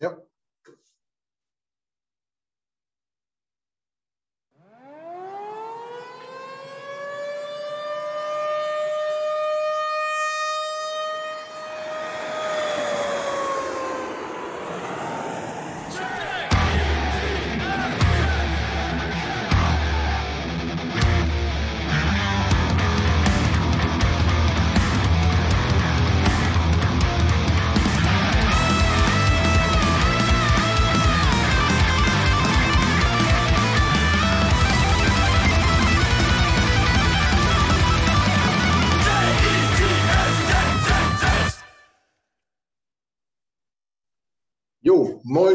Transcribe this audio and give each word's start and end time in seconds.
Ja. 0.00 0.16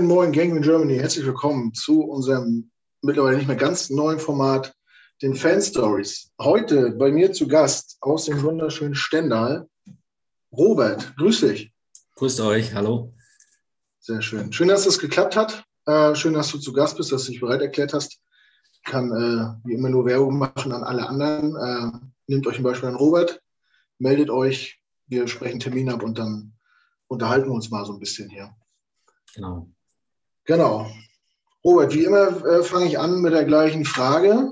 Moin, 0.05 0.17
moin, 0.17 0.31
Gang 0.31 0.55
in 0.55 0.61
Germany. 0.61 0.97
Herzlich 0.99 1.25
willkommen 1.25 1.73
zu 1.73 2.03
unserem 2.03 2.69
mittlerweile 3.01 3.37
nicht 3.37 3.47
mehr 3.47 3.55
ganz 3.55 3.89
neuen 3.89 4.19
Format, 4.19 4.75
den 5.23 5.33
Fan 5.33 5.59
Stories. 5.59 6.31
Heute 6.39 6.91
bei 6.91 7.11
mir 7.11 7.33
zu 7.33 7.47
Gast 7.47 7.97
aus 8.01 8.25
dem 8.25 8.43
wunderschönen 8.43 8.93
Stendal, 8.93 9.67
Robert. 10.51 11.15
Grüß 11.17 11.41
dich. 11.41 11.73
Grüßt 12.17 12.39
euch, 12.41 12.75
hallo. 12.75 13.15
Sehr 13.99 14.21
schön. 14.21 14.53
Schön, 14.53 14.67
dass 14.67 14.85
es 14.85 14.99
geklappt 14.99 15.35
hat. 15.35 15.63
Äh, 15.87 16.13
schön, 16.13 16.33
dass 16.33 16.51
du 16.51 16.59
zu 16.59 16.71
Gast 16.71 16.97
bist, 16.97 17.11
dass 17.11 17.25
du 17.25 17.31
dich 17.31 17.41
bereit 17.41 17.61
erklärt 17.61 17.93
hast. 17.93 18.19
Ich 18.73 18.83
kann 18.83 19.11
äh, 19.11 19.67
wie 19.67 19.73
immer 19.73 19.89
nur 19.89 20.05
Werbung 20.05 20.37
machen 20.37 20.71
an 20.71 20.83
alle 20.83 21.09
anderen. 21.09 21.55
Äh, 21.55 21.97
nehmt 22.27 22.45
euch 22.45 22.57
ein 22.57 22.63
Beispiel 22.63 22.89
an 22.89 22.95
Robert, 22.95 23.41
meldet 23.97 24.29
euch, 24.29 24.79
wir 25.07 25.27
sprechen 25.27 25.59
Termin 25.59 25.89
ab 25.89 26.03
und 26.03 26.19
dann 26.19 26.53
unterhalten 27.07 27.47
wir 27.47 27.53
uns 27.53 27.71
mal 27.71 27.85
so 27.85 27.93
ein 27.93 27.99
bisschen 27.99 28.29
hier. 28.29 28.55
Genau. 29.33 29.67
Genau. 30.45 30.91
Robert, 31.63 31.93
wie 31.93 32.03
immer 32.03 32.45
äh, 32.45 32.63
fange 32.63 32.87
ich 32.87 32.99
an 32.99 33.21
mit 33.21 33.33
der 33.33 33.45
gleichen 33.45 33.85
Frage. 33.85 34.51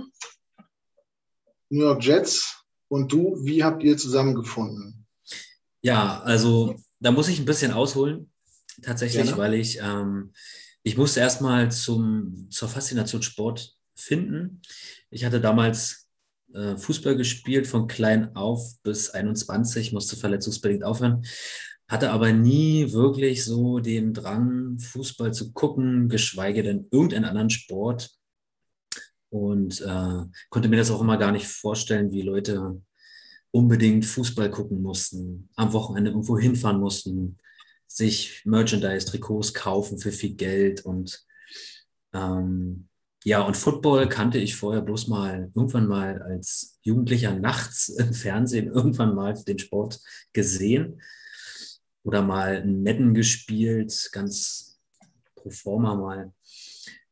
New 1.70 1.86
York 1.86 2.04
Jets 2.04 2.64
und 2.88 3.12
du, 3.12 3.38
wie 3.44 3.64
habt 3.64 3.84
ihr 3.84 3.98
zusammengefunden? 3.98 5.06
Ja, 5.82 6.22
also 6.22 6.76
da 7.00 7.12
muss 7.12 7.28
ich 7.28 7.40
ein 7.40 7.46
bisschen 7.46 7.72
ausholen, 7.72 8.32
tatsächlich, 8.82 9.26
Gerne. 9.26 9.38
weil 9.38 9.54
ich, 9.56 9.80
ähm, 9.80 10.34
ich 10.84 10.98
musste 10.98 11.20
erstmal 11.20 11.72
zum, 11.72 12.48
zur 12.50 12.70
Faszination 12.70 13.22
Sport 13.22 13.76
finden. 13.96 14.62
Ich 15.10 15.26
hatte 15.26 15.42
damals 15.42 16.08
äh, 16.54 16.78
Fußball 16.78 17.16
gespielt, 17.16 17.68
von 17.68 17.88
klein 17.88 18.36
auf 18.36 18.82
bis 18.84 19.10
21, 19.10 19.92
musste 19.94 20.16
verletzungsbedingt 20.16 20.84
aufhören, 20.84 21.26
hatte 21.88 22.12
aber 22.12 22.32
nie 22.32 22.92
wirklich 22.92 23.44
so 23.44 23.80
den 23.80 24.14
Drang, 24.14 24.80
Fußball 24.80 25.34
zu 25.34 25.54
gucken, 25.54 26.10
geschweige 26.10 26.64
denn 26.64 26.88
irgendeinen 26.92 27.26
anderen 27.26 27.50
Sport. 27.50 28.12
Und 29.30 29.82
äh, 29.82 30.24
konnte 30.50 30.70
mir 30.70 30.78
das 30.78 30.92
auch 30.92 31.02
immer 31.02 31.18
gar 31.18 31.32
nicht 31.32 31.48
vorstellen, 31.48 32.12
wie 32.12 32.22
Leute 32.22 32.82
unbedingt 33.52 34.06
Fußball 34.06 34.50
gucken 34.50 34.82
mussten, 34.82 35.50
am 35.56 35.74
Wochenende 35.74 36.12
irgendwo 36.12 36.38
hinfahren 36.38 36.80
mussten, 36.80 37.38
sich 37.88 38.42
Merchandise, 38.46 39.06
Trikots 39.06 39.54
kaufen 39.54 40.00
für 40.00 40.12
viel 40.12 40.34
Geld 40.36 40.86
und 40.86 41.24
ähm, 42.14 42.90
ja, 43.26 43.42
und 43.42 43.56
Football 43.56 44.10
kannte 44.10 44.38
ich 44.38 44.56
vorher 44.56 44.82
bloß 44.82 45.08
mal 45.08 45.52
irgendwann 45.56 45.88
mal 45.88 46.22
als 46.22 46.78
Jugendlicher 46.82 47.34
nachts 47.34 47.90
im 47.90 48.14
Fernsehen 48.14 48.68
irgendwann 48.74 49.16
mal 49.16 49.34
den 49.34 49.60
Sport 49.60 50.00
gesehen 50.34 51.00
oder 52.04 52.22
mal 52.22 52.62
ein 52.62 52.84
Madden 52.84 53.14
gespielt, 53.14 54.10
ganz 54.12 54.80
pro 55.36 55.50
forma 55.50 55.96
mal. 55.96 56.34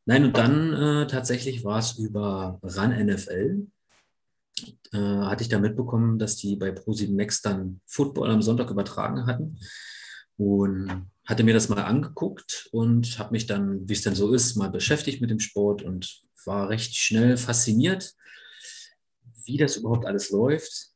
Nein, 0.05 0.25
und 0.25 0.37
dann 0.37 0.73
äh, 0.73 1.07
tatsächlich 1.07 1.63
war 1.63 1.79
es 1.79 1.97
über 1.97 2.59
RAN 2.63 3.05
NFL. 3.05 3.67
Äh, 4.91 4.97
hatte 4.97 5.43
ich 5.43 5.49
da 5.49 5.59
mitbekommen, 5.59 6.19
dass 6.19 6.35
die 6.35 6.55
bei 6.55 6.69
Pro7 6.69 7.15
Max 7.15 7.41
dann 7.41 7.81
Football 7.85 8.31
am 8.31 8.41
Sonntag 8.41 8.69
übertragen 8.69 9.25
hatten 9.25 9.57
und 10.37 11.07
hatte 11.25 11.43
mir 11.43 11.53
das 11.53 11.69
mal 11.69 11.83
angeguckt 11.83 12.67
und 12.71 13.17
habe 13.19 13.31
mich 13.31 13.45
dann, 13.45 13.87
wie 13.87 13.93
es 13.93 14.01
denn 14.01 14.15
so 14.15 14.33
ist, 14.33 14.55
mal 14.55 14.69
beschäftigt 14.69 15.21
mit 15.21 15.29
dem 15.29 15.39
Sport 15.39 15.83
und 15.83 16.21
war 16.45 16.69
recht 16.69 16.95
schnell 16.95 17.37
fasziniert, 17.37 18.13
wie 19.45 19.57
das 19.57 19.77
überhaupt 19.77 20.05
alles 20.05 20.31
läuft, 20.31 20.89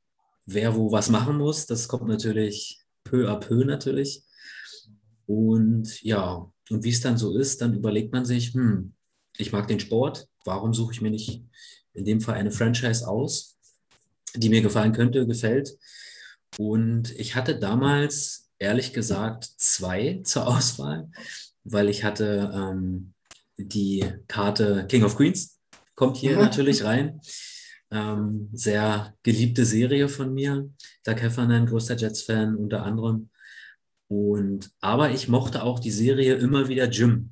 wer 0.45 0.75
wo 0.75 0.91
was 0.91 1.09
machen 1.09 1.37
muss. 1.37 1.67
Das 1.67 1.87
kommt 1.87 2.07
natürlich 2.07 2.84
peu 3.05 3.29
à 3.29 3.37
peu 3.39 3.63
natürlich. 3.63 4.23
Und 5.27 6.01
ja, 6.03 6.51
und 6.69 6.83
wie 6.83 6.89
es 6.89 7.01
dann 7.01 7.17
so 7.17 7.37
ist, 7.37 7.61
dann 7.61 7.73
überlegt 7.73 8.11
man 8.11 8.25
sich, 8.25 8.53
hm, 8.53 8.93
ich 9.37 9.51
mag 9.53 9.67
den 9.67 9.79
Sport, 9.79 10.27
warum 10.43 10.73
suche 10.73 10.93
ich 10.93 11.01
mir 11.01 11.11
nicht 11.11 11.41
in 11.93 12.05
dem 12.05 12.19
Fall 12.21 12.35
eine 12.35 12.51
Franchise 12.51 13.07
aus, 13.07 13.55
die 14.35 14.49
mir 14.49 14.61
gefallen 14.61 14.91
könnte, 14.91 15.25
gefällt. 15.25 15.77
Und 16.57 17.11
ich 17.17 17.35
hatte 17.35 17.57
damals, 17.59 18.49
ehrlich 18.59 18.93
gesagt, 18.93 19.49
zwei 19.57 20.21
zur 20.25 20.47
Auswahl, 20.47 21.09
weil 21.63 21.89
ich 21.89 22.03
hatte 22.03 22.51
ähm, 22.53 23.13
die 23.57 24.03
Karte 24.27 24.85
King 24.87 25.03
of 25.03 25.15
Queens, 25.15 25.57
kommt 25.95 26.17
hier 26.17 26.33
Mhm. 26.33 26.43
natürlich 26.43 26.83
rein. 26.83 27.21
Ähm, 27.91 28.49
sehr 28.53 29.13
geliebte 29.23 29.65
Serie 29.65 30.09
von 30.09 30.33
mir. 30.33 30.69
Doug 31.03 31.21
Heffernan, 31.21 31.67
größter 31.67 31.95
Jets-Fan 31.95 32.55
unter 32.55 32.83
anderem. 32.83 33.29
Und, 34.07 34.71
aber 34.81 35.11
ich 35.11 35.27
mochte 35.27 35.63
auch 35.63 35.79
die 35.79 35.91
Serie 35.91 36.35
immer 36.35 36.67
wieder 36.67 36.89
Jim, 36.89 37.31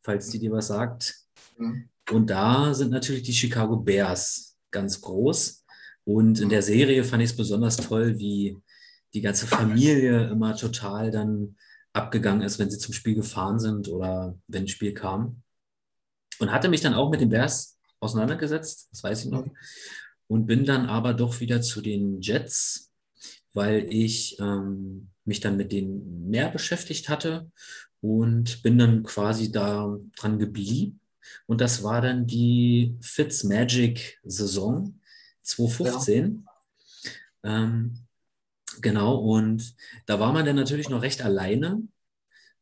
falls 0.00 0.28
die 0.30 0.38
dir 0.38 0.52
was 0.52 0.68
sagt. 0.68 1.14
Mhm. 1.58 1.88
Und 2.10 2.30
da 2.30 2.74
sind 2.74 2.90
natürlich 2.90 3.22
die 3.22 3.32
Chicago 3.32 3.76
Bears 3.76 4.56
ganz 4.70 5.00
groß. 5.00 5.64
Und 6.04 6.40
in 6.40 6.48
der 6.48 6.62
Serie 6.62 7.04
fand 7.04 7.22
ich 7.22 7.30
es 7.30 7.36
besonders 7.36 7.76
toll, 7.76 8.18
wie 8.18 8.56
die 9.14 9.20
ganze 9.20 9.46
Familie 9.46 10.28
immer 10.28 10.56
total 10.56 11.10
dann 11.10 11.56
abgegangen 11.92 12.42
ist, 12.42 12.58
wenn 12.58 12.70
sie 12.70 12.78
zum 12.78 12.94
Spiel 12.94 13.14
gefahren 13.14 13.58
sind 13.58 13.88
oder 13.88 14.38
wenn 14.46 14.64
ein 14.64 14.68
Spiel 14.68 14.94
kam. 14.94 15.42
Und 16.38 16.52
hatte 16.52 16.68
mich 16.68 16.80
dann 16.80 16.94
auch 16.94 17.10
mit 17.10 17.20
den 17.20 17.28
Bears 17.28 17.78
auseinandergesetzt, 18.00 18.88
das 18.90 19.02
weiß 19.02 19.24
ich 19.24 19.30
noch. 19.30 19.46
Und 20.26 20.46
bin 20.46 20.64
dann 20.64 20.86
aber 20.86 21.14
doch 21.14 21.40
wieder 21.40 21.60
zu 21.60 21.80
den 21.80 22.20
Jets, 22.20 22.92
weil 23.52 23.86
ich 23.92 24.38
ähm, 24.40 25.10
mich 25.24 25.40
dann 25.40 25.56
mit 25.56 25.72
denen 25.72 26.28
mehr 26.28 26.50
beschäftigt 26.50 27.08
hatte 27.08 27.50
und 28.00 28.62
bin 28.62 28.78
dann 28.78 29.02
quasi 29.02 29.50
da 29.52 29.96
dran 30.16 30.38
geblieben. 30.38 31.00
Und 31.46 31.60
das 31.60 31.82
war 31.82 32.00
dann 32.00 32.26
die 32.26 32.96
Fitzmagic-Saison 33.00 34.98
2015. 35.42 36.46
Ähm, 37.42 38.06
genau, 38.80 39.16
und 39.16 39.74
da 40.06 40.20
war 40.20 40.32
man 40.32 40.46
dann 40.46 40.56
natürlich 40.56 40.88
noch 40.88 41.02
recht 41.02 41.22
alleine 41.22 41.82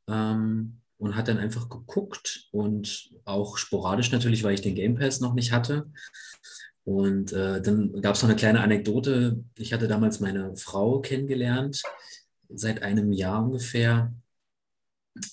ähm, 0.09 0.81
und 0.99 1.17
hat 1.17 1.29
dann 1.29 1.39
einfach 1.39 1.69
geguckt 1.69 2.49
und 2.53 3.11
auch 3.25 3.57
sporadisch 3.57 4.11
natürlich, 4.13 4.43
weil 4.43 4.55
ich 4.55 4.61
den 4.63 4.75
Game 4.75 4.97
Pass 4.97 5.21
noch 5.21 5.35
nicht 5.35 5.53
hatte. 5.53 5.91
Und 6.85 7.33
äh, 7.33 7.61
dann 7.61 8.01
gab 8.01 8.15
es 8.15 8.23
noch 8.23 8.31
eine 8.31 8.39
kleine 8.39 8.61
Anekdote. 8.61 9.45
Ich 9.57 9.73
hatte 9.73 9.89
damals 9.89 10.21
meine 10.21 10.57
Frau 10.57 11.01
kennengelernt, 11.01 11.83
seit 12.49 12.83
einem 12.83 13.13
Jahr 13.13 13.45
ungefähr 13.45 14.13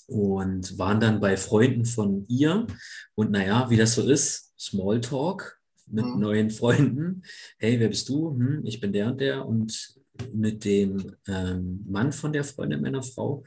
und 0.07 0.77
waren 0.77 0.99
dann 0.99 1.19
bei 1.19 1.37
Freunden 1.37 1.85
von 1.85 2.25
ihr. 2.27 2.67
Und 3.15 3.31
naja, 3.31 3.69
wie 3.69 3.77
das 3.77 3.95
so 3.95 4.07
ist, 4.07 4.53
Smalltalk 4.59 5.59
mit 5.87 6.05
Mhm. 6.05 6.19
neuen 6.19 6.49
Freunden. 6.49 7.23
Hey, 7.57 7.79
wer 7.79 7.89
bist 7.89 8.09
du? 8.09 8.31
Hm, 8.31 8.65
ich 8.65 8.79
bin 8.79 8.91
der 8.91 9.07
und 9.07 9.21
der. 9.21 9.45
Und 9.45 9.95
mit 10.33 10.63
dem 10.65 11.15
ähm, 11.27 11.83
Mann 11.87 12.11
von 12.11 12.33
der 12.33 12.43
Freundin 12.43 12.81
meiner 12.81 13.03
Frau 13.03 13.43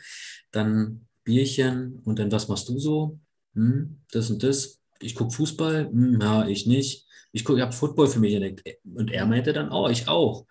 dann 0.50 1.07
Bierchen 1.28 2.00
und 2.06 2.18
dann, 2.18 2.32
was 2.32 2.48
machst 2.48 2.68
du 2.70 2.78
so? 2.78 3.18
Hm, 3.54 3.98
das 4.12 4.30
und 4.30 4.42
das. 4.42 4.80
Ich 4.98 5.14
gucke 5.14 5.32
Fußball. 5.34 5.88
Hm, 5.90 6.18
ja, 6.22 6.46
ich 6.48 6.66
nicht. 6.66 7.06
Ich 7.32 7.46
ich 7.46 7.60
habe 7.60 7.72
Football 7.72 8.08
für 8.08 8.18
mich 8.18 8.32
entdeckt. 8.32 8.78
Und 8.94 9.10
er 9.12 9.26
meinte 9.26 9.52
dann, 9.52 9.70
oh, 9.70 9.88
ich 9.90 10.08
auch. 10.08 10.46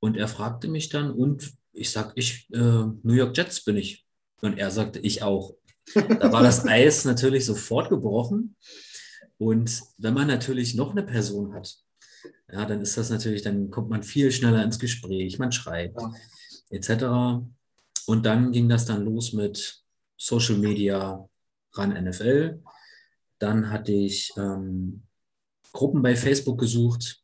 Und 0.00 0.16
er 0.16 0.26
fragte 0.26 0.68
mich 0.68 0.88
dann, 0.88 1.10
und 1.10 1.52
ich 1.72 1.90
sag, 1.90 2.12
ich, 2.14 2.48
äh, 2.52 2.58
New 3.02 3.12
York 3.12 3.36
Jets 3.36 3.62
bin 3.62 3.76
ich. 3.76 4.06
Und 4.40 4.58
er 4.58 4.70
sagte, 4.70 4.98
ich 5.00 5.22
auch. 5.22 5.54
Da 5.94 6.32
war 6.32 6.42
das 6.42 6.64
Eis 6.66 7.04
natürlich 7.04 7.44
sofort 7.44 7.90
gebrochen. 7.90 8.56
Und 9.36 9.82
wenn 9.98 10.14
man 10.14 10.28
natürlich 10.28 10.74
noch 10.74 10.92
eine 10.92 11.02
Person 11.02 11.52
hat, 11.52 11.76
ja, 12.50 12.64
dann 12.64 12.80
ist 12.80 12.96
das 12.96 13.10
natürlich, 13.10 13.42
dann 13.42 13.70
kommt 13.70 13.90
man 13.90 14.02
viel 14.02 14.32
schneller 14.32 14.64
ins 14.64 14.78
Gespräch, 14.78 15.38
man 15.38 15.52
schreibt, 15.52 16.00
Ja. 16.00 16.12
etc. 16.70 17.44
Und 18.06 18.24
dann 18.24 18.50
ging 18.52 18.68
das 18.68 18.86
dann 18.86 19.04
los 19.04 19.32
mit 19.34 19.82
Social 20.20 20.58
Media, 20.58 21.26
ran 21.72 22.04
NFL. 22.04 22.62
Dann 23.38 23.70
hatte 23.70 23.92
ich 23.92 24.32
ähm, 24.36 25.02
Gruppen 25.72 26.02
bei 26.02 26.14
Facebook 26.14 26.60
gesucht, 26.60 27.22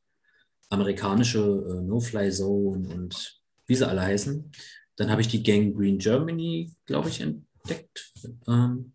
amerikanische 0.70 1.40
äh, 1.40 1.82
No-Fly 1.82 2.30
Zone 2.30 2.88
und 2.88 3.40
wie 3.66 3.74
sie 3.74 3.86
alle 3.86 4.00
heißen. 4.00 4.50
Dann 4.96 5.10
habe 5.10 5.20
ich 5.20 5.28
die 5.28 5.42
Gang 5.42 5.76
Green 5.76 5.98
Germany, 5.98 6.72
glaube 6.86 7.10
ich, 7.10 7.20
entdeckt. 7.20 8.12
Ähm, 8.48 8.94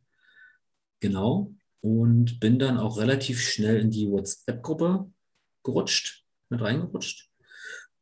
genau. 0.99 1.53
Und 1.81 2.39
bin 2.39 2.57
dann 2.57 2.77
auch 2.77 2.97
relativ 2.97 3.39
schnell 3.39 3.79
in 3.81 3.91
die 3.91 4.09
WhatsApp-Gruppe 4.09 5.11
gerutscht, 5.63 6.25
mit 6.49 6.61
reingerutscht. 6.61 7.29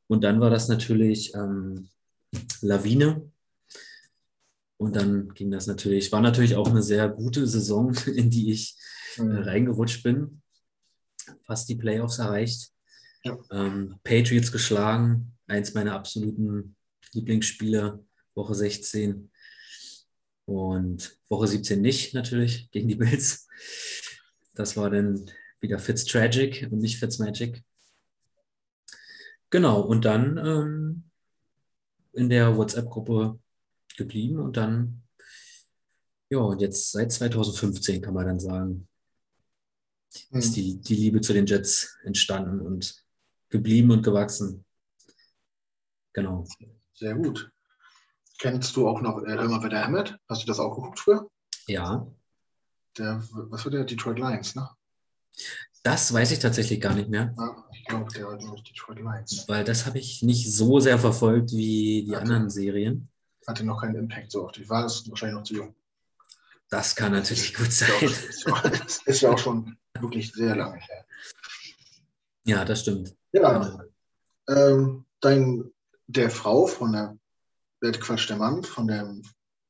Und 0.07 0.23
dann 0.23 0.39
war 0.39 0.49
das 0.49 0.69
natürlich 0.69 1.33
ähm, 1.33 1.89
Lawine. 2.61 3.29
Und 4.79 4.95
dann 4.95 5.33
ging 5.33 5.51
das 5.51 5.67
natürlich, 5.67 6.09
war 6.13 6.21
natürlich 6.21 6.55
auch 6.55 6.69
eine 6.69 6.81
sehr 6.81 7.09
gute 7.09 7.45
Saison, 7.45 7.93
in 8.05 8.29
die 8.29 8.51
ich 8.51 8.77
äh, 9.17 9.23
mhm. 9.23 9.37
reingerutscht 9.39 10.03
bin. 10.03 10.41
Fast 11.45 11.67
die 11.67 11.75
Playoffs 11.75 12.19
erreicht. 12.19 12.71
Ja. 13.25 13.37
Ähm, 13.51 13.99
Patriots 14.05 14.53
geschlagen, 14.53 15.33
eins 15.47 15.73
meiner 15.73 15.95
absoluten 15.95 16.77
Lieblingsspiele, 17.11 18.03
Woche 18.35 18.55
16. 18.55 19.29
Und 20.45 21.19
Woche 21.27 21.47
17 21.47 21.81
nicht, 21.81 22.13
natürlich, 22.13 22.71
gegen 22.71 22.87
die 22.87 22.95
Bills. 22.95 23.47
Das 24.55 24.77
war 24.77 24.89
dann 24.89 25.29
wieder 25.59 25.77
Fitztragic 25.77 26.69
und 26.71 26.79
nicht 26.79 26.99
Fitzmagic. 26.99 27.63
Genau, 29.49 29.81
und 29.81 30.05
dann 30.05 30.37
ähm, 30.37 31.03
in 32.13 32.29
der 32.29 32.55
WhatsApp-Gruppe 32.55 33.39
geblieben 33.99 34.39
und 34.39 34.57
dann, 34.57 35.03
ja, 36.31 36.39
und 36.39 36.59
jetzt 36.61 36.91
seit 36.91 37.11
2015 37.11 38.01
kann 38.01 38.15
man 38.15 38.25
dann 38.25 38.39
sagen, 38.39 38.87
hm. 40.31 40.39
ist 40.39 40.55
die, 40.55 40.81
die 40.81 40.95
Liebe 40.95 41.21
zu 41.21 41.33
den 41.33 41.45
Jets 41.45 41.97
entstanden 42.03 42.61
und 42.61 43.05
geblieben 43.49 43.91
und 43.91 44.01
gewachsen. 44.01 44.65
Genau. 46.13 46.45
Sehr 46.93 47.15
gut. 47.15 47.51
Kennst 48.39 48.75
du 48.75 48.87
auch 48.87 49.01
noch 49.01 49.21
äh, 49.23 49.33
Irma 49.33 49.61
Wetter 49.61 49.83
Hammett? 49.83 50.17
Hast 50.27 50.43
du 50.43 50.47
das 50.47 50.59
auch 50.59 50.75
geguckt 50.75 50.99
früher? 50.99 51.29
Ja. 51.67 52.07
Der, 52.97 53.21
was 53.31 53.65
war 53.65 53.71
der? 53.71 53.83
Detroit 53.83 54.17
Lions, 54.17 54.55
ne? 54.55 54.69
Das 55.83 56.13
weiß 56.13 56.31
ich 56.31 56.39
tatsächlich 56.39 56.81
gar 56.81 56.93
nicht 56.93 57.09
mehr. 57.09 57.33
Ja, 57.37 57.65
ich 57.73 57.85
glaube, 57.85 58.11
der 58.13 58.29
hat 58.29 58.41
nämlich 58.41 58.63
Detroit 58.63 58.99
Lions. 58.99 59.45
Weil 59.47 59.63
das 59.63 59.85
habe 59.85 59.99
ich 59.99 60.21
nicht 60.23 60.51
so 60.51 60.79
sehr 60.79 60.99
verfolgt 60.99 61.51
wie 61.51 62.05
die 62.05 62.11
hatte, 62.11 62.21
anderen 62.21 62.49
Serien. 62.49 63.09
Hatte 63.47 63.65
noch 63.65 63.81
keinen 63.81 63.95
Impact 63.95 64.31
so 64.31 64.45
auf 64.45 64.51
dich. 64.51 64.69
War 64.69 64.85
es 64.85 65.09
wahrscheinlich 65.09 65.37
noch 65.37 65.43
zu 65.43 65.55
jung. 65.55 65.75
Das 66.69 66.95
kann 66.95 67.11
natürlich 67.11 67.53
gut 67.55 67.71
sein. 67.71 67.89
Das 68.63 69.01
ist 69.05 69.21
ja 69.21 69.31
auch 69.31 69.37
schon 69.37 69.75
wirklich 69.99 70.31
sehr 70.31 70.55
lange 70.55 70.77
her. 70.77 71.05
Ja, 72.43 72.65
das 72.65 72.81
stimmt. 72.81 73.15
Ja. 73.31 73.57
Genau. 73.57 73.81
Ähm, 74.47 75.05
dein, 75.19 75.71
der 76.07 76.29
Frau 76.29 76.67
von 76.67 76.93
der, 76.93 77.17
der 77.81 77.91
Quatsch, 77.93 78.29
der 78.29 78.37
Mann 78.37 78.63
von 78.63 78.87
der, 78.87 79.15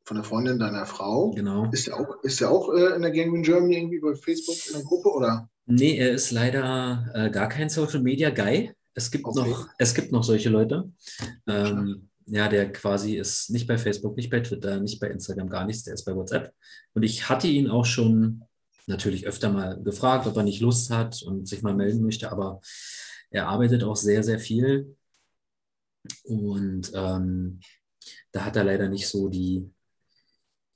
von 0.04 0.16
der 0.16 0.24
Freundin 0.24 0.60
deiner 0.60 0.86
Frau, 0.86 1.32
genau. 1.32 1.70
ist 1.72 1.88
der 1.88 2.00
auch, 2.00 2.24
ist 2.24 2.40
der 2.40 2.50
auch 2.50 2.74
äh, 2.74 2.96
in 2.96 3.02
der 3.02 3.12
Gang 3.12 3.34
in 3.34 3.44
Germany 3.44 3.78
irgendwie 3.78 4.00
bei 4.00 4.16
Facebook 4.16 4.56
in 4.68 4.74
der 4.74 4.84
Gruppe 4.84 5.10
oder? 5.10 5.50
Nee, 5.66 5.98
er 5.98 6.12
ist 6.12 6.32
leider 6.32 7.10
äh, 7.14 7.30
gar 7.30 7.48
kein 7.48 7.70
Social 7.70 8.02
Media 8.02 8.30
Guy. 8.30 8.74
Es 8.94 9.12
gibt, 9.12 9.26
okay. 9.26 9.50
noch, 9.50 9.68
es 9.78 9.94
gibt 9.94 10.12
noch 10.12 10.24
solche 10.24 10.50
Leute. 10.50 10.92
Ähm, 11.48 12.09
ja, 12.32 12.48
der 12.48 12.72
quasi 12.72 13.18
ist 13.18 13.50
nicht 13.50 13.68
bei 13.68 13.78
Facebook, 13.78 14.16
nicht 14.16 14.30
bei 14.30 14.40
Twitter, 14.40 14.80
nicht 14.80 15.00
bei 15.00 15.10
Instagram, 15.10 15.50
gar 15.50 15.66
nichts. 15.66 15.84
Der 15.84 15.96
ist 15.96 16.06
bei 16.06 16.16
WhatsApp. 16.16 16.54
Und 16.94 17.04
ich 17.04 17.28
hatte 17.28 17.48
ihn 17.48 17.70
auch 17.70 17.86
schon 17.86 18.44
natürlich 18.86 19.26
öfter 19.28 19.52
mal 19.52 19.82
gefragt, 19.82 20.28
ob 20.28 20.38
er 20.38 20.44
nicht 20.44 20.62
Lust 20.62 20.92
hat 20.92 21.22
und 21.24 21.48
sich 21.48 21.62
mal 21.64 21.74
melden 21.74 22.04
möchte. 22.04 22.32
Aber 22.32 22.62
er 23.32 23.48
arbeitet 23.48 23.84
auch 23.84 23.96
sehr, 23.96 24.24
sehr 24.24 24.40
viel. 24.40 24.96
Und 26.24 26.92
ähm, 26.94 27.60
da 28.32 28.46
hat 28.46 28.56
er 28.56 28.64
leider 28.64 28.90
nicht 28.90 29.08
so 29.08 29.28
die, 29.28 29.72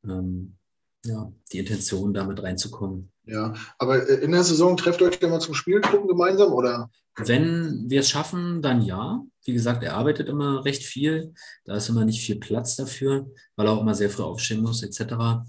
ähm, 0.06 0.58
ja, 1.06 1.32
die 1.52 1.60
Intention, 1.60 2.14
damit 2.14 2.42
reinzukommen. 2.42 3.13
Ja, 3.26 3.54
aber 3.78 4.08
äh, 4.10 4.24
in 4.24 4.32
der 4.32 4.44
Saison 4.44 4.76
trefft 4.76 5.02
euch 5.02 5.20
dann 5.20 5.30
mal 5.30 5.40
zum 5.40 5.54
Spiel 5.54 5.82
gucken 5.82 6.08
gemeinsam 6.08 6.52
oder? 6.52 6.90
Wenn 7.16 7.90
wir 7.90 8.02
es 8.02 8.10
schaffen, 8.10 8.62
dann 8.62 8.82
ja. 8.82 9.22
Wie 9.46 9.54
gesagt, 9.54 9.84
er 9.84 9.96
arbeitet 9.96 10.30
immer 10.30 10.66
recht 10.66 10.84
viel. 10.84 11.34
Da 11.66 11.76
ist 11.76 11.90
immer 11.90 12.06
nicht 12.06 12.26
viel 12.26 12.40
Platz 12.40 12.76
dafür, 12.76 13.28
weil 13.56 13.68
er 13.68 13.74
auch 13.74 13.82
immer 13.82 13.96
sehr 13.96 14.10
früh 14.10 14.24
aufstehen 14.24 14.62
muss, 14.62 14.84
etc. 14.84 15.46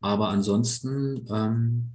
Aber 0.00 0.28
ansonsten 0.28 1.26
ähm, 1.30 1.92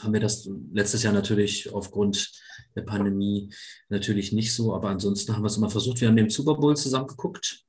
haben 0.00 0.12
wir 0.12 0.20
das 0.20 0.48
letztes 0.72 1.02
Jahr 1.02 1.12
natürlich 1.12 1.72
aufgrund 1.72 2.32
der 2.76 2.82
Pandemie 2.82 3.52
natürlich 3.88 4.32
nicht 4.32 4.54
so. 4.54 4.74
Aber 4.74 4.90
ansonsten 4.90 5.34
haben 5.34 5.42
wir 5.42 5.48
es 5.48 5.56
immer 5.56 5.70
versucht. 5.70 6.00
Wir 6.00 6.08
haben 6.08 6.16
den 6.16 6.30
Super 6.30 6.54
Bowl 6.54 6.76
zusammen 6.76 7.06
geguckt. 7.06 7.64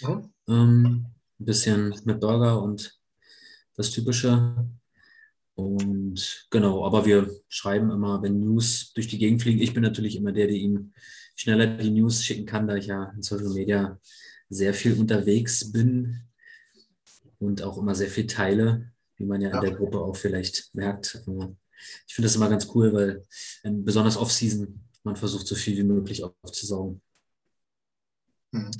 Mhm. 0.00 0.30
Ähm, 0.48 1.06
ein 1.38 1.44
bisschen 1.44 1.94
mit 2.04 2.20
Burger 2.20 2.62
und 2.62 2.98
das 3.76 3.90
Typische. 3.90 4.66
Und 5.56 6.46
genau, 6.50 6.84
aber 6.84 7.06
wir 7.06 7.34
schreiben 7.48 7.90
immer, 7.90 8.22
wenn 8.22 8.40
News 8.40 8.92
durch 8.92 9.08
die 9.08 9.18
Gegend 9.18 9.40
fliegen. 9.40 9.60
Ich 9.60 9.72
bin 9.72 9.82
natürlich 9.82 10.16
immer 10.16 10.30
der, 10.30 10.46
der 10.48 10.56
ihm 10.56 10.92
schneller 11.34 11.66
die 11.66 11.90
News 11.90 12.22
schicken 12.22 12.44
kann, 12.44 12.68
da 12.68 12.76
ich 12.76 12.86
ja 12.86 13.12
in 13.16 13.22
Social 13.22 13.48
Media 13.48 13.98
sehr 14.50 14.74
viel 14.74 14.98
unterwegs 14.98 15.72
bin 15.72 16.20
und 17.38 17.62
auch 17.62 17.78
immer 17.78 17.94
sehr 17.94 18.08
viel 18.08 18.26
teile, 18.26 18.92
wie 19.16 19.24
man 19.24 19.40
ja 19.40 19.50
in 19.50 19.60
der 19.62 19.74
Gruppe 19.74 19.98
auch 19.98 20.16
vielleicht 20.16 20.74
merkt. 20.74 21.22
Ich 22.06 22.14
finde 22.14 22.26
das 22.26 22.36
immer 22.36 22.50
ganz 22.50 22.68
cool, 22.74 22.92
weil 22.92 23.24
besonders 23.64 24.18
Off-Season 24.18 24.86
man 25.04 25.16
versucht, 25.16 25.46
so 25.46 25.54
viel 25.54 25.76
wie 25.78 25.84
möglich 25.84 26.22
aufzusaugen. 26.22 27.00
Hm. 28.52 28.70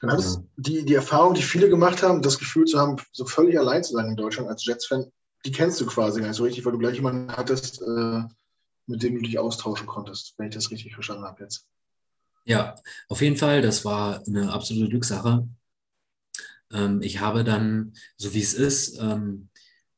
Dann 0.00 0.12
hattest 0.12 0.36
ja. 0.36 0.44
die, 0.56 0.84
die 0.84 0.94
Erfahrung, 0.94 1.34
die 1.34 1.42
viele 1.42 1.68
gemacht 1.68 2.02
haben, 2.02 2.22
das 2.22 2.38
Gefühl 2.38 2.64
zu 2.64 2.78
haben, 2.78 2.96
so 3.12 3.26
völlig 3.26 3.58
allein 3.58 3.82
zu 3.82 3.94
sein 3.94 4.06
in 4.06 4.16
Deutschland 4.16 4.48
als 4.48 4.64
Jets-Fan, 4.64 5.10
die 5.44 5.52
kennst 5.52 5.80
du 5.80 5.86
quasi 5.86 6.20
gar 6.20 6.28
nicht 6.28 6.36
so 6.36 6.44
richtig, 6.44 6.64
weil 6.64 6.72
du 6.72 6.78
gleich 6.78 6.96
jemanden 6.96 7.30
hattest, 7.30 7.80
äh, 7.82 8.22
mit 8.86 9.02
dem 9.02 9.16
du 9.16 9.22
dich 9.22 9.38
austauschen 9.38 9.86
konntest, 9.86 10.34
wenn 10.36 10.48
ich 10.48 10.54
das 10.54 10.70
richtig 10.70 10.94
verstanden 10.94 11.24
habe 11.24 11.42
jetzt. 11.42 11.66
Ja, 12.44 12.74
auf 13.08 13.20
jeden 13.20 13.36
Fall, 13.36 13.60
das 13.60 13.84
war 13.84 14.22
eine 14.26 14.52
absolute 14.52 14.88
Glückssache. 14.88 15.46
Ähm, 16.72 17.02
ich 17.02 17.20
habe 17.20 17.44
dann, 17.44 17.92
so 18.16 18.32
wie 18.34 18.40
es 18.40 18.54
ist, 18.54 18.98
ähm, 18.98 19.50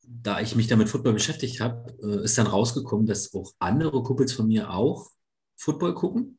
da 0.03 0.41
ich 0.41 0.57
mich 0.57 0.67
damit 0.67 0.89
Football 0.89 1.13
beschäftigt 1.13 1.61
habe, 1.61 1.95
äh, 2.03 2.25
ist 2.25 2.37
dann 2.37 2.49
rausgekommen, 2.49 3.07
dass 3.07 3.33
auch 3.35 3.55
andere 3.61 4.03
Kumpels 4.03 4.33
von 4.33 4.49
mir 4.49 4.71
auch 4.71 5.11
Football 5.57 5.95
gucken, 5.95 6.39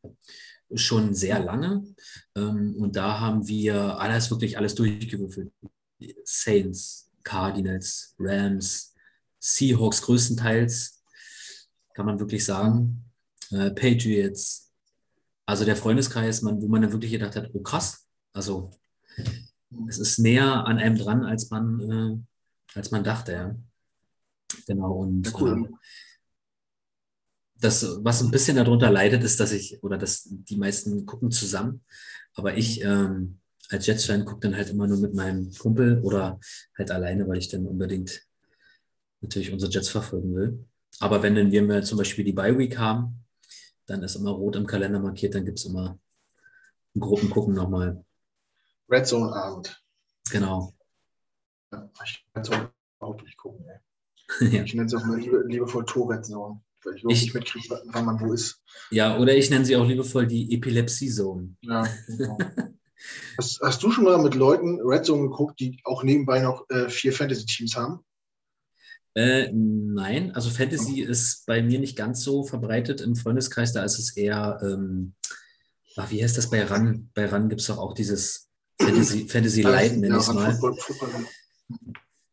schon 0.74 1.14
sehr 1.14 1.40
lange. 1.40 1.84
Ähm, 2.36 2.76
und 2.78 2.96
da 2.96 3.20
haben 3.20 3.48
wir 3.48 4.00
alles, 4.00 4.30
wirklich 4.30 4.58
alles 4.58 4.76
durchgewürfelt. 4.76 5.52
Saints, 6.24 7.10
Cardinals, 7.24 8.16
Rams, 8.20 8.91
Seahawks 9.42 10.02
größtenteils, 10.04 11.04
kann 11.94 12.06
man 12.06 12.20
wirklich 12.20 12.46
sagen. 12.46 13.12
Äh, 13.50 13.72
Patriots. 13.72 14.72
Also 15.46 15.66
der 15.66 15.76
Freundeskreis, 15.76 16.42
man, 16.44 16.62
wo 16.62 16.68
man 16.68 16.84
dann 16.84 16.92
wirklich 16.92 17.12
gedacht 17.12 17.36
hat, 17.36 17.50
oh 17.54 17.62
krass, 17.62 18.08
also 18.32 18.72
es 19.88 19.98
ist 19.98 20.20
näher 20.20 20.66
an 20.66 20.78
einem 20.78 20.98
dran, 20.98 21.26
als 21.26 21.50
man, 21.50 21.82
äh, 21.82 22.78
als 22.78 22.92
man 22.92 23.04
dachte, 23.04 23.32
ja. 23.34 23.56
Genau, 24.68 24.94
und 24.94 25.26
ja, 25.26 25.34
cool. 25.40 25.66
äh, 25.66 25.70
das, 27.60 27.86
was 28.04 28.22
ein 28.22 28.32
bisschen 28.32 28.58
darunter 28.58 28.90
leidet, 28.90 29.24
ist, 29.24 29.40
dass 29.40 29.52
ich, 29.52 29.82
oder 29.84 29.98
dass 29.98 30.28
die 30.30 30.58
meisten 30.58 31.06
gucken 31.06 31.32
zusammen, 31.32 31.84
aber 32.34 32.58
ich 32.58 32.82
ähm, 32.82 33.40
als 33.70 33.86
Jets-Fan 33.88 34.26
gucke 34.26 34.42
dann 34.42 34.56
halt 34.56 34.70
immer 34.70 34.88
nur 34.88 35.00
mit 35.00 35.14
meinem 35.14 35.52
Kumpel 35.54 36.02
oder 36.02 36.40
halt 36.78 36.92
alleine, 36.92 37.28
weil 37.28 37.38
ich 37.38 37.50
dann 37.50 37.66
unbedingt 37.66 38.22
natürlich 39.22 39.52
unsere 39.52 39.72
Jets 39.72 39.90
verfolgen 39.90 40.36
will. 40.36 40.66
Aber 41.00 41.24
wenn 41.24 41.36
dann 41.36 41.52
wir 41.52 41.84
zum 41.84 41.98
Beispiel 41.98 42.26
die 42.26 42.34
Bye 42.34 42.58
Week 42.58 42.78
haben, 42.78 43.26
dann 43.86 44.04
ist 44.04 44.16
immer 44.16 44.32
rot 44.32 44.56
im 44.56 44.68
Kalender 44.68 45.00
markiert, 45.00 45.36
dann 45.36 45.46
gibt 45.46 45.60
es 45.60 45.66
immer 45.66 46.00
ein 46.96 47.00
Gruppengucken 47.00 47.54
nochmal. 47.54 48.04
Red 48.90 49.08
Zone 49.08 49.34
Abend. 49.34 49.82
Genau. 50.32 50.74
Ja, 51.72 51.90
ich 52.04 52.26
kann 52.34 52.44
es 52.44 52.50
überhaupt 52.50 53.24
nicht 53.24 53.38
gucken. 53.38 53.66
ja. 54.42 54.64
Ich 54.64 54.74
nenne 54.74 54.88
es 54.88 54.94
auch 54.94 55.06
mal 55.06 55.20
liebe, 55.20 55.44
liebevoll 55.48 55.86
Tourette 55.86 56.24
Zone, 56.24 56.62
weil 56.84 56.96
ich 56.96 57.04
überhaupt 57.04 57.22
nicht 57.22 57.34
mitkriege, 57.34 57.82
wann 57.86 58.06
man 58.06 58.20
wo 58.20 58.34
ist. 58.34 58.62
Ja, 58.92 59.18
oder 59.18 59.36
ich 59.36 59.50
nenne 59.50 59.66
sie 59.66 59.76
auch 59.76 59.86
liebevoll 59.86 60.28
die 60.28 60.54
Epilepsie 60.54 61.10
Zone. 61.10 61.56
Ja, 61.62 61.88
genau. 62.08 62.38
hast, 63.38 63.62
hast, 63.62 63.84
du 63.84 63.92
schon 63.92 64.04
mal 64.04 64.22
mit 64.22 64.36
Leuten 64.36 64.80
Red 64.82 65.06
Zone 65.06 65.24
geguckt, 65.24 65.60
die 65.60 65.80
auch 65.86 66.04
nebenbei 66.04 66.42
noch 66.42 66.70
äh, 66.70 66.90
vier 66.90 67.14
Fantasy-Teams 67.14 67.76
haben? 67.76 68.04
Äh, 69.14 69.52
nein, 69.52 70.32
also 70.32 70.50
Fantasy 70.50 71.02
ist 71.02 71.46
bei 71.46 71.62
mir 71.62 71.80
nicht 71.80 71.98
ganz 71.98 72.24
so 72.24 72.44
verbreitet 72.44 73.02
im 73.02 73.16
Freundeskreis. 73.16 73.74
Da 73.74 73.84
ist 73.84 74.00
es 74.00 74.16
eher, 74.16 74.60
ähm, 74.64 75.14
ach, 75.98 76.10
wie 76.12 76.24
heißt 76.24 76.38
das 76.38 76.50
bei 76.50 76.64
RAN? 76.64 77.10
Bei 77.14 77.26
RAN 77.26 77.50
gibt 77.50 77.62
es 77.62 77.68
doch 77.68 77.78
auch 77.78 77.94
dieses 77.94 78.50
Fantasy, 78.82 79.28
Fantasy 79.28 79.62
Light, 79.64 79.98
nenne 79.98 80.18
ich 80.18 80.22
es 80.22 80.34
mal. 80.34 80.58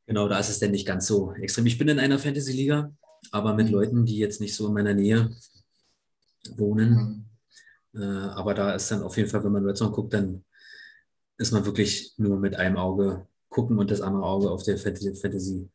Genau, 0.07 0.27
da 0.27 0.39
ist 0.39 0.49
es 0.49 0.59
denn 0.59 0.71
nicht 0.71 0.87
ganz 0.87 1.07
so 1.07 1.33
extrem. 1.33 1.67
Ich 1.67 1.77
bin 1.77 1.89
in 1.89 1.99
einer 1.99 2.19
Fantasy-Liga, 2.19 2.93
aber 3.31 3.55
mit 3.55 3.67
mhm. 3.67 3.73
Leuten, 3.73 4.05
die 4.07 4.17
jetzt 4.17 4.41
nicht 4.41 4.55
so 4.55 4.69
in 4.69 4.73
meiner 4.73 4.95
Nähe 4.95 5.37
wohnen. 6.57 7.29
Mhm. 7.93 8.01
Äh, 8.01 8.29
aber 8.31 8.55
da 8.55 8.73
ist 8.73 8.91
dann 8.91 9.03
auf 9.03 9.17
jeden 9.17 9.29
Fall, 9.29 9.45
wenn 9.45 9.53
man 9.53 9.67
Red 9.67 9.77
Zone 9.77 9.91
guckt, 9.91 10.15
dann 10.15 10.45
ist 11.37 11.53
man 11.53 11.67
wirklich 11.67 12.15
nur 12.17 12.39
mit 12.39 12.57
einem 12.57 12.79
Auge 12.79 13.27
gucken 13.49 13.79
und 13.79 13.91
das 13.91 14.01
andere 14.01 14.25
Auge 14.25 14.51
auf 14.51 14.63
der 14.63 14.79
Fantasy-Seite. 14.79 15.69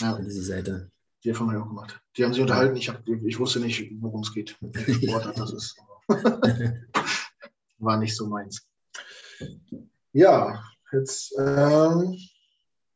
Ja. 0.00 0.16
Fantasy 0.16 0.88
die 1.24 1.34
haben 1.34 1.50
wir 1.50 1.60
auch 1.60 1.68
gemacht. 1.68 2.00
Die 2.16 2.24
haben 2.24 2.32
sich 2.32 2.42
unterhalten. 2.42 2.76
Ich, 2.76 2.88
hab, 2.88 3.06
ich 3.06 3.38
wusste 3.38 3.60
nicht, 3.60 3.90
worum 4.00 4.22
es 4.22 4.32
geht. 4.32 4.50
Sport 5.02 5.36
das 5.36 5.52
ist. 5.52 5.76
War 7.78 7.96
nicht 7.96 8.16
so 8.16 8.26
meins. 8.26 8.66
Ja, 10.12 10.62
jetzt, 10.92 11.34
ähm, 11.38 12.16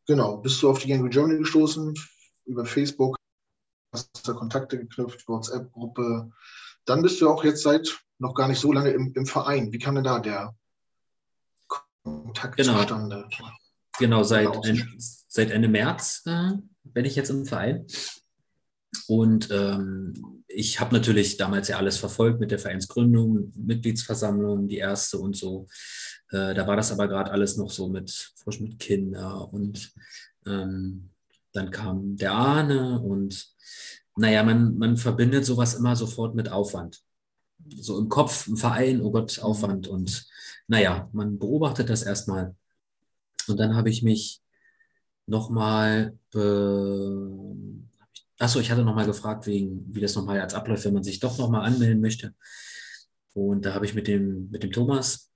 genau, 0.06 0.38
bist 0.38 0.62
du 0.62 0.70
auf 0.70 0.78
die 0.78 0.88
Gang 0.88 1.08
Germany 1.10 1.38
gestoßen, 1.38 1.94
über 2.46 2.64
Facebook, 2.64 3.16
hast 3.92 4.26
da 4.26 4.32
Kontakte 4.32 4.78
geknüpft, 4.78 5.28
WhatsApp-Gruppe. 5.28 6.32
Dann 6.84 7.02
bist 7.02 7.20
du 7.20 7.28
auch 7.28 7.44
jetzt 7.44 7.62
seit 7.62 8.00
noch 8.18 8.34
gar 8.34 8.48
nicht 8.48 8.60
so 8.60 8.72
lange 8.72 8.90
im, 8.90 9.12
im 9.14 9.26
Verein. 9.26 9.72
Wie 9.72 9.78
kam 9.78 9.94
denn 9.94 10.04
da 10.04 10.18
der 10.18 10.56
Kontakt 11.68 12.56
genau. 12.56 12.78
zustande? 12.78 13.28
Genau, 13.98 14.22
seit, 14.22 14.48
seit 15.28 15.50
Ende 15.50 15.68
März 15.68 16.22
äh, 16.26 16.52
bin 16.84 17.04
ich 17.04 17.16
jetzt 17.16 17.30
im 17.30 17.46
Verein. 17.46 17.86
Und 19.08 19.50
ähm, 19.50 20.44
ich 20.48 20.80
habe 20.80 20.94
natürlich 20.94 21.36
damals 21.36 21.68
ja 21.68 21.78
alles 21.78 21.96
verfolgt 21.96 22.40
mit 22.40 22.50
der 22.50 22.58
Vereinsgründung, 22.58 23.52
Mitgliedsversammlung, 23.56 24.68
die 24.68 24.78
erste 24.78 25.18
und 25.18 25.36
so. 25.36 25.66
Äh, 26.30 26.54
da 26.54 26.66
war 26.66 26.76
das 26.76 26.92
aber 26.92 27.08
gerade 27.08 27.30
alles 27.30 27.56
noch 27.56 27.70
so 27.70 27.88
mit 27.88 28.32
frisch 28.36 28.60
mit 28.60 28.78
Kinder 28.78 29.52
und 29.52 29.92
ähm, 30.46 31.10
dann 31.52 31.70
kam 31.70 32.16
der 32.16 32.32
Ahne 32.32 33.00
und 33.00 33.52
naja, 34.16 34.42
man, 34.42 34.76
man 34.76 34.96
verbindet 34.96 35.44
sowas 35.44 35.74
immer 35.74 35.96
sofort 35.96 36.34
mit 36.34 36.50
Aufwand. 36.50 37.02
So 37.76 37.98
im 37.98 38.08
Kopf, 38.08 38.46
im 38.46 38.56
Verein, 38.56 39.00
oh 39.00 39.10
Gott, 39.10 39.38
Aufwand. 39.38 39.88
Und 39.88 40.26
naja, 40.68 41.08
man 41.12 41.38
beobachtet 41.38 41.88
das 41.88 42.02
erstmal. 42.02 42.54
Und 43.48 43.58
dann 43.58 43.74
habe 43.74 43.88
ich 43.88 44.02
mich 44.02 44.41
nochmal 45.26 46.16
Achso, 48.42 48.58
ich 48.58 48.72
hatte 48.72 48.82
nochmal 48.82 49.06
gefragt, 49.06 49.46
wegen, 49.46 49.86
wie 49.94 50.00
das 50.00 50.16
nochmal 50.16 50.40
als 50.40 50.54
abläuft, 50.54 50.84
wenn 50.84 50.94
man 50.94 51.04
sich 51.04 51.20
doch 51.20 51.38
nochmal 51.38 51.64
anmelden 51.64 52.00
möchte. 52.00 52.34
Und 53.34 53.64
da 53.64 53.72
habe 53.72 53.86
ich 53.86 53.94
mit 53.94 54.08
dem, 54.08 54.50
mit 54.50 54.64
dem 54.64 54.72
Thomas, 54.72 55.30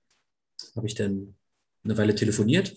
habe 0.75 0.87
ich 0.87 0.93
dann 0.93 1.37
eine 1.85 1.97
Weile 1.97 2.15
telefoniert 2.15 2.75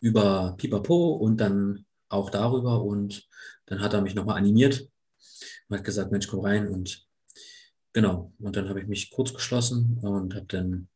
über 0.00 0.54
Pipapo 0.56 1.16
und 1.16 1.36
dann 1.36 1.84
auch 2.08 2.30
darüber. 2.30 2.82
Und 2.82 3.28
dann 3.66 3.82
hat 3.82 3.92
er 3.92 4.00
mich 4.00 4.14
nochmal 4.14 4.38
animiert 4.38 4.88
und 5.68 5.76
hat 5.76 5.84
gesagt, 5.84 6.10
Mensch, 6.10 6.26
komm 6.26 6.40
rein. 6.40 6.66
Und 6.66 7.06
genau, 7.92 8.32
und 8.38 8.56
dann 8.56 8.70
habe 8.70 8.80
ich 8.80 8.86
mich 8.86 9.10
kurz 9.10 9.34
geschlossen 9.34 9.98
und 10.00 10.34
habe 10.34 10.46
dann 10.46 10.88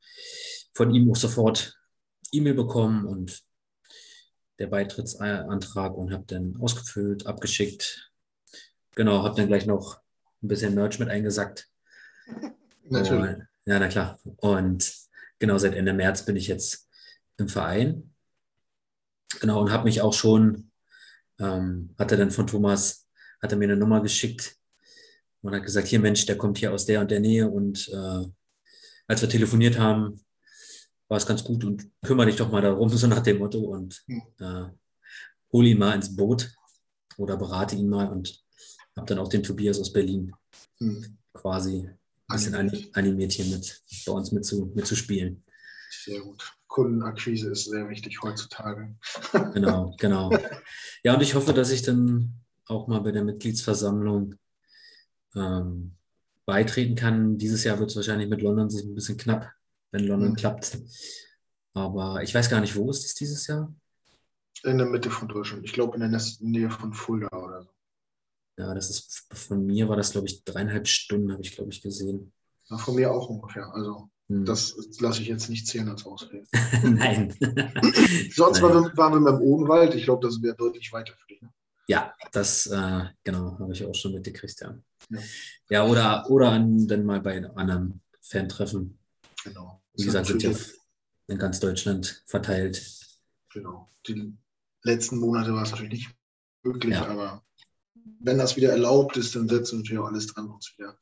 von 0.73 0.95
ihm 0.95 1.11
auch 1.11 1.17
sofort 1.17 1.79
E-Mail 2.33 2.55
bekommen 2.55 3.05
und 3.05 3.43
der 4.59 4.67
Beitrittsantrag 4.69 5.95
und 5.95 6.13
habe 6.13 6.25
dann 6.27 6.57
ausgefüllt, 6.61 7.27
abgeschickt. 7.27 8.13
Genau, 8.95 9.23
habe 9.23 9.37
dann 9.37 9.49
gleich 9.49 9.67
noch 9.67 10.01
ein 10.43 10.49
bisschen 10.49 10.75
Merch 10.75 10.99
mit 10.99 11.09
eingesackt. 11.09 11.69
Natürlich. 12.89 13.37
Und, 13.37 13.49
ja, 13.67 13.79
na 13.79 13.89
klar. 13.89 14.19
Und 14.37 14.93
genau 15.39 15.59
seit 15.59 15.75
Ende 15.75 15.93
März 15.93 16.25
bin 16.25 16.37
ich 16.37 16.47
jetzt 16.47 16.89
im 17.37 17.49
Verein. 17.49 18.15
Genau, 19.41 19.61
und 19.61 19.73
habe 19.73 19.85
mich 19.85 20.01
auch 20.01 20.13
schon, 20.13 20.71
ähm, 21.41 21.95
hatte 21.99 22.17
dann 22.17 22.31
von 22.31 22.47
Thomas, 22.47 23.09
hat 23.43 23.53
er 23.53 23.59
mir 23.59 23.65
eine 23.65 23.77
Nummer 23.77 24.01
geschickt 24.01 24.57
und 25.43 25.55
hat 25.55 25.65
gesagt, 25.65 25.89
hier 25.89 26.01
Mensch, 26.01 26.25
der 26.27 26.39
kommt 26.39 26.59
hier 26.59 26.73
aus 26.73 26.87
der 26.87 27.01
und 27.01 27.11
der 27.11 27.21
Nähe. 27.21 27.49
Und 27.49 27.89
äh, 27.89 28.25
als 29.07 29.21
wir 29.21 29.29
telefoniert 29.29 29.79
haben, 29.79 30.24
war 31.09 31.19
es 31.19 31.27
ganz 31.27 31.45
gut 31.45 31.65
und 31.65 31.89
kümmere 32.03 32.27
dich 32.27 32.37
doch 32.37 32.51
mal 32.51 32.63
darum, 32.63 32.89
so 32.97 33.07
nach 33.07 33.23
dem 33.23 33.39
Motto 33.39 33.59
und 33.59 34.03
hm. 34.07 34.23
äh, 34.41 34.65
hole 35.53 35.69
ihn 35.69 35.79
mal 35.79 35.95
ins 35.95 36.15
Boot 36.15 36.53
oder 37.17 37.37
berate 37.37 37.77
ihn 37.77 37.89
mal 37.89 38.09
und 38.09 38.43
habe 38.97 39.07
dann 39.07 39.19
auch 39.19 39.29
den 39.29 39.43
Tobias 39.43 39.79
aus 39.79 39.93
Berlin 39.93 40.33
hm. 40.79 41.19
quasi 41.33 41.89
ein 42.29 42.37
bisschen 42.37 42.91
animiert 42.95 43.33
hier 43.33 43.45
mit 43.47 43.83
bei 44.07 44.13
uns 44.13 44.33
mitzuspielen. 44.33 45.45
Sehr 45.91 46.21
gut. 46.21 46.53
Kundenakquise 46.67 47.51
ist 47.51 47.67
sehr 47.67 47.89
wichtig 47.89 48.21
heutzutage. 48.23 48.97
Genau, 49.55 49.95
genau. 49.99 50.37
Ja, 51.05 51.15
und 51.15 51.23
ich 51.23 51.35
hoffe, 51.35 51.53
dass 51.53 51.71
ich 51.71 51.83
dann 51.83 52.35
auch 52.67 52.89
mal 52.89 53.01
bei 53.01 53.13
der 53.13 53.23
Mitgliedsversammlung 53.23 54.35
ähm, 55.37 55.95
beitreten 56.47 56.97
kann. 56.97 57.39
Dieses 57.39 57.63
Jahr 57.63 57.79
wird 57.79 57.91
es 57.91 57.97
wahrscheinlich 57.97 58.29
mit 58.29 58.43
London 58.43 58.71
sich 58.71 58.85
ein 58.85 58.95
bisschen 58.95 59.17
knapp 59.17 59.53
wenn 59.95 60.09
London 60.09 60.31
mhm. 60.31 60.37
klappt. 60.37 60.79
Aber 61.73 62.23
ich 62.23 62.35
weiß 62.35 62.51
gar 62.51 62.61
nicht, 62.61 62.77
wo 62.77 62.91
ist 62.91 63.05
es 63.05 63.15
dieses 63.15 63.47
Jahr? 63.47 63.73
In 64.65 64.79
der 64.79 64.89
Mitte 64.89 65.11
von 65.11 65.29
Deutschland. 65.29 65.65
Ich 65.65 65.73
glaube, 65.73 65.97
in 65.97 66.01
der 66.01 66.21
Nähe 66.41 66.71
von 66.71 66.93
Fulda 66.93 67.29
oder 67.29 67.63
so. 67.63 67.69
Ja, 68.57 68.75
das 68.75 68.91
ist 68.91 69.27
von 69.33 69.67
mir 69.67 69.89
war 69.89 69.97
das, 69.97 70.13
glaube 70.13 70.27
ich, 70.27 70.45
dreieinhalb 70.45 70.87
Stunden, 70.87 71.33
habe 71.33 71.43
ich, 71.43 71.55
glaube 71.55 71.71
ich, 71.71 71.81
gesehen. 71.81 72.33
Ja, 72.69 72.79
von 72.79 72.95
mir 72.95 73.13
auch 73.13 73.29
ungefähr. 73.29 73.67
Also 73.73 74.11
hm. 74.29 74.45
das 74.45 74.77
lasse 75.01 75.23
ich 75.23 75.29
jetzt 75.29 75.49
nicht 75.49 75.67
zählen 75.67 75.89
als 75.89 76.05
Ausrede. 76.07 76.45
Nein. 76.83 77.35
Sonst 78.33 78.61
Nein. 78.61 78.63
Waren, 78.63 78.85
wir, 78.85 78.97
waren 78.97 79.25
wir 79.25 79.33
beim 79.33 79.41
Odenwald. 79.41 79.95
Ich 79.95 80.05
glaube, 80.05 80.27
das 80.27 80.41
wäre 80.43 80.57
deutlich 80.57 80.93
weiter 80.93 81.15
für 81.17 81.27
dich. 81.29 81.43
Ne? 81.43 81.51
Ja, 81.89 82.15
das 82.33 82.67
äh, 82.67 83.05
genau, 83.23 83.59
habe 83.59 83.73
ich 83.73 83.85
auch 83.85 83.95
schon 83.95 84.13
mitgekriegt, 84.13 84.61
ja. 84.61 84.77
Ja, 85.11 85.21
ja 85.69 85.87
oder, 85.87 86.29
oder 86.31 86.51
an, 86.51 86.87
dann 86.87 87.05
mal 87.05 87.21
bei 87.21 87.51
einem 87.57 88.01
Fan-Treffen. 88.21 88.99
Genau. 89.45 89.84
Wie 89.95 90.05
gesagt, 90.05 90.27
sind 90.27 90.43
ja 90.43 90.53
in 91.29 91.39
ganz 91.39 91.61
Deutschland 91.61 92.23
verteilt. 92.27 92.85
Genau. 93.53 93.89
Die 94.07 94.37
letzten 94.83 95.19
Monate 95.19 95.53
war 95.55 95.63
es 95.63 95.71
natürlich 95.71 95.93
nicht 95.93 96.11
möglich, 96.63 96.95
ja. 96.95 97.07
aber 97.07 97.43
wenn 98.21 98.39
das 98.39 98.57
wieder 98.57 98.71
erlaubt 98.71 99.17
ist, 99.17 99.35
dann 99.35 99.49
setzen 99.49 99.73
wir 99.73 99.79
natürlich 99.79 99.99
auch 99.99 100.09
alles 100.09 100.27
dran, 100.27 100.51
uns 100.51 100.73
wieder, 100.77 100.99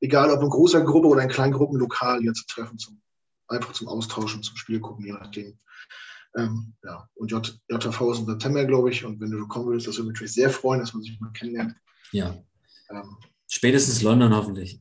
egal 0.00 0.30
ob 0.30 0.42
in 0.42 0.48
großer 0.48 0.82
Gruppe 0.82 1.08
oder 1.08 1.22
in 1.22 1.28
kleinen 1.28 1.52
Gruppen, 1.52 1.78
lokal 1.78 2.20
hier 2.20 2.32
zu 2.32 2.44
treffen, 2.46 2.78
zum, 2.78 3.00
einfach 3.48 3.72
zum 3.72 3.88
Austauschen, 3.88 4.42
zum 4.42 4.56
Spiel 4.56 4.80
gucken, 4.80 5.04
je 5.04 5.12
nachdem. 5.12 5.58
Ähm, 6.36 6.74
ja, 6.84 7.08
und 7.14 7.30
J, 7.30 7.60
JV 7.68 8.12
ist 8.12 8.20
im 8.20 8.26
September, 8.26 8.64
glaube 8.64 8.90
ich, 8.90 9.04
und 9.04 9.20
wenn 9.20 9.30
du 9.30 9.48
kommen 9.48 9.68
willst, 9.68 9.86
das 9.86 9.96
würde 9.96 10.08
mich 10.08 10.14
natürlich 10.14 10.34
sehr 10.34 10.50
freuen, 10.50 10.80
dass 10.80 10.92
man 10.92 11.02
sich 11.02 11.18
mal 11.20 11.32
kennenlernt. 11.32 11.74
Ja. 12.12 12.36
Ähm, 12.90 13.16
Spätestens 13.48 14.02
London 14.02 14.34
hoffentlich. 14.34 14.80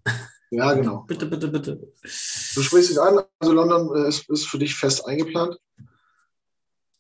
Ja, 0.51 0.73
genau. 0.73 1.03
Bitte, 1.03 1.25
bitte, 1.25 1.47
bitte. 1.47 1.93
Du 2.01 2.61
sprichst 2.61 2.91
dich 2.91 2.99
an, 2.99 3.19
also 3.39 3.53
London 3.53 3.95
äh, 3.95 4.07
ist, 4.07 4.29
ist 4.29 4.47
für 4.47 4.57
dich 4.57 4.75
fest 4.75 5.05
eingeplant? 5.05 5.59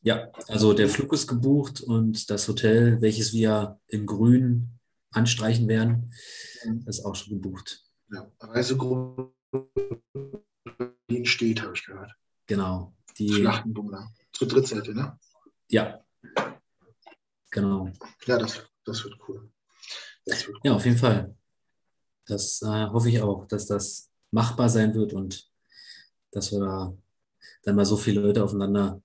Ja, 0.01 0.31
also 0.47 0.73
der 0.73 0.87
Flug 0.87 1.11
ist 1.13 1.27
gebucht 1.27 1.81
und 1.81 2.29
das 2.29 2.47
Hotel, 2.47 3.01
welches 3.01 3.33
wir 3.33 3.79
in 3.87 4.05
Grün 4.05 4.79
anstreichen 5.11 5.67
werden, 5.67 6.13
mhm. 6.63 6.85
ist 6.87 7.03
auch 7.03 7.15
schon 7.15 7.33
gebucht. 7.33 7.83
Ja, 8.11 8.31
Reisegruppe 8.39 9.33
Berlin 11.07 11.25
steht, 11.25 11.61
habe 11.61 11.73
ich 11.73 11.85
gehört. 11.85 12.13
Genau. 12.45 12.95
Die 13.17 13.33
Schlachtenbummler. 13.33 14.11
Zur 14.31 14.47
Drittseite, 14.47 14.93
ne? 14.93 15.19
Ja. 15.67 16.03
Genau. 17.51 17.91
Ja, 18.25 18.37
das, 18.37 18.63
das 18.85 19.03
wird 19.03 19.17
cool. 19.27 19.51
Das 20.25 20.47
wird 20.47 20.57
cool. 20.57 20.61
Ja, 20.63 20.73
auf 20.73 20.85
jeden 20.85 20.97
Fall. 20.97 21.35
Das 22.29 22.61
äh, 22.61 22.87
hoffe 22.87 23.09
ich 23.09 23.21
auch, 23.21 23.45
dass 23.47 23.65
das 23.65 24.09
machbar 24.31 24.69
sein 24.69 24.93
wird 24.93 25.13
und 25.13 25.49
dass 26.31 26.51
wir 26.51 26.59
da 26.59 26.93
dann 27.63 27.75
mal 27.75 27.85
so 27.85 27.97
viele 27.97 28.21
Leute 28.21 28.43
aufeinander 28.43 29.01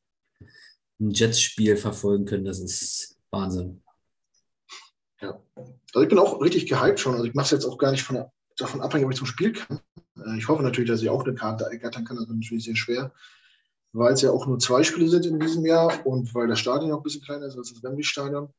ein 1.00 1.10
Jets-Spiel 1.10 1.76
verfolgen 1.76 2.24
können. 2.24 2.44
Das 2.44 2.60
ist 2.60 3.18
Wahnsinn. 3.30 3.82
Ja, 5.20 5.40
also 5.56 6.02
ich 6.02 6.08
bin 6.08 6.18
auch 6.18 6.40
richtig 6.40 6.66
gehypt 6.66 7.00
schon. 7.00 7.14
Also 7.14 7.24
ich 7.24 7.34
mache 7.34 7.46
es 7.46 7.50
jetzt 7.50 7.64
auch 7.64 7.78
gar 7.78 7.90
nicht 7.90 8.02
von, 8.02 8.24
davon 8.56 8.80
abhängig, 8.80 9.06
ob 9.06 9.12
ich 9.12 9.18
zum 9.18 9.26
Spiel 9.26 9.52
kann. 9.52 9.80
Äh, 10.16 10.38
ich 10.38 10.48
hoffe 10.48 10.62
natürlich, 10.62 10.90
dass 10.90 11.02
ich 11.02 11.10
auch 11.10 11.24
eine 11.24 11.34
Karte 11.34 11.64
ergattern 11.64 12.04
kann. 12.04 12.16
Das 12.16 12.26
ist 12.26 12.34
natürlich 12.34 12.64
sehr 12.64 12.76
schwer, 12.76 13.12
weil 13.92 14.12
es 14.12 14.22
ja 14.22 14.30
auch 14.30 14.46
nur 14.46 14.58
zwei 14.58 14.82
Spiele 14.82 15.08
sind 15.08 15.26
in 15.26 15.40
diesem 15.40 15.64
Jahr 15.64 16.06
und 16.06 16.34
weil 16.34 16.48
das 16.48 16.60
Stadion 16.60 16.92
auch 16.92 16.98
ein 16.98 17.02
bisschen 17.02 17.22
kleiner 17.22 17.46
ist 17.46 17.56
als 17.56 17.72
das 17.72 17.82
Wembley-Stadion. 17.82 18.52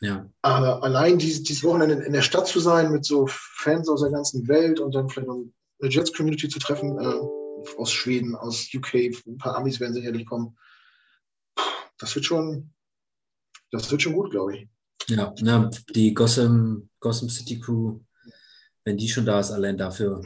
Ja. 0.00 0.28
Aber 0.42 0.82
allein 0.82 1.18
dieses, 1.18 1.42
dieses 1.42 1.62
Wochenende 1.62 2.04
in 2.04 2.12
der 2.12 2.22
Stadt 2.22 2.46
zu 2.46 2.58
sein 2.58 2.90
mit 2.90 3.04
so 3.04 3.26
Fans 3.28 3.88
aus 3.88 4.00
der 4.00 4.10
ganzen 4.10 4.48
Welt 4.48 4.80
und 4.80 4.94
dann 4.94 5.08
vielleicht 5.08 5.28
noch 5.28 5.44
eine 5.80 5.90
Jets-Community 5.90 6.48
zu 6.48 6.58
treffen, 6.58 6.98
äh, 6.98 7.76
aus 7.76 7.92
Schweden, 7.92 8.34
aus 8.34 8.68
UK, 8.74 8.94
ein 9.26 9.36
paar 9.38 9.56
Amis 9.56 9.78
werden 9.78 9.94
sicherlich 9.94 10.26
kommen. 10.26 10.56
Das 11.98 12.14
wird 12.14 12.24
schon, 12.24 12.72
das 13.70 13.90
wird 13.90 14.00
schon 14.00 14.14
gut, 14.14 14.30
glaube 14.30 14.56
ich. 14.56 14.68
Ja, 15.08 15.34
na, 15.40 15.70
die 15.94 16.14
Gotham, 16.14 16.88
Gotham 16.98 17.28
City 17.28 17.60
Crew, 17.60 18.00
wenn 18.84 18.96
die 18.96 19.08
schon 19.08 19.26
da 19.26 19.40
ist, 19.40 19.50
allein 19.50 19.76
dafür 19.76 20.22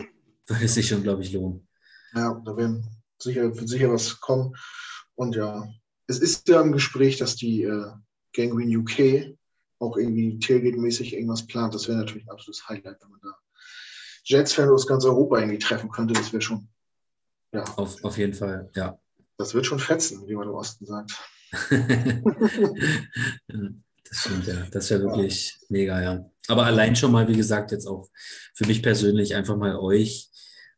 würde 0.46 0.64
es 0.64 0.74
sich 0.74 0.88
schon, 0.88 1.02
glaube 1.02 1.22
ich, 1.22 1.32
lohnen. 1.32 1.66
Ja, 2.14 2.40
da 2.44 2.56
werden 2.56 2.86
sicher, 3.18 3.56
wird 3.56 3.68
sicher 3.68 3.90
was 3.92 4.20
kommen. 4.20 4.54
Und 5.16 5.34
ja, 5.34 5.66
es 6.06 6.20
ist 6.20 6.48
ja 6.48 6.60
im 6.60 6.72
Gespräch, 6.72 7.16
dass 7.16 7.34
die 7.34 7.62
äh, 7.62 7.90
Gangrene 8.32 8.78
UK 8.78 9.36
auch 9.84 9.96
irgendwie 9.96 10.38
Tailgate-mäßig 10.38 11.14
irgendwas 11.14 11.46
plant. 11.46 11.74
Das 11.74 11.88
wäre 11.88 11.98
natürlich 11.98 12.26
ein 12.26 12.30
absolutes 12.30 12.68
Highlight, 12.68 13.00
wenn 13.00 13.10
man 13.10 13.20
da 13.22 13.36
Jets-Fans 14.24 14.70
aus 14.70 14.86
ganz 14.86 15.04
Europa 15.04 15.38
irgendwie 15.38 15.58
treffen 15.58 15.90
könnte. 15.90 16.14
Das 16.14 16.32
wäre 16.32 16.42
schon, 16.42 16.68
ja. 17.52 17.64
Auf, 17.76 18.02
auf 18.02 18.18
jeden 18.18 18.34
Fall, 18.34 18.70
ja. 18.74 18.98
Das 19.36 19.54
wird 19.54 19.66
schon 19.66 19.78
fetzen, 19.78 20.26
wie 20.26 20.34
man 20.34 20.48
im 20.48 20.54
Osten 20.54 20.86
sagt. 20.86 21.12
das 24.08 24.18
stimmt, 24.18 24.46
ja. 24.46 24.66
Das 24.70 24.90
wäre 24.90 25.02
wirklich 25.02 25.52
ja. 25.52 25.66
mega, 25.68 26.02
ja. 26.02 26.30
Aber 26.48 26.66
allein 26.66 26.96
schon 26.96 27.12
mal, 27.12 27.28
wie 27.28 27.36
gesagt, 27.36 27.72
jetzt 27.72 27.86
auch 27.86 28.08
für 28.54 28.66
mich 28.66 28.82
persönlich 28.82 29.34
einfach 29.34 29.56
mal 29.56 29.76
euch, 29.76 30.30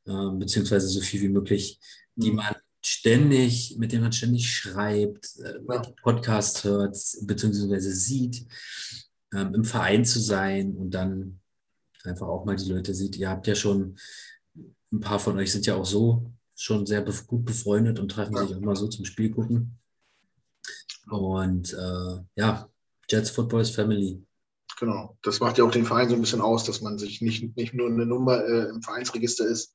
äh, 0.06 0.30
beziehungsweise 0.32 0.88
so 0.88 1.00
viel 1.00 1.22
wie 1.22 1.28
möglich, 1.28 1.80
die 2.14 2.30
mhm. 2.30 2.36
man 2.36 2.56
ständig, 2.86 3.76
mit 3.78 3.90
denen 3.90 4.02
man 4.02 4.12
ständig 4.12 4.48
schreibt, 4.48 5.40
äh, 5.40 5.58
ja. 5.68 5.82
Podcasts 6.02 6.62
hört, 6.62 6.96
beziehungsweise 7.22 7.90
sieht, 7.90 8.46
ähm, 9.34 9.54
im 9.56 9.64
Verein 9.64 10.04
zu 10.04 10.20
sein 10.20 10.76
und 10.76 10.92
dann 10.92 11.40
einfach 12.04 12.28
auch 12.28 12.44
mal 12.44 12.54
die 12.54 12.70
Leute 12.70 12.94
sieht. 12.94 13.16
Ihr 13.16 13.28
habt 13.28 13.48
ja 13.48 13.56
schon, 13.56 13.98
ein 14.92 15.00
paar 15.00 15.18
von 15.18 15.36
euch 15.36 15.50
sind 15.50 15.66
ja 15.66 15.74
auch 15.74 15.84
so 15.84 16.32
schon 16.54 16.86
sehr 16.86 17.02
gut 17.02 17.44
befreundet 17.44 17.98
und 17.98 18.08
treffen 18.08 18.36
ja. 18.36 18.46
sich 18.46 18.56
auch 18.56 18.60
mal 18.60 18.76
so 18.76 18.86
zum 18.86 19.04
Spiel 19.04 19.32
gucken. 19.32 19.76
Und 21.10 21.72
äh, 21.72 22.20
ja, 22.36 22.70
Jets 23.10 23.30
Football 23.30 23.62
is 23.62 23.70
Family. 23.70 24.24
Genau, 24.78 25.18
das 25.22 25.40
macht 25.40 25.58
ja 25.58 25.64
auch 25.64 25.72
den 25.72 25.86
Verein 25.86 26.08
so 26.08 26.14
ein 26.14 26.20
bisschen 26.20 26.40
aus, 26.40 26.62
dass 26.62 26.82
man 26.82 26.98
sich 26.98 27.20
nicht, 27.20 27.56
nicht 27.56 27.74
nur 27.74 27.88
eine 27.88 28.06
Nummer 28.06 28.44
äh, 28.44 28.68
im 28.68 28.80
Vereinsregister 28.80 29.44
ist, 29.44 29.74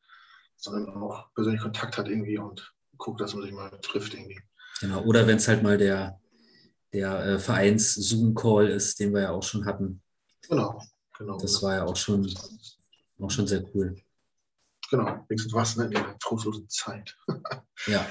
sondern 0.55 0.89
auch 0.95 1.25
persönlich 1.33 1.61
Kontakt 1.61 1.97
hat 1.97 2.07
irgendwie 2.07 2.37
und 2.37 2.73
guckt, 3.01 3.19
dass 3.19 3.33
man 3.33 3.43
sich 3.43 3.51
mal 3.51 3.69
trifft 3.81 4.13
irgendwie. 4.13 4.39
Genau, 4.79 5.03
oder 5.03 5.27
wenn 5.27 5.37
es 5.37 5.47
halt 5.47 5.63
mal 5.63 5.77
der, 5.77 6.19
der 6.93 7.25
äh, 7.25 7.39
Vereins-Zoom-Call 7.39 8.69
ist, 8.69 8.99
den 8.99 9.13
wir 9.13 9.21
ja 9.21 9.31
auch 9.31 9.43
schon 9.43 9.65
hatten. 9.65 10.01
Genau, 10.47 10.81
genau. 11.17 11.37
Das 11.37 11.61
war 11.61 11.75
ja 11.75 11.85
auch 11.85 11.95
schon, 11.95 12.31
auch 13.19 13.31
schon 13.31 13.47
sehr 13.47 13.63
cool. 13.73 13.95
Genau, 14.89 15.25
wenigstens 15.27 15.53
was 15.53 15.75
ne, 15.75 15.85
in 15.85 15.91
der 15.91 16.17
trostlosen 16.19 16.69
Zeit. 16.69 17.17
ja. 17.87 18.07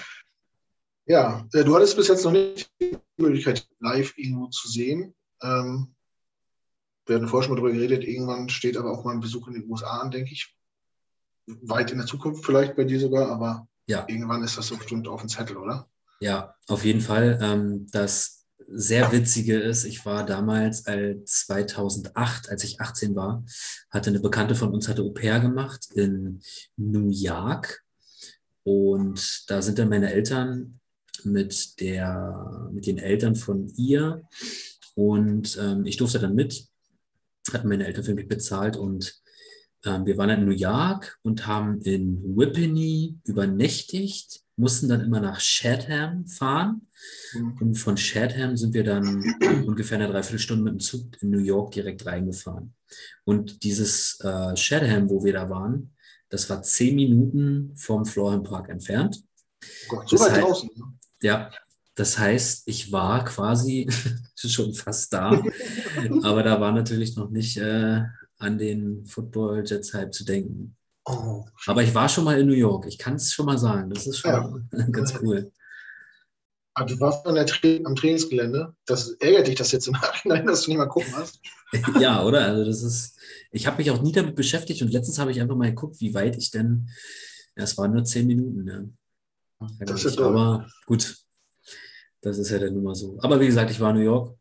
Ja, 1.06 1.48
äh, 1.52 1.64
du 1.64 1.74
hattest 1.74 1.96
bis 1.96 2.08
jetzt 2.08 2.24
noch 2.24 2.32
nicht 2.32 2.70
die 2.80 2.96
Möglichkeit, 3.16 3.66
live 3.80 4.16
irgendwo 4.16 4.46
zu 4.48 4.68
sehen. 4.68 5.14
Ähm, 5.42 5.94
wir 7.06 7.16
hatten 7.16 7.26
vorher 7.26 7.46
schon 7.46 7.54
mal 7.54 7.60
darüber 7.60 7.74
geredet, 7.74 8.04
irgendwann 8.04 8.48
steht 8.48 8.76
aber 8.76 8.92
auch 8.92 9.04
mal 9.04 9.12
ein 9.12 9.20
Besuch 9.20 9.48
in 9.48 9.54
den 9.54 9.68
USA 9.68 10.00
an, 10.00 10.10
denke 10.10 10.32
ich. 10.32 10.56
Weit 11.46 11.90
in 11.90 11.98
der 11.98 12.06
Zukunft 12.06 12.44
vielleicht 12.44 12.76
bei 12.76 12.84
dir 12.84 13.00
sogar, 13.00 13.28
aber 13.28 13.66
ja. 13.86 14.04
irgendwann 14.08 14.42
ist 14.42 14.58
das 14.58 14.68
so 14.68 14.76
bestimmt 14.76 15.08
auf 15.08 15.20
dem 15.20 15.28
Zettel, 15.28 15.56
oder? 15.56 15.88
Ja, 16.20 16.54
auf 16.68 16.84
jeden 16.84 17.00
Fall. 17.00 17.38
Ähm, 17.42 17.86
das 17.90 18.40
sehr 18.72 19.10
Witzige 19.10 19.58
ist, 19.58 19.84
ich 19.84 20.04
war 20.06 20.24
damals 20.24 20.86
als 20.86 21.46
2008, 21.46 22.50
als 22.50 22.62
ich 22.62 22.80
18 22.80 23.16
war, 23.16 23.44
hatte 23.90 24.10
eine 24.10 24.20
Bekannte 24.20 24.54
von 24.54 24.72
uns, 24.72 24.88
hatte 24.88 25.02
Au 25.02 25.10
pair 25.10 25.40
gemacht 25.40 25.88
in 25.94 26.40
New 26.76 27.08
York. 27.08 27.82
Und 28.62 29.44
da 29.48 29.62
sind 29.62 29.78
dann 29.78 29.88
meine 29.88 30.12
Eltern 30.12 30.80
mit, 31.24 31.80
der, 31.80 32.68
mit 32.72 32.86
den 32.86 32.98
Eltern 32.98 33.34
von 33.34 33.72
ihr. 33.76 34.22
Und 34.94 35.58
ähm, 35.60 35.84
ich 35.84 35.96
durfte 35.96 36.18
dann 36.18 36.34
mit, 36.34 36.68
hatten 37.52 37.68
meine 37.68 37.86
Eltern 37.86 38.04
für 38.04 38.14
mich 38.14 38.28
bezahlt 38.28 38.76
und 38.76 39.20
wir 39.82 40.18
waren 40.18 40.30
in 40.30 40.44
New 40.44 40.52
York 40.52 41.18
und 41.22 41.46
haben 41.46 41.80
in 41.80 42.22
Whippany 42.36 43.18
übernächtigt, 43.24 44.40
mussten 44.56 44.88
dann 44.88 45.00
immer 45.00 45.20
nach 45.20 45.40
Chatham 45.40 46.26
fahren. 46.26 46.86
Mhm. 47.32 47.56
Und 47.60 47.74
von 47.76 47.96
Chatham 47.96 48.56
sind 48.56 48.74
wir 48.74 48.84
dann 48.84 49.24
ungefähr 49.66 49.98
eine 49.98 50.08
Dreiviertelstunde 50.08 50.64
mit 50.64 50.74
dem 50.74 50.80
Zug 50.80 51.22
in 51.22 51.30
New 51.30 51.40
York 51.40 51.72
direkt 51.72 52.04
reingefahren. 52.04 52.74
Und 53.24 53.62
dieses 53.62 54.18
äh, 54.20 54.54
Chatham, 54.54 55.08
wo 55.08 55.24
wir 55.24 55.32
da 55.32 55.48
waren, 55.48 55.94
das 56.28 56.48
war 56.50 56.62
zehn 56.62 56.94
Minuten 56.94 57.74
vom 57.76 58.04
Florham 58.04 58.42
Park 58.42 58.68
entfernt. 58.68 59.22
Oh 59.88 59.96
Gott, 59.96 60.08
so 60.08 60.18
weit 60.20 60.42
draußen. 60.42 60.68
Ne? 60.76 60.84
Ja, 61.22 61.50
das 61.94 62.18
heißt, 62.18 62.62
ich 62.66 62.92
war 62.92 63.24
quasi 63.24 63.88
schon 64.36 64.74
fast 64.74 65.12
da, 65.12 65.30
aber 66.22 66.42
da 66.42 66.60
war 66.60 66.72
natürlich 66.72 67.16
noch 67.16 67.30
nicht 67.30 67.56
äh, 67.56 68.02
an 68.40 68.58
den 68.58 69.06
Football 69.06 69.62
Jets 69.64 69.94
Hype 69.94 70.12
zu 70.12 70.24
denken. 70.24 70.76
Oh. 71.04 71.44
Aber 71.66 71.82
ich 71.82 71.94
war 71.94 72.08
schon 72.08 72.24
mal 72.24 72.38
in 72.38 72.46
New 72.46 72.54
York. 72.54 72.86
Ich 72.86 72.98
kann 72.98 73.14
es 73.14 73.32
schon 73.32 73.46
mal 73.46 73.58
sagen. 73.58 73.90
Das 73.90 74.06
ist 74.06 74.18
schon 74.18 74.68
ja. 74.72 74.86
ganz 74.90 75.14
cool. 75.22 75.50
Aber 76.74 76.88
du 76.88 77.00
warst 77.00 77.26
an 77.26 77.34
der 77.34 77.46
Tra 77.46 77.68
am 77.84 77.96
Trainingsgelände. 77.96 78.74
Das 78.86 79.10
ärgert 79.20 79.48
dich 79.48 79.56
das 79.56 79.72
jetzt 79.72 79.86
im 79.86 79.92
Nachhinein, 79.94 80.46
dass 80.46 80.62
du 80.62 80.70
nicht 80.70 80.78
mal 80.78 80.86
gucken 80.86 81.14
hast. 81.16 81.40
ja, 82.00 82.24
oder? 82.24 82.46
Also 82.46 82.64
das 82.64 82.82
ist. 82.82 83.18
Ich 83.50 83.66
habe 83.66 83.78
mich 83.78 83.90
auch 83.90 84.02
nie 84.02 84.12
damit 84.12 84.36
beschäftigt 84.36 84.82
und 84.82 84.92
letztens 84.92 85.18
habe 85.18 85.30
ich 85.30 85.40
einfach 85.40 85.56
mal 85.56 85.70
geguckt, 85.70 86.00
wie 86.00 86.14
weit 86.14 86.36
ich 86.36 86.50
denn. 86.50 86.88
Ja, 87.56 87.64
es 87.64 87.76
waren 87.76 87.92
nur 87.92 88.04
zehn 88.04 88.26
Minuten. 88.26 88.66
Ja. 89.60 89.68
Das 89.80 90.04
ist 90.04 90.18
aber 90.18 90.66
gut, 90.86 91.16
das 92.22 92.38
ist 92.38 92.50
ja 92.50 92.58
dann 92.58 92.76
immer 92.76 92.94
so. 92.94 93.18
Aber 93.20 93.40
wie 93.40 93.46
gesagt, 93.46 93.70
ich 93.70 93.80
war 93.80 93.90
in 93.90 93.96
New 93.96 94.02
York. 94.02 94.36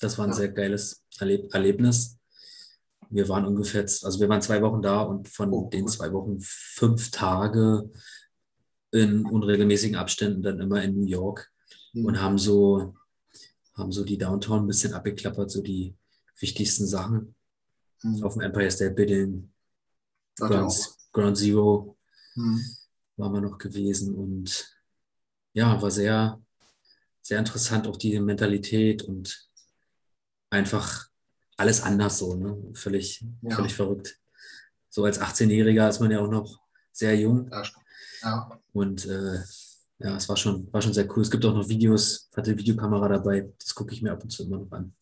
Das 0.00 0.18
war 0.18 0.26
ein 0.26 0.30
ja. 0.30 0.36
sehr 0.36 0.48
geiles 0.48 1.04
Erleb 1.18 1.52
Erlebnis. 1.54 2.16
Wir 3.10 3.28
waren 3.28 3.44
ungefähr, 3.44 3.82
also 3.82 4.20
wir 4.20 4.28
waren 4.28 4.42
zwei 4.42 4.60
Wochen 4.62 4.82
da 4.82 5.02
und 5.02 5.28
von 5.28 5.52
oh, 5.52 5.68
den 5.68 5.88
zwei 5.88 6.12
Wochen 6.12 6.38
fünf 6.40 7.10
Tage 7.10 7.90
in 8.90 9.26
unregelmäßigen 9.26 9.96
Abständen 9.96 10.42
dann 10.42 10.60
immer 10.60 10.82
in 10.82 10.94
New 10.94 11.06
York 11.06 11.52
mhm. 11.92 12.06
und 12.06 12.20
haben 12.20 12.38
so, 12.38 12.94
haben 13.74 13.92
so 13.92 14.04
die 14.04 14.18
Downtown 14.18 14.60
ein 14.60 14.66
bisschen 14.66 14.94
abgeklappert, 14.94 15.50
so 15.50 15.62
die 15.62 15.96
wichtigsten 16.38 16.86
Sachen. 16.86 17.34
Mhm. 18.02 18.22
Auf 18.22 18.34
dem 18.34 18.42
Empire 18.42 18.70
State 18.70 18.94
Building, 18.94 19.52
Ground, 20.36 20.74
Ground 21.12 21.36
Zero 21.36 21.96
mhm. 22.34 22.60
waren 23.16 23.32
wir 23.32 23.40
noch 23.40 23.58
gewesen 23.58 24.14
und 24.14 24.76
ja, 25.54 25.80
war 25.80 25.90
sehr, 25.90 26.40
sehr 27.22 27.38
interessant, 27.38 27.86
auch 27.86 27.96
die 27.96 28.18
Mentalität 28.20 29.02
und 29.02 29.48
einfach 30.50 31.08
alles 31.56 31.82
anders 31.82 32.18
so, 32.18 32.34
ne? 32.34 32.56
Völlig, 32.74 33.24
ja. 33.42 33.54
völlig 33.54 33.74
verrückt. 33.74 34.18
So 34.88 35.04
als 35.04 35.20
18-Jähriger 35.20 35.88
ist 35.88 36.00
man 36.00 36.10
ja 36.10 36.20
auch 36.20 36.30
noch 36.30 36.60
sehr 36.92 37.16
jung. 37.16 37.50
Ja. 38.22 38.60
Und 38.72 39.06
äh, 39.06 39.38
ja, 39.98 40.16
es 40.16 40.28
war 40.28 40.36
schon, 40.36 40.72
war 40.72 40.82
schon 40.82 40.92
sehr 40.92 41.08
cool. 41.16 41.22
Es 41.22 41.30
gibt 41.30 41.44
auch 41.44 41.54
noch 41.54 41.68
Videos, 41.68 42.28
hatte 42.36 42.56
Videokamera 42.56 43.08
dabei, 43.08 43.52
das 43.58 43.74
gucke 43.74 43.94
ich 43.94 44.02
mir 44.02 44.12
ab 44.12 44.22
und 44.22 44.30
zu 44.30 44.44
immer 44.44 44.58
noch 44.58 44.72
an. 44.72 44.92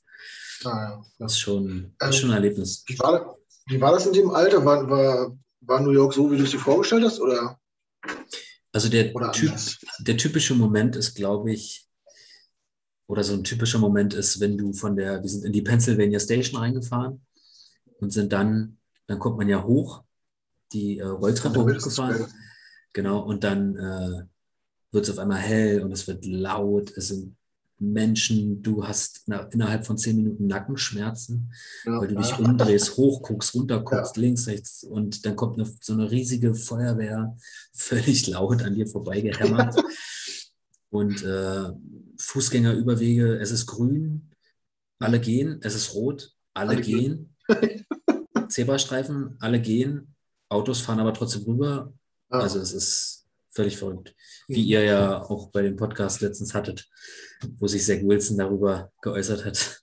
Ah, 0.65 0.69
ja. 0.69 1.05
Das 1.19 1.33
ist 1.33 1.41
schon, 1.41 1.95
das 1.99 2.11
ist 2.11 2.17
schon 2.21 2.31
ein 2.31 2.37
Erlebnis. 2.37 2.85
Wie 2.87 2.99
war, 2.99 3.37
wie 3.67 3.81
war 3.81 3.93
das 3.93 4.07
in 4.07 4.13
dem 4.13 4.31
Alter? 4.31 4.65
War, 4.65 4.89
war, 4.89 5.37
war 5.61 5.81
New 5.81 5.91
York 5.91 6.15
so, 6.15 6.31
wie 6.31 6.37
du 6.37 6.45
es 6.45 6.51
dir 6.51 6.59
vorgestellt 6.59 7.05
hast? 7.05 7.21
Oder? 7.21 7.59
Also 8.73 8.89
der, 8.89 9.13
typ, 9.33 9.53
der 10.01 10.17
typische 10.17 10.55
Moment 10.55 10.97
ist, 10.97 11.15
glaube 11.15 11.53
ich, 11.53 11.87
oder 13.13 13.25
so 13.25 13.35
ein 13.35 13.45
typischer 13.45 13.79
Moment 13.79 14.15
ist, 14.15 14.41
wenn 14.41 14.57
du 14.57 14.73
von 14.73 14.97
der, 14.97 15.23
wir 15.23 15.29
sind 15.29 15.45
in 15.45 15.53
die 15.53 15.61
Pennsylvania 15.61 16.19
Station 16.19 16.59
reingefahren 16.59 17.21
und 18.01 18.11
sind 18.11 18.33
dann, 18.33 18.79
dann 19.07 19.19
kommt 19.19 19.37
man 19.37 19.51
ja 19.51 19.63
hoch, 19.63 20.03
die 20.73 20.97
äh, 20.97 21.05
Rolltreppe 21.05 21.63
hochgefahren. 21.63 22.25
Genau, 22.95 23.21
und 23.21 23.45
dann 23.45 23.77
äh, 23.77 24.23
wird 24.93 25.05
es 25.05 25.11
auf 25.11 25.19
einmal 25.19 25.41
hell 25.41 25.83
und 25.83 25.93
es 25.93 26.07
wird 26.07 26.25
laut, 26.25 26.91
es 26.97 27.09
sind 27.09 27.37
Menschen, 27.79 28.63
du 28.63 28.87
hast 28.89 29.25
na, 29.27 29.41
innerhalb 29.53 29.85
von 29.85 29.99
zehn 29.99 30.17
Minuten 30.17 30.47
Nackenschmerzen, 30.47 31.53
ja, 31.85 32.01
weil 32.01 32.09
du 32.09 32.15
dich 32.15 32.39
umdrehst, 32.39 32.97
hochguckst, 32.97 33.55
runterguckst, 33.55 34.17
ja. 34.17 34.23
links, 34.23 34.47
rechts 34.47 34.85
und 34.85 35.27
dann 35.27 35.37
kommt 35.37 35.59
eine, 35.59 35.71
so 35.83 35.93
eine 35.93 36.11
riesige 36.11 36.55
Feuerwehr 36.55 37.37
völlig 37.75 38.27
laut 38.27 38.63
an 38.63 38.75
dir 38.75 38.87
vorbeigehämmert. 38.87 39.77
und 40.89 41.23
äh, 41.23 41.73
Fußgängerüberwege, 42.23 43.35
es 43.39 43.51
ist 43.51 43.67
grün, 43.67 44.31
alle 44.99 45.21
gehen, 45.21 45.59
es 45.63 45.75
ist 45.75 45.95
rot, 45.95 46.33
alle, 46.55 46.71
alle 46.71 46.81
gehen. 46.81 47.35
gehen. 47.49 47.87
Zebrastreifen, 48.49 49.37
alle 49.41 49.61
gehen, 49.61 50.15
Autos 50.49 50.81
fahren 50.81 51.01
aber 51.01 51.15
trotzdem 51.15 51.45
rüber. 51.45 51.93
Ja. 52.31 52.41
Also 52.41 52.61
es 52.61 52.73
ist 52.73 53.27
völlig 53.51 53.77
verrückt. 53.77 54.15
Wie 54.49 54.63
ihr 54.63 54.85
ja 54.85 55.23
auch 55.23 55.51
bei 55.51 55.63
dem 55.63 55.77
Podcast 55.77 56.21
letztens 56.21 56.55
hattet, 56.55 56.89
wo 57.57 57.67
sich 57.67 57.85
Zach 57.85 58.03
Wilson 58.03 58.39
darüber 58.39 58.93
geäußert 59.01 59.45
hat. 59.45 59.83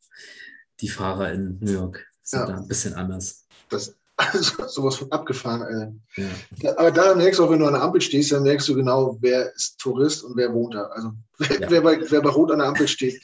Die 0.80 0.90
Fahrer 0.90 1.34
in 1.34 1.58
New 1.60 1.72
York 1.72 2.08
sind 2.22 2.40
ja. 2.40 2.46
da 2.46 2.58
ein 2.58 2.68
bisschen 2.68 2.94
anders. 2.94 3.46
Das, 3.70 3.99
sowas 4.68 4.96
von 4.96 5.12
abgefahren. 5.12 6.02
Ja. 6.16 6.78
Aber 6.78 6.92
da 6.92 7.16
merkst 7.16 7.40
du 7.40 7.46
auch, 7.46 7.52
wenn 7.52 7.60
du 7.60 7.66
an 7.66 7.74
der 7.74 7.82
Ampel 7.82 8.02
stehst, 8.02 8.32
dann 8.32 8.44
merkst 8.44 8.68
du 8.68 8.76
genau, 8.76 9.18
wer 9.22 9.54
ist 9.54 9.80
Tourist 9.80 10.24
und 10.24 10.36
wer 10.38 10.54
wohnt 10.54 10.76
da. 10.76 10.84
Also 10.86 11.12
wer, 11.38 11.60
ja. 11.60 11.70
wer, 11.70 11.82
bei, 11.82 12.00
wer 12.10 12.22
bei 12.22 12.30
Rot 12.30 12.52
an 12.52 12.60
der 12.60 12.68
Ampel 12.68 12.88
steht, 12.88 13.22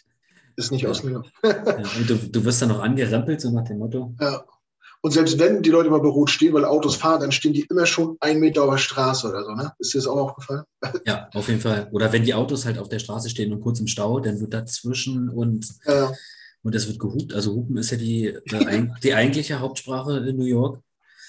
ist 0.55 0.71
nicht 0.71 0.87
aus 0.87 1.03
New 1.03 1.11
York. 1.11 1.27
und 1.43 2.09
du, 2.09 2.15
du 2.15 2.45
wirst 2.45 2.61
dann 2.61 2.69
noch 2.69 2.81
angerempelt, 2.81 3.41
so 3.41 3.51
nach 3.51 3.65
dem 3.65 3.79
Motto. 3.79 4.13
Ja. 4.19 4.43
Und 5.01 5.11
selbst 5.11 5.37
wenn 5.37 5.61
die 5.61 5.69
Leute 5.69 5.91
mal 5.91 5.99
bei 5.99 6.07
Rot 6.07 6.31
stehen, 6.31 6.53
weil 6.53 6.65
Autos 6.65 6.95
fahren, 6.95 7.21
dann 7.21 7.31
stehen 7.31 7.53
die 7.53 7.67
immer 7.69 7.85
schon 7.85 8.17
einen 8.21 8.39
Meter 8.39 8.63
auf 8.63 8.71
der 8.71 8.77
Straße 8.77 9.29
oder 9.29 9.43
so, 9.43 9.51
ne? 9.51 9.71
Ist 9.77 9.93
dir 9.93 9.99
das 9.99 10.07
auch 10.07 10.17
aufgefallen? 10.17 10.63
Ja, 11.05 11.29
auf 11.35 11.47
jeden 11.47 11.61
Fall. 11.61 11.89
Oder 11.91 12.11
wenn 12.11 12.23
die 12.23 12.33
Autos 12.33 12.65
halt 12.65 12.79
auf 12.79 12.89
der 12.89 12.97
Straße 12.97 13.29
stehen 13.29 13.53
und 13.53 13.61
kurz 13.61 13.79
im 13.79 13.85
Stau, 13.85 14.19
dann 14.19 14.39
wird 14.39 14.53
dazwischen 14.53 15.29
und, 15.29 15.67
Ja, 15.85 16.11
und 16.65 16.73
es 16.73 16.87
wird 16.87 16.99
gehupt. 16.99 17.31
Also 17.35 17.53
Hupen 17.53 17.77
ist 17.77 17.91
ja 17.91 17.97
die, 17.97 18.25
äh, 18.25 18.87
die 19.03 19.13
eigentliche 19.13 19.59
Hauptsprache 19.59 20.17
in 20.17 20.37
New 20.37 20.45
York. 20.45 20.79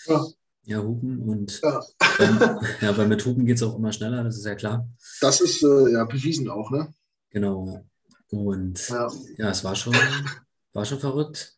Ja. 0.07 0.27
Ja, 0.69 0.83
Hupen 0.83 1.21
und 1.23 1.61
ja. 1.63 1.81
ähm, 2.19 2.41
ja, 2.81 2.97
weil 2.97 3.07
mit 3.07 3.25
Hupen 3.25 3.47
geht 3.47 3.57
es 3.57 3.63
auch 3.63 3.77
immer 3.77 3.93
schneller, 3.93 4.25
das 4.25 4.37
ist 4.37 4.47
ja 4.47 4.57
klar. 4.57 4.89
Das 5.21 5.41
ist 5.41 5.63
äh, 5.63 5.93
ja 5.93 6.05
bewiesen 6.05 6.51
auch, 6.51 6.73
ne? 6.73 6.93
Genau. 7.31 7.85
Und 8.31 8.89
Ja. 8.89 9.09
ja, 9.37 9.51
es 9.51 9.63
war 9.63 9.77
schon, 9.77 9.95
war 10.73 10.85
schon 10.85 10.99
verrückt. 10.99 11.57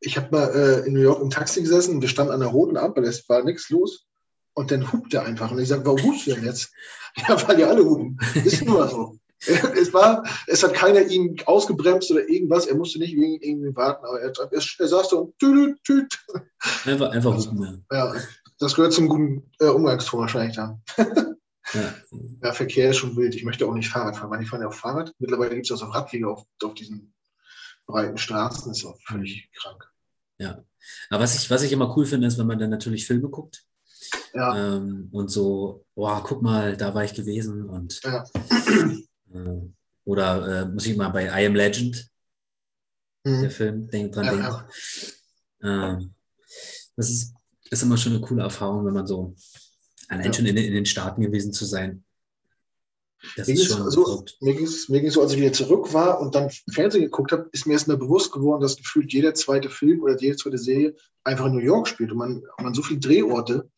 Ich 0.00 0.16
habe 0.16 0.28
mal 0.32 0.48
äh, 0.48 0.86
in 0.86 0.94
New 0.94 1.00
York 1.00 1.22
im 1.22 1.30
Taxi 1.30 1.62
gesessen, 1.62 2.00
wir 2.00 2.08
standen 2.08 2.32
an 2.32 2.40
der 2.40 2.48
roten 2.48 2.76
Ampel, 2.76 3.04
es 3.04 3.28
war 3.28 3.44
nichts 3.44 3.70
los. 3.70 4.06
Und 4.54 4.70
dann 4.70 4.92
hupt 4.92 5.14
er 5.14 5.24
einfach. 5.24 5.50
Und 5.50 5.60
ich 5.60 5.68
sage, 5.68 5.86
warum 5.86 6.02
hupst 6.02 6.26
du 6.26 6.34
denn 6.34 6.44
jetzt? 6.44 6.72
Ja, 7.28 7.46
weil 7.46 7.56
die 7.56 7.64
alle 7.64 7.84
hupen. 7.84 8.18
Ist 8.42 8.64
nur 8.64 8.88
so. 8.88 9.18
Es, 9.76 9.92
war, 9.92 10.24
es 10.46 10.62
hat 10.62 10.74
keiner 10.74 11.02
ihn 11.02 11.36
ausgebremst 11.46 12.10
oder 12.12 12.28
irgendwas. 12.28 12.66
Er 12.66 12.76
musste 12.76 12.98
nicht 12.98 13.16
wegen 13.16 13.40
irgendwie 13.42 13.74
warten, 13.74 14.04
aber 14.06 14.20
er, 14.20 14.32
er, 14.38 14.52
er 14.52 14.88
saß 14.88 15.08
da 15.08 15.16
und 15.16 15.38
tüt, 15.38 15.82
tüt. 15.82 16.18
Einfach, 16.84 17.10
einfach 17.10 17.36
Hupen, 17.36 17.82
ja. 17.90 18.12
Ja, 18.12 18.14
das 18.60 18.74
gehört 18.74 18.92
zum 18.92 19.08
guten 19.08 19.50
äh, 19.58 19.66
Umgangston 19.66 20.20
wahrscheinlich 20.20 20.54
dann. 20.54 20.80
ja. 21.74 21.94
Ja, 22.42 22.52
Verkehr 22.52 22.90
ist 22.90 22.98
schon 22.98 23.16
wild. 23.16 23.34
Ich 23.34 23.44
möchte 23.44 23.66
auch 23.66 23.74
nicht 23.74 23.88
Fahrrad 23.88 24.16
fahren, 24.16 24.30
weil 24.30 24.42
ich 24.42 24.48
fahre 24.48 24.62
ja 24.62 24.68
auch 24.68 24.74
Fahrrad. 24.74 25.12
Mittlerweile 25.18 25.54
gibt 25.54 25.66
es 25.66 25.72
auch 25.72 25.84
so 25.84 25.86
Radwege 25.86 26.28
auf, 26.28 26.44
auf 26.62 26.74
diesen 26.74 27.12
breiten 27.86 28.18
Straßen. 28.18 28.68
Das 28.68 28.78
ist 28.78 28.84
auch 28.84 28.98
völlig 29.06 29.50
krank. 29.52 29.92
Aber 31.10 31.22
was 31.22 31.36
ich, 31.36 31.50
was 31.50 31.62
ich 31.62 31.72
immer 31.72 31.96
cool 31.96 32.06
finde, 32.06 32.26
ist, 32.26 32.38
wenn 32.38 32.46
man 32.46 32.58
dann 32.58 32.70
natürlich 32.70 33.06
Filme 33.06 33.28
guckt 33.28 33.64
Ja, 34.34 34.76
ähm, 34.76 35.08
und 35.12 35.30
so, 35.30 35.84
boah, 35.94 36.22
guck 36.24 36.42
mal, 36.42 36.76
da 36.76 36.94
war 36.94 37.04
ich 37.04 37.14
gewesen 37.14 37.68
und 37.68 38.00
ja. 38.02 38.24
Äh, 39.34 39.68
oder 40.04 40.62
äh, 40.62 40.64
muss 40.66 40.86
ich 40.86 40.96
mal 40.96 41.08
bei 41.08 41.24
I 41.26 41.46
Am 41.46 41.54
Legend, 41.54 42.08
der 43.24 43.42
Hm. 43.42 43.50
Film, 43.50 43.88
denk 43.90 44.12
dran 44.12 44.24
Ja, 44.24 44.30
denken. 44.32 44.46
ja. 45.62 45.92
Ähm, 45.92 46.14
das 46.96 47.08
ist, 47.10 47.34
ist 47.70 47.82
immer 47.82 47.96
schon 47.96 48.12
eine 48.14 48.20
coole 48.20 48.42
Erfahrung, 48.42 48.84
wenn 48.84 48.94
man 48.94 49.06
so 49.06 49.34
allein 50.08 50.26
Ja. 50.26 50.32
schon 50.32 50.46
in, 50.46 50.56
den- 50.56 50.64
in 50.66 50.74
den 50.74 50.86
Staaten 50.86 51.22
gewesen 51.22 51.52
zu 51.52 51.64
sein. 51.64 52.04
Das 53.36 53.46
Mir 53.46 53.54
ist 53.54 53.66
schon 53.66 53.88
so, 53.88 54.04
verrückt. 54.04 54.36
mir 54.40 54.54
mir 54.54 55.00
ging's 55.00 55.14
so, 55.14 55.22
als 55.22 55.32
ich 55.32 55.38
wieder 55.38 55.52
zurück 55.52 55.92
war 55.92 56.20
und 56.20 56.34
dann 56.34 56.50
Fernsehen 56.72 57.04
geguckt 57.04 57.30
habe, 57.30 57.48
ist 57.52 57.66
mir 57.66 57.74
erst 57.74 57.86
mal 57.86 57.96
bewusst 57.96 58.32
geworden, 58.32 58.60
dass 58.60 58.76
gefühlt 58.76 59.12
jeder 59.12 59.32
zweite 59.34 59.70
Film 59.70 60.02
oder 60.02 60.18
jede 60.18 60.34
zweite 60.36 60.58
Serie 60.58 60.96
einfach 61.22 61.46
in 61.46 61.52
New 61.52 61.60
York 61.60 61.86
spielt 61.86 62.10
und 62.10 62.18
man, 62.18 62.42
man 62.60 62.74
so 62.74 62.82
viele 62.82 62.98
Drehorte 62.98 63.70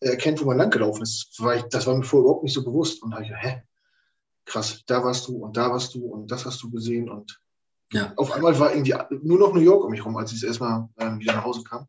äh, 0.00 0.08
erkennt, 0.08 0.40
wo 0.40 0.46
man 0.46 0.56
langgelaufen 0.56 1.02
ist. 1.02 1.28
Das 1.36 1.44
war, 1.44 1.56
ich, 1.56 1.64
das 1.64 1.86
war 1.86 1.94
mir 1.94 2.04
vorher 2.04 2.24
überhaupt 2.24 2.44
nicht 2.44 2.54
so 2.54 2.64
bewusst. 2.64 3.02
Und 3.02 3.10
da 3.10 3.18
hab 3.18 3.24
ich, 3.24 3.30
hä? 3.36 3.62
Krass, 4.46 4.82
da 4.86 5.02
warst 5.04 5.28
du 5.28 5.36
und 5.44 5.56
da 5.56 5.70
warst 5.70 5.94
du 5.94 6.06
und 6.06 6.30
das 6.30 6.44
hast 6.46 6.62
du 6.62 6.70
gesehen. 6.70 7.10
Und 7.10 7.38
Ja. 7.92 8.12
auf 8.16 8.32
einmal 8.32 8.58
war 8.58 8.72
irgendwie 8.74 8.94
nur 9.22 9.38
noch 9.38 9.52
New 9.52 9.60
York 9.60 9.84
um 9.84 9.90
mich 9.90 10.04
rum, 10.04 10.16
als 10.16 10.32
ich 10.32 10.40
das 10.40 10.48
erstmal 10.48 10.88
ähm, 10.98 11.18
wieder 11.20 11.34
nach 11.34 11.44
Hause 11.44 11.62
kam. 11.64 11.86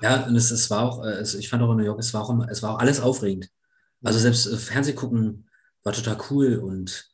Ja, 0.00 0.24
und 0.26 0.36
es, 0.36 0.50
es 0.50 0.70
war 0.70 0.82
auch, 0.82 1.04
äh, 1.04 1.10
es, 1.10 1.34
ich 1.34 1.48
fand 1.48 1.62
auch 1.62 1.70
in 1.72 1.78
New 1.78 1.84
York, 1.84 1.98
es 1.98 2.14
war 2.14 2.22
auch, 2.22 2.30
immer- 2.30 2.48
es 2.50 2.62
war 2.62 2.74
auch 2.74 2.78
alles 2.78 3.00
aufregend. 3.00 3.50
Also 4.02 4.18
selbst 4.18 4.46
äh, 4.46 4.56
Fernseh 4.56 4.92
gucken 4.94 5.48
war 5.82 5.92
total 5.92 6.16
cool 6.30 6.56
und, 6.56 7.10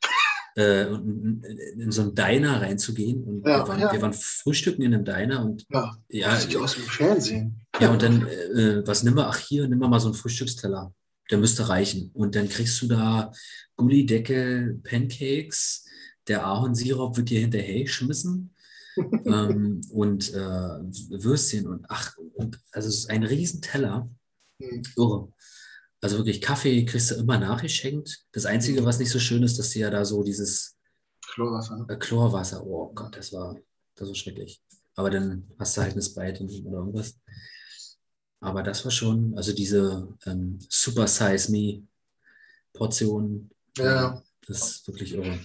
äh, 0.57 0.87
und 0.87 1.43
in, 1.45 1.81
in 1.81 1.91
so 1.93 2.03
einen 2.03 2.15
Diner 2.15 2.61
reinzugehen. 2.63 3.25
Und 3.25 3.47
Ja, 3.47 3.59
wir, 3.61 3.69
waren, 3.69 3.81
ja. 3.81 3.93
wir 3.93 4.03
waren 4.03 4.13
frühstücken 4.13 4.83
in 4.83 4.95
einem 4.95 5.05
Diner 5.05 5.45
und 5.45 5.65
Ja, 5.71 5.97
ja, 6.09 6.31
das 6.31 6.45
sieht 6.45 6.57
aus 6.57 6.77
wie 6.79 6.83
im 6.83 6.89
Fernsehen. 6.89 7.67
ja 7.81 7.91
und 7.91 8.03
dann, 8.03 8.27
äh, 8.27 8.87
was 8.87 9.03
nimm 9.03 9.15
mal, 9.15 9.27
ach 9.29 9.39
hier, 9.39 9.67
nimm 9.67 9.79
mal 9.79 9.89
mal 9.89 10.01
so 10.01 10.09
einen 10.09 10.15
Frühstücksteller. 10.15 10.93
Der 11.31 11.39
müsste 11.39 11.69
reichen. 11.69 12.11
Und 12.13 12.35
dann 12.35 12.49
kriegst 12.49 12.81
du 12.83 12.89
da 12.89 13.33
Gullideckel, 13.77 14.81
Pancakes, 14.83 15.85
der 16.29 16.47
Ahornsirup 16.47 17.17
wird 17.17 17.31
dir 17.31 17.41
hinterher 17.41 17.85
geschmissen. 17.85 18.55
ähm, 18.97 19.81
und 19.91 20.33
äh, 20.35 20.39
Würstchen 20.39 21.67
und 21.69 21.87
ach, 21.89 22.17
und, 22.35 22.61
also 22.73 22.89
es 22.89 22.99
ist 22.99 23.11
ein 23.11 23.23
Riesenteller. 23.23 24.11
Hm. 24.61 24.83
Irre. 24.97 25.33
Also 26.03 26.17
wirklich, 26.17 26.41
Kaffee 26.41 26.85
kriegst 26.85 27.11
du 27.11 27.17
immer 27.17 27.39
nachgeschenkt. 27.39 28.25
Das 28.33 28.47
Einzige, 28.47 28.85
was 28.85 28.99
nicht 28.99 29.11
so 29.11 29.19
schön 29.19 29.43
ist, 29.43 29.59
dass 29.59 29.71
die 29.71 29.81
ja 29.81 29.91
da 29.91 30.05
so 30.05 30.23
dieses 30.23 30.77
Chlorwasser. 31.27 31.77
Ne? 31.79 31.87
äh, 31.89 31.97
Chlorwasser, 31.97 32.67
oh 32.67 32.93
Gott, 32.95 33.17
das 33.17 33.33
war, 33.33 33.57
das 33.97 34.09
war 34.09 34.15
schrecklich. 34.15 34.63
Aber 34.95 35.11
dann 35.11 35.51
hast 35.59 35.77
du 35.77 35.83
halt 35.83 35.93
eine 35.93 36.03
Sprite 36.03 36.45
oder 36.45 36.79
irgendwas. 36.79 37.19
Aber 38.41 38.63
das 38.63 38.85
war 38.85 38.91
schon, 38.91 39.35
also 39.37 39.53
diese 39.53 40.09
ähm, 40.27 40.59
Super 40.69 41.07
Size 41.07 41.51
Me 41.53 41.83
Portion, 42.73 43.51
Ja. 43.77 44.23
das 44.47 44.71
ist 44.77 44.89
wirklich 44.89 45.13
irre. 45.15 45.39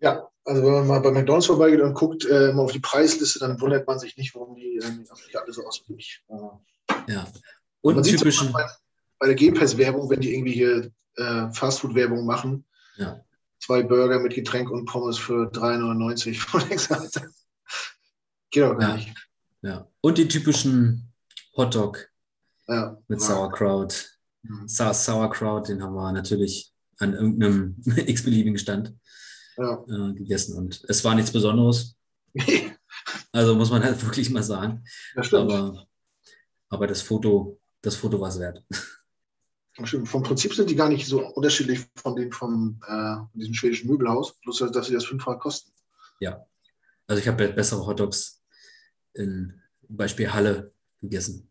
Ja, 0.00 0.28
also 0.44 0.62
wenn 0.62 0.72
man 0.72 0.86
mal 0.86 1.00
bei 1.00 1.10
McDonalds 1.10 1.46
vorbeigeht 1.46 1.80
und 1.80 1.94
guckt 1.94 2.24
äh, 2.24 2.52
mal 2.52 2.62
auf 2.62 2.72
die 2.72 2.80
Preisliste, 2.80 3.38
dann 3.38 3.60
wundert 3.60 3.86
man 3.86 3.98
sich 3.98 4.16
nicht, 4.16 4.34
warum 4.34 4.54
die 4.56 4.78
nicht 4.78 5.36
alle 5.36 5.52
so 5.52 5.64
aussehen. 5.66 5.98
Äh, 6.28 7.12
Ja. 7.12 7.26
Und 7.82 7.94
man 7.94 8.04
typischen, 8.04 8.52
bei, 8.52 8.66
bei 9.18 9.26
der 9.26 9.36
G-Pass-Werbung, 9.36 10.10
wenn 10.10 10.20
die 10.20 10.34
irgendwie 10.34 10.52
hier 10.52 10.90
äh, 11.16 11.50
Fastfood-Werbung 11.52 12.26
machen, 12.26 12.64
Ja. 12.96 13.20
zwei 13.60 13.82
Burger 13.82 14.18
mit 14.18 14.34
Getränk 14.34 14.70
und 14.70 14.86
Pommes 14.86 15.16
für 15.18 15.50
3,99. 15.52 16.54
Und 16.54 16.70
ich 16.72 16.80
sag, 16.80 17.08
Geht 18.50 18.62
doch 18.64 18.76
gar 18.78 18.90
Ja. 18.90 18.96
nicht. 18.96 19.14
ja. 19.62 19.88
Und 20.00 20.18
die 20.18 20.28
typischen 20.28 21.12
Hotdog 21.56 22.08
Ja. 22.68 22.96
mit 23.08 23.20
Ja. 23.20 23.26
Sauerkraut. 23.26 24.18
Mhm. 24.42 24.68
Sa 24.68 24.92
Sauerkraut, 24.92 25.68
den 25.68 25.82
haben 25.82 25.94
wir 25.94 26.12
natürlich 26.12 26.72
an 26.98 27.14
irgendeinem 27.14 27.76
x-beliebigen 27.96 28.58
Stand 28.58 28.94
Ja. 29.56 29.84
äh, 29.88 30.14
gegessen 30.14 30.56
und 30.56 30.82
es 30.88 31.04
war 31.04 31.14
nichts 31.14 31.32
Besonderes. 31.32 31.96
Also 33.30 33.54
muss 33.54 33.70
man 33.70 33.84
halt 33.84 34.02
wirklich 34.02 34.30
mal 34.30 34.42
sagen. 34.42 34.82
Aber, 35.14 35.86
aber 36.70 36.86
das 36.86 37.02
Foto, 37.02 37.60
das 37.82 37.94
Foto 37.94 38.18
war 38.18 38.30
es 38.30 38.38
wert. 38.38 38.64
Stimmt. 39.84 40.08
Vom 40.08 40.22
Prinzip 40.22 40.54
sind 40.54 40.70
die 40.70 40.74
gar 40.74 40.88
nicht 40.88 41.06
so 41.06 41.20
unterschiedlich 41.34 41.86
von 41.96 42.16
denen 42.16 42.32
vom 42.32 42.80
äh, 42.88 43.16
diesem 43.34 43.52
schwedischen 43.52 43.88
Möbelhaus, 43.90 44.34
bloß 44.40 44.70
dass 44.72 44.86
sie 44.86 44.94
das 44.94 45.04
fünfmal 45.04 45.38
kosten. 45.38 45.70
Also 47.08 47.20
ich 47.20 47.28
habe 47.28 47.48
bessere 47.52 47.86
Hotdogs 47.86 48.42
in 49.14 49.60
Beispiel 49.88 50.32
Halle 50.32 50.72
gegessen. 51.00 51.48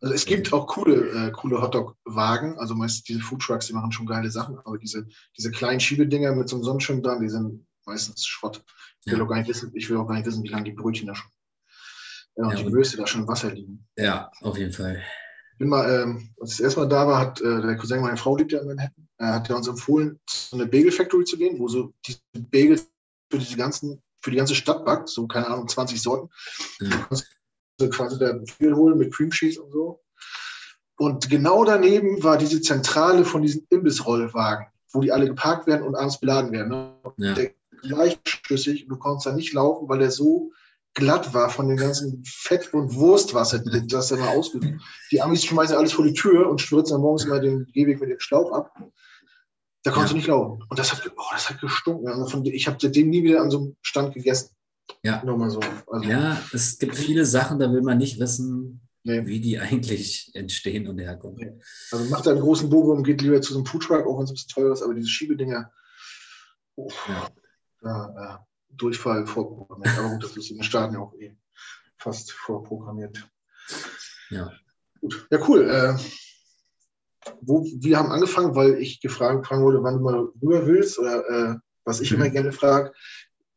Also 0.00 0.14
es 0.14 0.26
gibt 0.26 0.52
auch 0.52 0.66
coole, 0.66 1.10
äh, 1.10 1.30
coole 1.30 1.60
Hotdog-Wagen, 1.60 2.58
also 2.58 2.74
meistens 2.74 3.04
diese 3.04 3.20
Foodtrucks, 3.20 3.66
die 3.66 3.72
machen 3.72 3.92
schon 3.92 4.06
geile 4.06 4.30
Sachen, 4.30 4.58
aber 4.58 4.78
diese, 4.78 5.06
diese 5.36 5.50
kleinen 5.50 5.80
Schiebedinger 5.80 6.34
mit 6.34 6.48
so 6.48 6.56
einem 6.56 6.64
Sonnenschirm 6.64 7.02
dran, 7.02 7.20
die 7.20 7.30
sind 7.30 7.66
meistens 7.86 8.26
Schrott. 8.26 8.62
Ich 9.00 9.12
will, 9.12 9.18
Ja. 9.18 9.24
auch 9.24 9.28
gar 9.28 9.38
nicht 9.38 9.48
wissen, 9.48 9.70
ich 9.74 9.88
will 9.88 9.96
auch 9.96 10.06
gar 10.06 10.16
nicht 10.16 10.26
wissen, 10.26 10.42
wie 10.42 10.48
lange 10.48 10.64
die 10.64 10.72
Brötchen 10.72 11.06
da 11.06 11.14
schon 11.14 11.30
ja, 12.36 12.44
und 12.44 12.58
Ja, 12.58 12.64
die 12.64 12.72
Würste 12.72 12.96
da 12.96 13.06
schon 13.06 13.22
im 13.22 13.28
Wasser 13.28 13.52
liegen. 13.52 13.86
Ja, 13.96 14.30
auf 14.40 14.58
jeden 14.58 14.72
Fall. 14.72 15.02
Bin 15.58 15.68
mal, 15.68 15.88
ähm, 15.88 16.34
als 16.40 16.52
ich 16.52 16.56
das 16.58 16.64
erste 16.64 16.80
Mal 16.80 16.88
da 16.88 17.06
war, 17.06 17.18
hat 17.20 17.40
äh, 17.40 17.62
der 17.62 17.76
Cousin 17.76 18.00
meiner 18.00 18.16
Frau 18.16 18.36
lebt 18.36 18.52
ja 18.52 18.60
in 18.60 18.66
Manhattan, 18.66 19.08
äh, 19.18 19.24
hat 19.24 19.48
er 19.48 19.56
uns 19.56 19.68
empfohlen, 19.68 20.18
zu 20.26 20.56
einer 20.56 20.66
Bagel 20.66 20.90
Factory 20.90 21.24
zu 21.24 21.36
gehen, 21.38 21.58
wo 21.58 21.68
so 21.68 21.94
diese 22.04 22.18
Bagels 22.32 22.88
für 23.30 23.38
diese 23.38 23.56
ganzen, 23.56 24.02
für 24.20 24.30
die 24.32 24.36
ganze 24.36 24.54
Stadt 24.54 24.84
backt, 24.84 25.08
so 25.08 25.26
keine 25.28 25.46
Ahnung, 25.46 25.68
20 25.68 26.02
Sorten. 26.02 26.28
Ja. 26.80 27.08
So 27.78 27.88
quasi 27.90 28.18
da 28.18 28.38
viel 28.58 28.74
holen 28.74 28.98
mit 28.98 29.12
Cream 29.12 29.30
Cheese 29.30 29.62
und 29.62 29.72
so. 29.72 30.00
Und 30.96 31.28
genau 31.28 31.64
daneben 31.64 32.22
war 32.22 32.38
diese 32.38 32.60
Zentrale 32.60 33.24
von 33.24 33.42
diesen 33.42 33.66
Imbissrollwagen, 33.70 34.66
wo 34.92 35.00
die 35.00 35.10
alle 35.10 35.26
geparkt 35.26 35.66
werden 35.66 35.82
und 35.82 35.96
abends 35.96 36.20
beladen 36.20 36.52
werden. 36.52 36.68
Ne? 36.68 36.94
Ja, 37.16 37.34
Der 37.34 37.50
gleichschüssig 37.82 38.84
und 38.84 38.90
du 38.90 38.96
konntest 38.96 39.26
da 39.26 39.32
nicht 39.32 39.52
laufen, 39.52 39.88
weil 39.88 39.98
der 39.98 40.10
so 40.10 40.52
glatt 40.94 41.34
war 41.34 41.50
von 41.50 41.66
dem 41.68 41.76
ganzen 41.76 42.22
Fett- 42.24 42.72
und 42.72 42.94
Wurstwasser, 42.94 43.58
das 43.88 44.08
da 44.08 44.16
mal 44.16 44.28
ausgeht. 44.36 44.78
Die 45.10 45.20
Amis 45.20 45.44
schmeißen 45.44 45.76
alles 45.76 45.92
vor 45.92 46.04
die 46.04 46.14
Tür 46.14 46.48
und 46.48 46.60
stürzen 46.60 46.94
dann 46.94 47.00
morgens 47.00 47.24
immer 47.24 47.40
den 47.40 47.66
Gehweg 47.72 48.00
mit 48.00 48.10
dem 48.10 48.20
Staub 48.20 48.52
ab. 48.52 48.72
Da 49.82 49.90
konntest 49.90 50.12
Ja. 50.12 50.14
du 50.14 50.16
nicht 50.18 50.28
laufen. 50.28 50.62
Und 50.68 50.78
das 50.78 50.92
hat, 50.92 51.12
oh, 51.16 51.22
das 51.32 51.50
hat 51.50 51.60
gestunken. 51.60 52.06
Also 52.08 52.42
ich 52.44 52.68
habe 52.68 52.78
seitdem 52.80 53.10
nie 53.10 53.24
wieder 53.24 53.42
an 53.42 53.50
so 53.50 53.58
einem 53.58 53.76
Stand 53.82 54.14
gegessen. 54.14 54.50
Ja. 55.04 55.22
Nur 55.24 55.36
mal 55.36 55.50
so. 55.50 55.60
Also, 55.86 56.08
ja, 56.08 56.40
es 56.52 56.78
gibt 56.78 56.96
viele 56.96 57.26
Sachen, 57.26 57.58
da 57.58 57.70
will 57.70 57.82
man 57.82 57.98
nicht 57.98 58.18
wissen, 58.18 58.80
nee. 59.02 59.24
wie 59.26 59.38
die 59.38 59.58
eigentlich 59.58 60.30
entstehen 60.34 60.88
und 60.88 60.98
herkommen. 60.98 61.60
Also 61.92 62.08
macht 62.10 62.26
einen 62.26 62.40
großen 62.40 62.70
Bogen 62.70 62.92
und 62.98 63.04
geht 63.04 63.20
lieber 63.20 63.40
zu 63.42 63.52
so 63.52 63.58
einem 63.58 63.66
Foodtruck, 63.66 64.06
auch 64.06 64.16
wenn 64.16 64.24
es 64.24 64.30
ein 64.30 64.34
bisschen 64.34 64.48
teuer 64.54 64.72
ist, 64.72 64.82
aber 64.82 64.94
diese 64.94 65.08
Schiebedinger, 65.08 65.70
oh, 66.76 66.88
Ja. 67.06 67.28
ja, 67.82 68.14
ja, 68.16 68.46
Durchfall 68.70 69.26
vorprogrammiert. 69.26 69.98
Aber 69.98 70.08
gut, 70.08 70.24
das 70.24 70.36
ist 70.38 70.50
in 70.50 70.56
den 70.56 70.64
Staaten 70.64 70.94
ja 70.94 71.00
auch 71.00 71.14
eh 71.20 71.36
fast 71.98 72.32
vorprogrammiert. 72.32 73.28
Ja. 74.30 74.50
Gut, 75.00 75.26
ja, 75.30 75.38
cool. 75.48 75.68
Äh, 75.70 75.96
wo, 77.42 77.64
wir 77.64 77.98
haben 77.98 78.10
angefangen, 78.10 78.54
weil 78.54 78.74
ich 78.78 79.00
gefragt 79.00 79.46
fragen 79.46 79.62
wollte, 79.64 79.82
wann 79.82 79.98
du 79.98 80.00
mal 80.00 80.28
rüber 80.42 80.66
willst 80.66 80.98
oder 80.98 81.28
äh, 81.28 81.56
was 81.84 82.00
ich 82.00 82.10
Mhm. 82.10 82.16
immer 82.16 82.30
gerne 82.30 82.52
frage. 82.52 82.92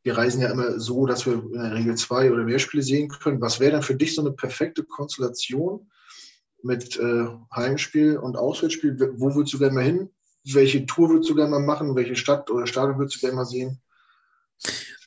Wir 0.08 0.18
reisen 0.18 0.42
ja 0.42 0.50
immer 0.50 0.80
so, 0.80 1.06
dass 1.06 1.26
wir 1.26 1.34
in 1.34 1.52
der 1.52 1.76
Regel 1.76 1.96
zwei 1.96 2.32
oder 2.32 2.46
mehr 2.46 2.60
Spiele 2.60 2.82
sehen 2.82 3.10
können. 3.10 3.42
Was 3.42 3.60
wäre 3.60 3.74
dann 3.74 3.82
für 3.82 3.94
dich 3.94 4.16
so 4.16 4.22
eine 4.22 4.32
perfekte 4.32 4.84
Konstellation 4.84 5.92
mit 6.64 6.98
äh, 6.98 7.26
Heimspiel 7.54 8.16
und 8.16 8.38
Auswärtsspiel? 8.38 8.98
Wo 9.18 9.36
würdest 9.36 9.54
du 9.54 9.60
gerne 9.60 9.76
mal 9.76 9.84
hin? 9.84 10.10
Welche 10.46 10.86
Tour 10.86 11.10
würdest 11.10 11.30
du 11.30 11.36
gerne 11.36 11.52
mal 11.52 11.60
machen? 11.60 11.94
Welche 11.94 12.16
Stadt 12.16 12.50
oder 12.50 12.68
Stadion 12.68 12.98
würdest 12.98 13.18
du 13.18 13.20
gerne 13.20 13.36
mal 13.36 13.46
sehen? 13.46 13.82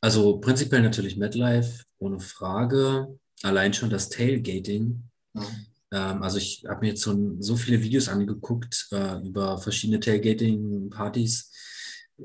Also 0.02 0.36
prinzipiell 0.36 0.82
natürlich 0.82 1.16
MetLife, 1.16 1.84
ohne 1.98 2.20
Frage. 2.20 3.18
Allein 3.42 3.72
schon 3.72 3.88
das 3.88 4.10
Tailgating. 4.10 5.02
Ja. 5.32 5.46
Ähm, 5.92 6.22
also 6.22 6.36
ich 6.36 6.66
habe 6.68 6.82
mir 6.82 6.88
jetzt 6.88 7.00
so, 7.00 7.36
so, 7.38 7.56
viele 7.56 7.82
Videos 7.82 8.10
angeguckt 8.10 8.88
äh, 8.92 9.16
über 9.26 9.56
verschiedene 9.56 9.98
Tailgating-Partys 9.98 11.50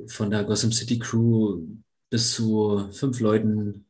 von 0.07 0.29
der 0.29 0.43
Gotham 0.43 0.73
City 0.73 0.99
Crew 0.99 1.63
bis 2.09 2.33
zu 2.33 2.89
fünf 2.91 3.19
Leuten, 3.19 3.85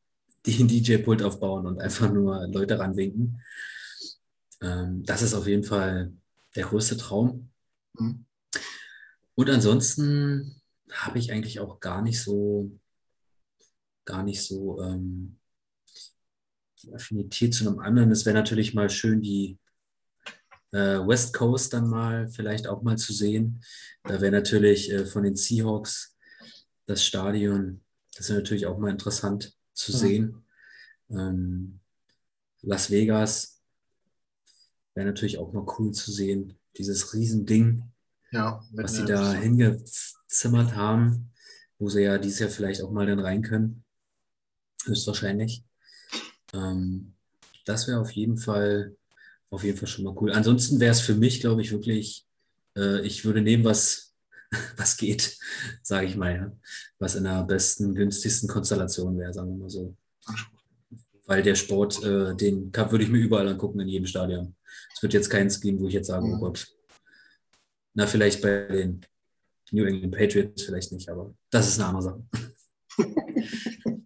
die 0.45 0.63
ein 0.63 0.67
DJ-Pult 0.67 1.23
aufbauen 1.23 1.65
und 1.65 1.81
einfach 1.81 2.11
nur 2.11 2.47
Leute 2.47 2.79
ranwinken. 2.79 3.41
Ähm, 4.61 5.03
das 5.03 5.21
ist 5.21 5.33
auf 5.33 5.47
jeden 5.47 5.63
Fall 5.63 6.13
der 6.55 6.65
größte 6.65 6.97
Traum. 6.97 7.49
Mhm. 7.93 8.25
Und 9.35 9.49
ansonsten 9.49 10.61
habe 10.91 11.19
ich 11.19 11.31
eigentlich 11.31 11.59
auch 11.59 11.79
gar 11.79 12.01
nicht 12.01 12.21
so 12.21 12.71
gar 14.05 14.23
nicht 14.23 14.43
so 14.43 14.81
ähm, 14.81 15.37
die 16.81 16.93
Affinität 16.93 17.53
zu 17.53 17.67
einem 17.67 17.79
anderen. 17.79 18.11
Es 18.11 18.25
wäre 18.25 18.35
natürlich 18.35 18.73
mal 18.73 18.89
schön, 18.89 19.21
die 19.21 19.57
äh, 20.71 20.99
West 20.99 21.33
Coast 21.33 21.73
dann 21.73 21.89
mal 21.89 22.29
vielleicht 22.29 22.67
auch 22.67 22.83
mal 22.83 22.97
zu 22.97 23.13
sehen. 23.13 23.61
Da 24.03 24.21
wäre 24.21 24.31
natürlich 24.31 24.91
äh, 24.91 25.05
von 25.05 25.23
den 25.23 25.35
Seahawks 25.35 26.15
das 26.85 27.03
Stadion, 27.03 27.83
das 28.15 28.29
wäre 28.29 28.39
natürlich 28.39 28.65
auch 28.65 28.77
mal 28.77 28.91
interessant 28.91 29.55
zu 29.73 29.91
ja. 29.91 29.97
sehen. 29.97 30.45
Ähm, 31.09 31.79
Las 32.61 32.89
Vegas 32.89 33.61
wäre 34.93 35.07
natürlich 35.07 35.37
auch 35.37 35.53
mal 35.53 35.65
cool 35.77 35.91
zu 35.91 36.11
sehen. 36.11 36.57
Dieses 36.77 37.13
Riesending, 37.13 37.83
ja, 38.31 38.63
was 38.71 38.95
sie 38.95 39.05
da 39.05 39.33
hingezimmert 39.33 40.75
haben, 40.75 41.31
wo 41.77 41.89
sie 41.89 42.01
ja 42.01 42.17
dieses 42.17 42.39
Jahr 42.39 42.49
vielleicht 42.49 42.81
auch 42.81 42.91
mal 42.91 43.05
dann 43.05 43.19
rein 43.19 43.41
können 43.41 43.85
höchstwahrscheinlich. 44.85 45.63
Ähm, 46.53 47.13
das 47.65 47.87
wäre 47.87 47.99
auf 47.99 48.11
jeden 48.11 48.37
Fall 48.37 48.95
auf 49.49 49.63
jeden 49.63 49.77
Fall 49.77 49.87
schon 49.87 50.03
mal 50.03 50.15
cool. 50.19 50.31
Ansonsten 50.31 50.79
wäre 50.79 50.91
es 50.91 51.01
für 51.01 51.15
mich, 51.15 51.39
glaube 51.39 51.61
ich, 51.61 51.71
wirklich, 51.71 52.25
äh, 52.75 53.05
ich 53.05 53.25
würde 53.25 53.41
nehmen, 53.41 53.63
was, 53.63 54.04
was 54.77 54.97
geht, 54.97 55.37
sage 55.81 56.07
ich 56.07 56.15
mal, 56.15 56.35
ja. 56.35 56.51
was 56.99 57.15
in 57.15 57.23
der 57.23 57.43
besten, 57.43 57.95
günstigsten 57.95 58.49
Konstellation 58.49 59.17
wäre, 59.17 59.33
sagen 59.33 59.49
wir 59.49 59.57
mal 59.57 59.69
so. 59.69 59.95
Weil 61.25 61.41
der 61.41 61.55
Sport, 61.55 62.03
äh, 62.03 62.35
den 62.35 62.71
Cup 62.71 62.91
würde 62.91 63.03
ich 63.03 63.09
mir 63.09 63.17
überall 63.17 63.47
angucken, 63.47 63.79
in 63.79 63.87
jedem 63.87 64.05
Stadion. 64.05 64.55
Es 64.93 65.01
wird 65.01 65.13
jetzt 65.13 65.29
keins 65.29 65.59
geben, 65.59 65.79
wo 65.79 65.87
ich 65.87 65.93
jetzt 65.93 66.07
sage, 66.07 66.25
oh 66.25 66.39
Gott. 66.39 66.67
Na, 67.93 68.05
vielleicht 68.05 68.41
bei 68.41 68.67
den 68.67 69.01
New 69.71 69.85
England 69.85 70.15
Patriots, 70.15 70.63
vielleicht 70.63 70.91
nicht, 70.91 71.09
aber 71.09 71.33
das 71.49 71.67
ist 71.67 71.79
eine 71.79 71.87
andere 71.87 72.03
Sache. 72.03 72.23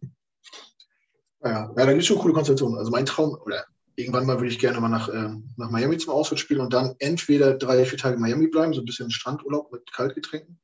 Ja, 1.44 1.52
ja 1.52 1.74
da 1.74 1.86
gibt 1.86 2.02
es 2.02 2.06
schon 2.06 2.18
coole 2.18 2.34
Konstellationen. 2.34 2.78
Also 2.78 2.92
mein 2.92 3.06
Traum, 3.06 3.38
oder 3.46 3.66
irgendwann 4.00 4.26
mal 4.26 4.38
würde 4.38 4.52
ich 4.52 4.60
gerne 4.60 4.80
mal 4.80 4.90
nach, 4.90 5.10
äh, 5.10 5.30
nach 5.58 5.70
Miami 5.70 5.98
zum 5.98 6.14
Auswärtsspiel 6.14 6.60
und 6.60 6.74
dann 6.74 6.96
entweder 7.00 7.56
drei, 7.56 7.86
vier 7.86 7.98
Tage 7.98 8.16
in 8.16 8.22
Miami 8.22 8.48
bleiben, 8.48 8.74
so 8.74 8.82
ein 8.82 8.86
bisschen 8.86 9.12
Strandurlaub 9.12 9.72
mit 9.72 9.92
Kaltgetränken. 9.92 10.60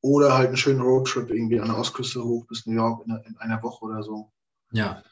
Oder 0.00 0.36
halt 0.36 0.48
einen 0.48 0.56
schönen 0.56 0.82
Roadtrip 0.82 1.30
irgendwie 1.30 1.60
an 1.60 1.68
der 1.68 1.78
Ostküste 1.78 2.22
hoch 2.22 2.46
bis 2.46 2.66
New 2.66 2.74
York 2.74 3.06
in, 3.06 3.16
in 3.26 3.36
einer 3.38 3.62
Woche 3.62 3.84
oder 3.86 4.02
so. 4.02 4.32
Ja. 4.72 5.02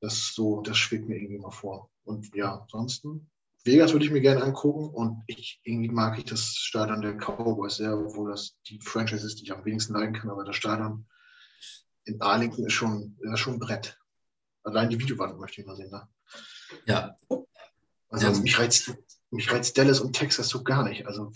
Das 0.00 0.34
so, 0.34 0.60
das 0.60 0.76
schwebt 0.76 1.08
mir 1.08 1.16
irgendwie 1.16 1.38
mal 1.38 1.50
vor. 1.50 1.90
Und 2.04 2.34
ja, 2.34 2.60
ansonsten, 2.60 3.30
Vegas 3.64 3.92
würde 3.92 4.04
ich 4.04 4.10
mir 4.10 4.20
gerne 4.20 4.42
angucken 4.42 4.88
und 4.88 5.22
ich 5.26 5.60
irgendwie 5.62 5.88
mag 5.88 6.18
ich 6.18 6.24
das 6.24 6.54
Stadion 6.54 7.00
der 7.00 7.16
Cowboys 7.16 7.76
sehr, 7.76 7.96
obwohl 7.98 8.30
das 8.30 8.56
die 8.66 8.80
Franchise 8.80 9.26
ist, 9.26 9.36
die 9.36 9.44
ich 9.44 9.52
am 9.52 9.64
wenigsten 9.64 9.94
leiden 9.94 10.14
kann, 10.14 10.30
aber 10.30 10.44
das 10.44 10.56
Stadion 10.56 11.06
in 12.04 12.20
Arlington 12.20 12.66
ist 12.66 12.72
schon, 12.72 13.16
ist 13.20 13.40
schon 13.40 13.54
ein 13.54 13.58
Brett. 13.58 13.98
Allein 14.62 14.90
die 14.90 14.98
Videowand 14.98 15.38
möchte 15.38 15.60
ich 15.60 15.66
mal 15.66 15.76
sehen. 15.76 15.90
Ne? 15.90 16.08
Ja. 16.86 17.16
Also 18.08 18.26
ja. 18.26 18.40
mich, 18.40 18.58
reizt, 18.58 18.94
mich 19.30 19.50
reizt 19.50 19.76
Dallas 19.76 20.00
und 20.00 20.14
Texas 20.14 20.48
so 20.48 20.62
gar 20.62 20.88
nicht. 20.88 21.06
Also. 21.06 21.32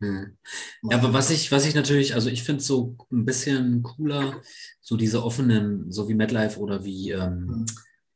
Hm. 0.00 0.36
Ja, 0.82 0.98
aber 0.98 1.12
was 1.12 1.30
ich, 1.30 1.50
was 1.50 1.66
ich 1.66 1.74
natürlich, 1.74 2.14
also 2.14 2.28
ich 2.28 2.42
finde 2.42 2.60
es 2.60 2.66
so 2.66 2.96
ein 3.10 3.24
bisschen 3.24 3.82
cooler, 3.82 4.42
so 4.80 4.96
diese 4.96 5.24
offenen, 5.24 5.90
so 5.90 6.08
wie 6.08 6.14
MetLife 6.14 6.60
oder 6.60 6.84
wie 6.84 7.12
ähm, 7.12 7.66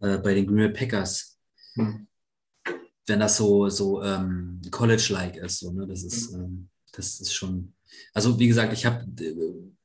hm. 0.00 0.08
äh, 0.08 0.18
bei 0.18 0.34
den 0.34 0.46
Green 0.46 0.72
Bay 0.72 0.72
Packers. 0.72 1.38
Hm. 1.74 2.06
Wenn 3.06 3.20
das 3.20 3.36
so, 3.36 3.68
so 3.70 4.02
ähm, 4.02 4.60
College-like 4.70 5.36
ist, 5.36 5.60
so, 5.60 5.72
ne? 5.72 5.86
das 5.86 6.04
ist, 6.04 6.32
hm. 6.32 6.40
ähm, 6.40 6.68
das 6.92 7.20
ist 7.20 7.32
schon, 7.32 7.74
also 8.12 8.38
wie 8.38 8.48
gesagt, 8.48 8.72
ich 8.72 8.84
habe 8.84 9.06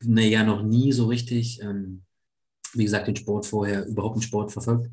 ne, 0.04 0.28
ja 0.28 0.43
noch 0.43 0.63
nie 0.63 0.91
so 0.91 1.08
richtig, 1.08 1.62
ähm, 1.62 2.04
wie 2.77 2.83
gesagt, 2.83 3.07
den 3.07 3.15
Sport 3.15 3.45
vorher, 3.45 3.85
überhaupt 3.85 4.17
den 4.17 4.21
Sport 4.21 4.51
verfolgt. 4.51 4.89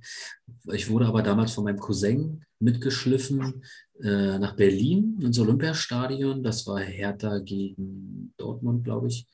Ich 0.72 0.88
wurde 0.88 1.06
aber 1.06 1.22
damals 1.22 1.52
von 1.52 1.64
meinem 1.64 1.78
Cousin 1.78 2.44
mitgeschliffen 2.58 3.62
äh, 4.00 4.38
nach 4.38 4.56
Berlin 4.56 5.18
ins 5.20 5.38
Olympiastadion. 5.38 6.42
Das 6.42 6.66
war 6.66 6.80
Hertha 6.80 7.38
gegen 7.38 8.32
Dortmund, 8.36 8.84
glaube 8.84 9.08
ich. 9.08 9.26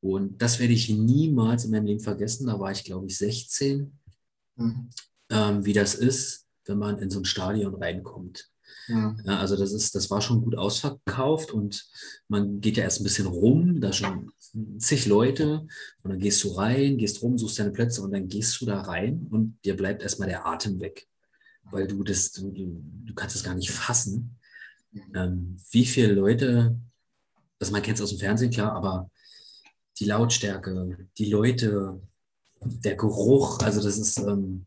Und 0.00 0.40
das 0.40 0.58
werde 0.58 0.72
ich 0.72 0.88
niemals 0.88 1.64
in 1.64 1.70
meinem 1.70 1.86
Leben 1.86 2.00
vergessen. 2.00 2.46
Da 2.46 2.58
war 2.58 2.72
ich, 2.72 2.84
glaube 2.84 3.06
ich, 3.06 3.16
16. 3.18 3.98
Mhm. 4.56 4.90
Ähm, 5.30 5.64
wie 5.64 5.72
das 5.72 5.94
ist, 5.94 6.46
wenn 6.66 6.78
man 6.78 6.98
in 6.98 7.10
so 7.10 7.20
ein 7.20 7.24
Stadion 7.24 7.74
reinkommt. 7.74 8.50
Ja. 8.90 9.14
also 9.38 9.56
das 9.56 9.72
ist, 9.72 9.94
das 9.94 10.10
war 10.10 10.20
schon 10.20 10.42
gut 10.42 10.56
ausverkauft 10.56 11.52
und 11.52 11.88
man 12.28 12.60
geht 12.60 12.76
ja 12.76 12.84
erst 12.84 13.00
ein 13.00 13.04
bisschen 13.04 13.26
rum, 13.26 13.80
da 13.80 13.92
schon 13.92 14.32
zig 14.78 15.06
Leute 15.06 15.66
und 16.02 16.10
dann 16.10 16.18
gehst 16.18 16.42
du 16.42 16.48
rein, 16.48 16.98
gehst 16.98 17.22
rum, 17.22 17.38
suchst 17.38 17.60
deine 17.60 17.70
Plätze 17.70 18.02
und 18.02 18.12
dann 18.12 18.28
gehst 18.28 18.60
du 18.60 18.66
da 18.66 18.80
rein 18.80 19.26
und 19.30 19.58
dir 19.64 19.76
bleibt 19.76 20.02
erstmal 20.02 20.28
der 20.28 20.46
Atem 20.46 20.80
weg, 20.80 21.06
weil 21.64 21.86
du 21.86 22.02
das, 22.02 22.32
du, 22.32 22.50
du 22.52 23.14
kannst 23.14 23.36
es 23.36 23.44
gar 23.44 23.54
nicht 23.54 23.70
fassen, 23.70 24.36
ähm, 25.14 25.56
wie 25.70 25.86
viele 25.86 26.14
Leute, 26.14 26.76
also 27.60 27.72
man 27.72 27.82
kennt 27.82 27.98
es 27.98 28.02
aus 28.02 28.10
dem 28.10 28.18
Fernsehen, 28.18 28.50
klar, 28.50 28.72
aber 28.72 29.10
die 29.98 30.06
Lautstärke, 30.06 31.08
die 31.18 31.30
Leute, 31.30 32.00
der 32.62 32.96
Geruch, 32.96 33.60
also 33.60 33.82
das 33.82 33.98
ist, 33.98 34.18
ähm, 34.18 34.66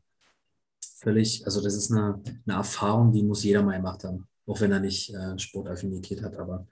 völlig, 1.04 1.46
also 1.46 1.62
das 1.62 1.76
ist 1.76 1.92
eine, 1.92 2.22
eine 2.46 2.58
Erfahrung, 2.58 3.12
die 3.12 3.24
muss 3.24 3.44
jeder 3.44 3.62
mal 3.62 3.76
gemacht 3.76 4.04
haben, 4.04 4.28
auch 4.48 4.62
wenn 4.62 4.72
er 4.72 4.80
nicht 4.80 5.14
äh, 5.14 5.38
Sportaffinität 5.38 6.24
hat, 6.24 6.36
aber 6.38 6.68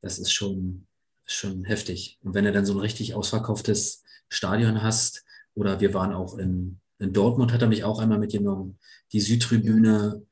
das 0.00 0.18
ist 0.18 0.32
schon, 0.32 0.86
schon 1.26 1.64
heftig. 1.64 2.18
Und 2.22 2.34
wenn 2.34 2.44
du 2.44 2.52
dann 2.52 2.66
so 2.66 2.74
ein 2.74 2.80
richtig 2.80 3.14
ausverkauftes 3.14 4.02
Stadion 4.28 4.82
hast, 4.82 5.24
oder 5.54 5.80
wir 5.80 5.92
waren 5.94 6.12
auch 6.12 6.38
in, 6.38 6.80
in 6.98 7.12
Dortmund, 7.12 7.52
hat 7.52 7.62
er 7.62 7.68
mich 7.68 7.82
auch 7.82 7.98
einmal 7.98 8.18
mitgenommen, 8.18 8.78
die 9.12 9.20
Südtribüne, 9.20 10.22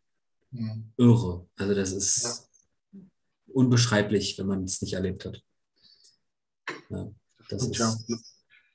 ja. 0.53 0.77
irre. 0.97 1.47
Also 1.57 1.75
das 1.75 1.93
ist 1.93 2.49
ja. 2.93 3.01
unbeschreiblich, 3.49 4.39
wenn 4.39 4.47
man 4.47 4.65
es 4.65 4.81
nicht 4.81 4.95
erlebt 4.95 5.25
hat. 5.25 5.43
Ja, 6.91 7.11
das 7.49 7.67
ist. 7.67 8.09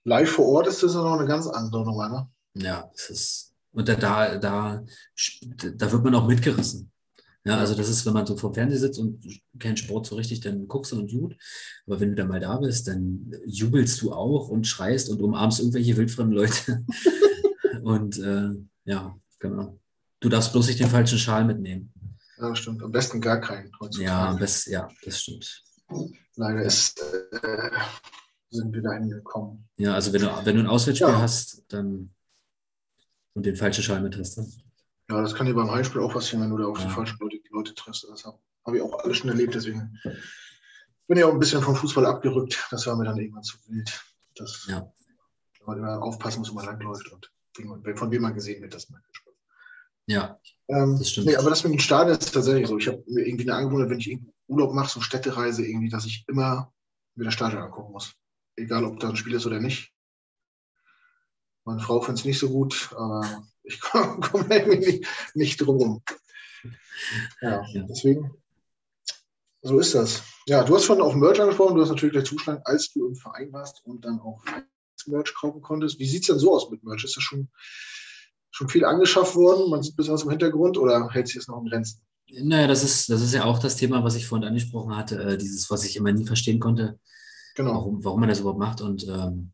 Live 0.06 0.32
vor 0.32 0.48
Ort 0.48 0.67
ist 0.67 0.84
das 0.84 0.96
noch 0.96 1.17
eine 1.17 1.28
ganz 1.28 1.48
andere 1.48 1.86
Nummer, 1.86 2.10
ne? 2.10 2.30
Ja, 2.56 2.91
es 2.93 3.10
ist 3.10 3.53
und 3.74 3.90
da, 3.90 3.96
da, 3.96 4.38
da, 4.38 4.86
da 5.76 5.92
wird 5.92 6.04
man 6.04 6.16
auch 6.16 6.28
mitgerissen. 6.28 6.92
Ja, 7.46 7.58
also 7.58 7.76
das 7.76 7.90
ist, 7.90 8.06
wenn 8.06 8.14
man 8.14 8.26
so 8.26 8.38
vor 8.38 8.52
dem 8.52 8.56
Fernseher 8.56 8.80
sitzt 8.80 9.00
und 9.00 9.22
keinen 9.60 9.76
Sport 9.76 10.06
so 10.06 10.16
richtig, 10.16 10.40
dann 10.40 10.68
guckst 10.68 10.94
du 10.94 11.00
und 11.00 11.12
gut. 11.12 11.36
Aber 11.86 12.00
wenn 12.00 12.10
du 12.10 12.16
dann 12.16 12.30
mal 12.30 12.40
da 12.40 12.56
bist, 12.58 12.88
dann 12.88 13.34
jubelst 13.46 14.02
du 14.02 14.14
auch 14.14 14.48
und 14.48 14.66
schreist 14.66 15.10
und 15.10 15.22
umarmst 15.22 15.60
irgendwelche 15.60 15.98
wildfremden 15.98 16.36
Leute. 16.36 16.86
und 17.84 18.18
äh, 18.20 18.52
ja, 18.86 19.18
genau. 19.40 19.78
Du 20.22 20.30
darfst 20.30 20.54
bloß 20.54 20.68
nicht 20.68 20.80
den 20.80 20.88
falschen 20.88 21.18
Schal 21.18 21.44
mitnehmen. 21.44 21.92
Ja, 22.38 22.56
stimmt. 22.56 22.82
Am 22.82 22.92
besten 22.92 23.20
gar 23.20 23.42
keinen. 23.42 23.72
Ja, 24.00 24.34
best, 24.36 24.68
ja, 24.68 24.88
das 25.04 25.22
stimmt. 25.22 25.64
Leider 26.36 26.64
ist, 26.64 27.02
äh, 27.42 27.70
sind 28.50 28.74
wir 28.74 28.82
dahin 28.82 29.10
gekommen. 29.10 29.68
Ja, 29.76 29.96
also 29.96 30.14
wenn 30.14 30.22
du, 30.22 30.28
wenn 30.46 30.56
du 30.56 30.62
ein 30.62 30.68
Auswärtsspiel 30.68 31.10
ja. 31.10 31.22
hast, 31.22 31.66
dann 31.68 32.14
und 33.34 33.46
den 33.46 33.56
falschen 33.56 34.04
mit 34.04 34.17
hast. 34.17 34.38
Ja, 35.10 35.22
das 35.22 35.36
kann 35.36 35.46
dir 35.46 35.54
beim 35.54 35.72
Heimspiel 35.72 36.02
auch 36.02 36.13
passieren, 36.13 36.43
wenn 36.43 36.50
du 36.50 36.58
da 36.58 36.65
auf 36.65 36.80
ja. 36.80 36.86
die 36.86 36.91
falschen 36.91 37.17
Leute, 37.19 37.38
Leute 37.52 37.76
triffst. 37.76 38.06
Das 38.10 38.24
habe 38.26 38.39
hab 38.65 38.74
ich 38.74 38.82
auch 38.82 39.04
alles 39.04 39.17
schon 39.17 39.30
erlebt, 39.30 39.54
deswegen 39.56 40.00
bin 41.08 41.17
ich 41.17 41.24
auch 41.24 41.34
ein 41.34 41.39
bisschen 41.39 41.62
vom 41.62 41.76
Fußball 41.76 42.06
abgerückt. 42.06 42.67
Das 42.72 42.88
war 42.88 42.96
mir 42.96 43.06
dann 43.06 43.19
irgendwann 43.19 43.43
zu 43.43 43.58
wild. 43.67 44.02
Das, 44.36 44.65
ja. 44.67 44.91
man 45.65 45.78
immer 45.78 46.02
aufpassen 46.02 46.39
muss, 46.39 46.50
wo 46.50 46.56
man 46.56 46.65
langläuft 46.65 47.12
und 47.12 47.30
von 47.96 48.12
wem 48.12 48.22
man 48.22 48.34
gesehen 48.34 48.62
wird, 48.62 48.74
das 48.74 48.89
man 48.89 49.02
Ja, 50.08 50.39
ähm, 50.69 50.98
das 50.98 51.10
stimmt. 51.10 51.28
Nee, 51.28 51.36
aber 51.36 51.50
das 51.50 51.63
mit 51.63 51.74
dem 51.74 51.80
Stadion 51.80 52.17
ist 52.17 52.32
tatsächlich 52.32 52.67
so. 52.67 52.78
Ich 52.78 52.88
habe 52.88 53.04
mir 53.08 53.28
irgendwie 53.28 53.50
eine 53.50 53.60
Angewohnheit, 53.60 53.89
wenn 53.89 54.00
ich 54.00 54.19
Urlaub 54.48 54.74
mache, 54.74 54.89
so 54.89 55.02
Städtereise 55.02 55.65
irgendwie, 55.65 55.89
dass 55.89 56.06
ich 56.06 56.26
immer 56.28 56.74
mir 57.15 57.26
das 57.26 57.34
Stadion 57.34 57.62
angucken 57.62 57.91
muss. 57.91 58.13
Egal, 58.56 58.84
ob 58.86 59.00
da 59.00 59.10
ein 59.10 59.15
Spiel 59.15 59.34
ist 59.36 59.46
oder 59.46 59.60
nicht. 59.60 59.93
Meine 61.65 61.82
Frau 61.82 62.02
findet 62.02 62.19
es 62.19 62.26
nicht 62.26 62.39
so 62.39 62.49
gut, 62.49 62.89
aber 62.95 63.45
ich 63.63 63.80
komme 63.82 64.19
komm 64.19 64.47
nicht, 64.47 65.08
nicht 65.34 65.58
drum 65.58 65.78
rum. 65.78 66.04
Ja, 67.41 67.65
ja, 67.73 67.84
deswegen, 67.84 68.32
so 69.62 69.80
ist 69.80 69.95
das. 69.95 70.23
Ja, 70.45 70.63
du 70.63 70.76
hast 70.76 70.86
schon 70.86 71.02
auf 71.02 71.15
Merch 71.15 71.39
angesprochen, 71.39 71.76
du 71.76 71.82
hast 71.82 71.89
natürlich 71.89 72.13
gleich 72.13 72.26
zuschlagen, 72.26 72.62
als 72.65 72.91
du 72.91 73.08
im 73.08 73.15
Verein 73.15 73.52
warst 73.54 73.86
und 73.86 74.04
dann 74.04 74.19
auch 74.19 74.41
Merch 75.08 75.34
kaufen 75.34 75.62
konntest. 75.62 75.99
Wie 75.99 76.08
sieht 76.08 76.21
es 76.21 76.28
denn 76.28 76.39
so 76.39 76.54
aus 76.54 76.69
mit 76.69 76.84
Merch? 76.84 77.04
Ist 77.04 77.15
das 77.15 77.23
schon, 77.23 77.49
schon 78.52 78.69
viel 78.69 78.86
angeschafft 78.86 79.36
worden? 79.36 79.69
Man 79.69 79.82
sieht 79.82 79.93
ein 79.93 79.95
bisschen 79.95 80.13
was 80.13 80.23
im 80.23 80.30
Hintergrund 80.30 80.78
oder 80.78 81.10
hält 81.10 81.28
sich 81.28 81.38
das 81.38 81.47
noch 81.47 81.62
in 81.62 81.69
Grenzen? 81.69 82.02
Naja, 82.41 82.67
das 82.67 82.84
ist, 82.84 83.10
das 83.10 83.21
ist 83.21 83.34
ja 83.34 83.45
auch 83.45 83.60
das 83.60 83.76
Thema, 83.76 84.04
was 84.04 84.15
ich 84.15 84.28
vorhin 84.28 84.47
angesprochen 84.47 84.95
hatte, 84.95 85.21
äh, 85.21 85.38
dieses, 85.38 85.69
was 85.69 85.84
ich 85.86 85.95
immer 85.95 86.12
nie 86.12 86.26
verstehen 86.26 86.60
konnte, 86.60 86.99
genau. 87.56 87.73
warum, 87.73 88.04
warum 88.04 88.19
man 88.19 88.30
das 88.30 88.39
überhaupt 88.39 88.60
macht. 88.60 88.82
Und 88.82 89.08
ähm, 89.08 89.54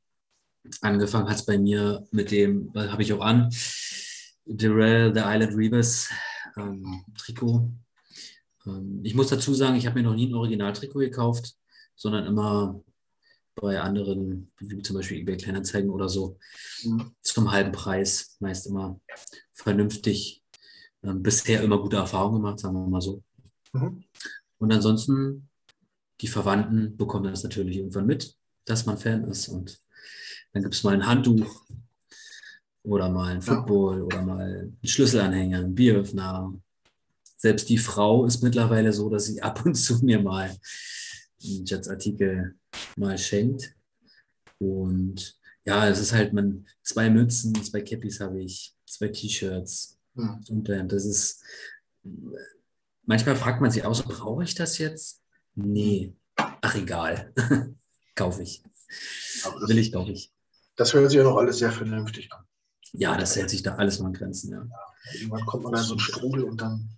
angefangen 0.81 1.29
hat 1.29 1.37
es 1.37 1.45
bei 1.45 1.57
mir 1.57 2.05
mit 2.11 2.31
dem, 2.31 2.71
habe 2.73 3.01
ich 3.01 3.13
auch 3.13 3.21
an, 3.21 3.49
Darrell, 4.45 5.13
The 5.13 5.21
Island 5.23 5.55
Rebus 5.55 6.09
ähm, 6.57 7.05
Trikot. 7.17 7.69
Ähm, 8.65 9.01
ich 9.03 9.15
muss 9.15 9.29
dazu 9.29 9.53
sagen, 9.53 9.75
ich 9.75 9.85
habe 9.85 9.99
mir 9.99 10.07
noch 10.07 10.15
nie 10.15 10.27
ein 10.27 10.33
Originaltrikot 10.33 10.99
gekauft, 10.99 11.55
sondern 11.95 12.25
immer 12.25 12.81
bei 13.55 13.79
anderen, 13.79 14.51
wie 14.59 14.81
zum 14.81 14.95
Beispiel 14.95 15.19
eBay 15.19 15.37
Kleinanzeigen 15.37 15.89
oder 15.89 16.07
so, 16.07 16.37
mhm. 16.83 17.11
zum 17.21 17.51
halben 17.51 17.71
Preis, 17.71 18.37
meist 18.39 18.67
immer 18.67 18.99
vernünftig. 19.51 20.43
Ähm, 21.03 21.21
bisher 21.23 21.61
immer 21.61 21.77
gute 21.79 21.97
Erfahrungen 21.97 22.41
gemacht, 22.41 22.59
sagen 22.59 22.75
wir 22.75 22.87
mal 22.87 23.01
so. 23.01 23.23
Mhm. 23.73 24.03
Und 24.57 24.71
ansonsten, 24.71 25.49
die 26.21 26.27
Verwandten 26.27 26.97
bekommen 26.97 27.25
das 27.25 27.43
natürlich 27.43 27.77
irgendwann 27.77 28.05
mit, 28.05 28.35
dass 28.65 28.85
man 28.85 28.97
Fan 28.97 29.23
ist. 29.25 29.47
Und 29.47 29.79
dann 30.53 30.63
gibt 30.63 30.75
es 30.75 30.83
mal 30.83 30.93
ein 30.93 31.05
Handtuch 31.05 31.65
oder 32.83 33.09
mal 33.09 33.33
ein 33.33 33.41
Football 33.41 33.99
ja. 33.99 34.03
oder 34.03 34.21
mal 34.23 34.41
einen 34.41 34.79
Schlüsselanhänger, 34.83 35.59
ein 35.59 35.75
Bieröffner. 35.75 36.53
Selbst 37.38 37.69
die 37.69 37.77
Frau 37.77 38.25
ist 38.25 38.43
mittlerweile 38.43 38.91
so, 38.91 39.09
dass 39.09 39.25
sie 39.25 39.41
ab 39.41 39.65
und 39.65 39.75
zu 39.75 40.03
mir 40.03 40.21
mal 40.21 40.49
einen 41.43 41.65
Jets-Artikel 41.65 42.55
mal 42.95 43.17
schenkt. 43.17 43.75
Und 44.57 45.38
ja, 45.65 45.88
es 45.88 45.99
ist 45.99 46.13
halt, 46.13 46.33
man, 46.33 46.65
zwei 46.83 47.09
Mützen, 47.09 47.55
zwei 47.63 47.81
Cappies 47.81 48.19
habe 48.19 48.41
ich, 48.41 48.75
zwei 48.85 49.07
T-Shirts. 49.09 49.97
Ja. 50.15 50.39
Und 50.49 50.67
äh, 50.69 50.85
das 50.85 51.05
ist, 51.05 51.43
manchmal 53.05 53.35
fragt 53.35 53.62
man 53.62 53.71
sich 53.71 53.85
auch 53.85 53.95
so, 53.95 54.03
brauche 54.03 54.43
ich 54.43 54.55
das 54.55 54.77
jetzt? 54.77 55.21
Nee. 55.55 56.15
Ach, 56.35 56.75
egal. 56.75 57.33
Kaufe 58.15 58.43
ich. 58.43 58.63
Will 59.67 59.77
ich, 59.77 59.91
glaube 59.91 60.12
ich. 60.12 60.33
Das 60.79 60.93
hört 60.93 61.09
sich 61.09 61.17
ja 61.17 61.25
noch 61.25 61.35
alles 61.35 61.57
sehr 61.57 61.73
vernünftig 61.73 62.31
an. 62.31 62.45
Ja, 62.93 63.17
das 63.17 63.35
hält 63.35 63.49
sich 63.49 63.63
da 63.63 63.75
alles 63.75 63.99
mal 63.99 64.07
an 64.07 64.13
Grenzen, 64.13 64.49
ja. 64.49 64.59
ja 64.59 65.13
irgendwann 65.13 65.45
kommt 65.45 65.63
man 65.63 65.73
da 65.73 65.79
in 65.79 65.85
so 65.85 65.93
einen 65.95 65.99
Strudel 65.99 66.45
und 66.45 66.61
dann, 66.61 66.97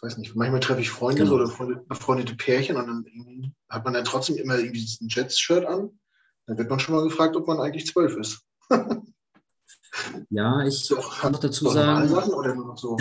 weiß 0.00 0.16
nicht, 0.16 0.34
manchmal 0.34 0.60
treffe 0.60 0.80
ich 0.80 0.88
Freunde 0.88 1.24
genau. 1.24 1.34
oder 1.34 1.82
befreundete 1.86 2.34
Pärchen 2.34 2.76
und 2.76 2.86
dann 2.86 3.54
hat 3.68 3.84
man 3.84 3.92
dann 3.92 4.06
trotzdem 4.06 4.36
immer 4.36 4.58
irgendwie 4.58 4.88
ein 5.02 5.08
Jets-Shirt 5.08 5.66
an. 5.66 6.00
Dann 6.46 6.56
wird 6.56 6.70
man 6.70 6.80
schon 6.80 6.94
mal 6.94 7.04
gefragt, 7.04 7.36
ob 7.36 7.46
man 7.46 7.60
eigentlich 7.60 7.86
zwölf 7.86 8.16
ist. 8.16 8.40
ja, 10.30 10.64
ich 10.64 10.86
so, 10.86 10.96
kann 10.96 11.32
noch 11.32 11.40
dazu 11.40 11.68
sagen. 11.68 12.08
So 12.76 12.96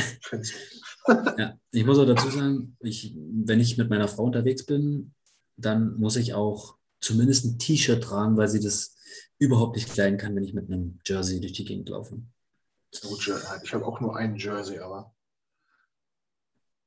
ja, 1.37 1.53
ich 1.71 1.85
muss 1.85 1.97
auch 1.97 2.05
dazu 2.05 2.29
sagen, 2.29 2.75
ich, 2.81 3.15
wenn 3.15 3.61
ich 3.61 3.77
mit 3.77 3.89
meiner 3.89 4.09
Frau 4.09 4.23
unterwegs 4.25 4.65
bin, 4.65 5.13
dann 5.55 5.95
muss 5.97 6.17
ich 6.17 6.33
auch 6.33 6.75
zumindest 7.03 7.45
ein 7.45 7.59
T-Shirt 7.59 8.03
tragen, 8.03 8.37
weil 8.37 8.47
sie 8.47 8.59
das 8.59 8.95
überhaupt 9.37 9.75
nicht 9.75 9.91
kleiden 9.91 10.17
kann, 10.17 10.35
wenn 10.35 10.43
ich 10.43 10.53
mit 10.53 10.67
einem 10.67 10.99
Jersey 11.05 11.39
durch 11.39 11.53
die 11.53 11.65
Gegend 11.65 11.89
laufe. 11.89 12.21
Ich 12.91 13.73
habe 13.73 13.85
auch 13.85 13.99
nur 13.99 14.15
ein 14.15 14.35
Jersey, 14.35 14.79
aber. 14.79 15.13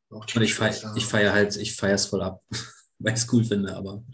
Und 0.08 0.36
ich 0.36 0.54
feiere 0.54 0.94
ich 0.96 1.04
feier 1.04 1.32
halt, 1.32 1.56
ich 1.56 1.74
feiere 1.74 1.96
es 1.96 2.06
voll 2.06 2.22
ab, 2.22 2.42
weil 2.98 3.14
ich 3.14 3.20
es 3.20 3.32
cool 3.32 3.44
finde, 3.44 3.74
aber 3.76 4.04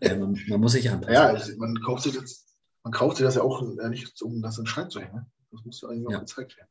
ja, 0.00 0.14
man, 0.16 0.38
man, 0.46 0.60
muss 0.60 0.72
sich 0.72 0.88
anpassen. 0.90 1.14
Ja, 1.14 1.28
also 1.28 1.56
man 1.56 1.80
kauft 1.80 2.02
sich 2.02 2.14
das, 2.14 2.44
man 2.82 2.92
kauft 2.92 3.16
sich 3.16 3.24
das 3.24 3.36
ja 3.36 3.42
auch 3.42 3.62
äh, 3.62 3.88
nicht, 3.88 4.20
um 4.20 4.42
das 4.42 4.58
in 4.58 4.64
den 4.64 4.68
Schrank 4.68 4.92
zu 4.92 5.00
hängen. 5.00 5.26
Das 5.50 5.64
muss 5.64 5.80
ja 5.80 5.88
eigentlich 5.88 6.10
ja. 6.10 6.18
auch 6.18 6.20
gezeigt 6.20 6.56
werden. 6.58 6.68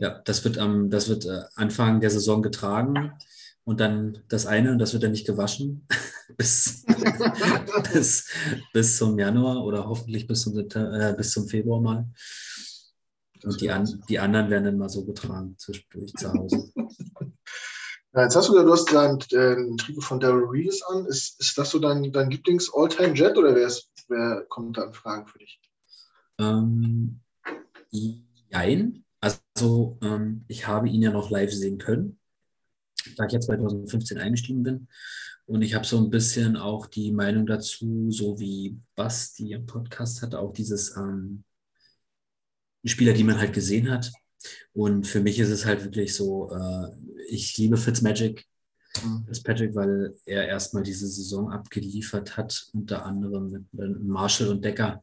Ja, 0.00 0.18
das 0.24 0.44
wird, 0.44 0.56
ähm, 0.56 0.90
das 0.90 1.08
wird 1.08 1.24
äh, 1.26 1.44
Anfang 1.54 2.00
der 2.00 2.10
Saison 2.10 2.42
getragen 2.42 3.12
und 3.64 3.80
dann 3.80 4.18
das 4.28 4.46
eine, 4.46 4.72
und 4.72 4.78
das 4.78 4.92
wird 4.92 5.02
dann 5.02 5.12
nicht 5.12 5.26
gewaschen, 5.26 5.86
bis, 6.36 6.84
bis, 7.92 8.28
bis 8.72 8.96
zum 8.96 9.18
Januar 9.18 9.64
oder 9.64 9.88
hoffentlich 9.88 10.26
bis 10.26 10.42
zum, 10.42 10.58
äh, 10.58 11.14
bis 11.16 11.32
zum 11.32 11.48
Februar 11.48 11.80
mal. 11.80 12.08
Und 13.42 13.60
die, 13.60 13.70
an, 13.70 14.02
die 14.08 14.18
anderen 14.18 14.50
werden 14.50 14.64
dann 14.64 14.78
mal 14.78 14.88
so 14.88 15.04
getragen 15.04 15.54
zwischendurch 15.58 16.12
zu 16.14 16.32
Hause. 16.32 16.72
Ja, 18.12 18.24
jetzt 18.24 18.34
hast 18.34 18.48
du 18.48 18.56
ja, 18.56 18.64
du 18.64 18.72
hast 18.72 18.92
dein 18.92 19.20
äh, 19.30 19.76
Trikot 19.76 20.00
von 20.00 20.18
Daryl 20.18 20.44
Reeves 20.46 20.82
an. 20.82 21.06
Ist, 21.06 21.38
ist 21.40 21.56
das 21.56 21.70
so 21.70 21.78
dein, 21.78 22.10
dein 22.10 22.28
Lieblings-All-Time-Jet 22.28 23.38
oder 23.38 23.54
wer, 23.54 23.68
ist, 23.68 23.88
wer 24.08 24.44
kommt 24.48 24.76
da 24.76 24.82
in 24.82 24.92
Fragen 24.92 25.28
für 25.28 25.38
dich? 25.38 25.60
Ähm, 26.40 27.20
jein. 27.90 29.04
Also, 29.20 29.96
ähm, 30.02 30.44
ich 30.48 30.66
habe 30.66 30.88
ihn 30.88 31.02
ja 31.02 31.12
noch 31.12 31.30
live 31.30 31.52
sehen 31.52 31.78
können 31.78 32.19
da 33.16 33.26
ich 33.26 33.32
ja 33.32 33.40
2015 33.40 34.18
eingestiegen 34.18 34.62
bin. 34.62 34.88
Und 35.46 35.62
ich 35.62 35.74
habe 35.74 35.84
so 35.84 35.98
ein 35.98 36.10
bisschen 36.10 36.56
auch 36.56 36.86
die 36.86 37.10
Meinung 37.10 37.46
dazu, 37.46 38.10
so 38.10 38.38
wie 38.38 38.78
Basti 38.94 39.52
im 39.52 39.66
Podcast 39.66 40.22
hat, 40.22 40.34
auch 40.34 40.52
dieses 40.52 40.96
ähm, 40.96 41.44
Spieler, 42.84 43.12
die 43.12 43.24
man 43.24 43.38
halt 43.38 43.52
gesehen 43.52 43.90
hat. 43.90 44.12
Und 44.72 45.06
für 45.06 45.20
mich 45.20 45.38
ist 45.38 45.50
es 45.50 45.66
halt 45.66 45.84
wirklich 45.84 46.14
so, 46.14 46.50
äh, 46.52 46.88
ich 47.28 47.56
liebe 47.56 47.76
Fitzmagic, 47.76 48.46
mhm. 49.02 49.24
Fitzpatrick, 49.26 49.74
weil 49.74 50.14
er 50.24 50.46
erstmal 50.46 50.82
diese 50.82 51.08
Saison 51.08 51.50
abgeliefert 51.50 52.36
hat, 52.36 52.68
unter 52.72 53.04
anderem 53.04 53.66
mit 53.72 54.00
Marshall 54.02 54.48
und 54.48 54.64
Decker. 54.64 55.02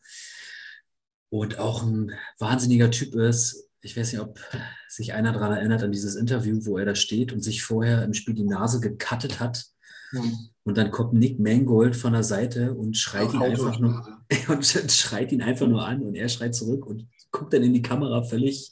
Und 1.30 1.60
auch 1.60 1.84
ein 1.84 2.14
wahnsinniger 2.40 2.90
Typ 2.90 3.16
ist, 3.16 3.67
ich 3.82 3.96
weiß 3.96 4.12
nicht, 4.12 4.22
ob 4.22 4.40
sich 4.88 5.14
einer 5.14 5.32
daran 5.32 5.54
erinnert, 5.54 5.84
an 5.84 5.92
dieses 5.92 6.16
Interview, 6.16 6.60
wo 6.66 6.78
er 6.78 6.86
da 6.86 6.96
steht 6.96 7.32
und 7.32 7.42
sich 7.42 7.64
vorher 7.64 8.04
im 8.04 8.14
Spiel 8.14 8.34
die 8.34 8.44
Nase 8.44 8.80
gekattet 8.80 9.40
hat. 9.40 9.66
Mhm. 10.12 10.50
Und 10.64 10.78
dann 10.78 10.92
kommt 10.92 11.14
Nick 11.14 11.40
Mangold 11.40 11.96
von 11.96 12.14
der 12.14 12.24
Seite 12.24 12.74
und 12.74 12.98
schreit 12.98 13.34
ihn 13.34 13.42
einfach 13.42 13.80
nur 13.80 14.20
und 14.50 14.66
schreit 14.66 15.32
ihn 15.32 15.42
einfach 15.42 15.68
nur 15.68 15.86
an 15.86 16.02
und 16.02 16.16
er 16.16 16.30
schreit 16.30 16.56
zurück 16.56 16.86
und 16.86 17.08
guckt 17.32 17.54
dann 17.54 17.64
in 17.64 17.74
die 17.74 17.82
Kamera 17.82 18.24
völlig 18.24 18.72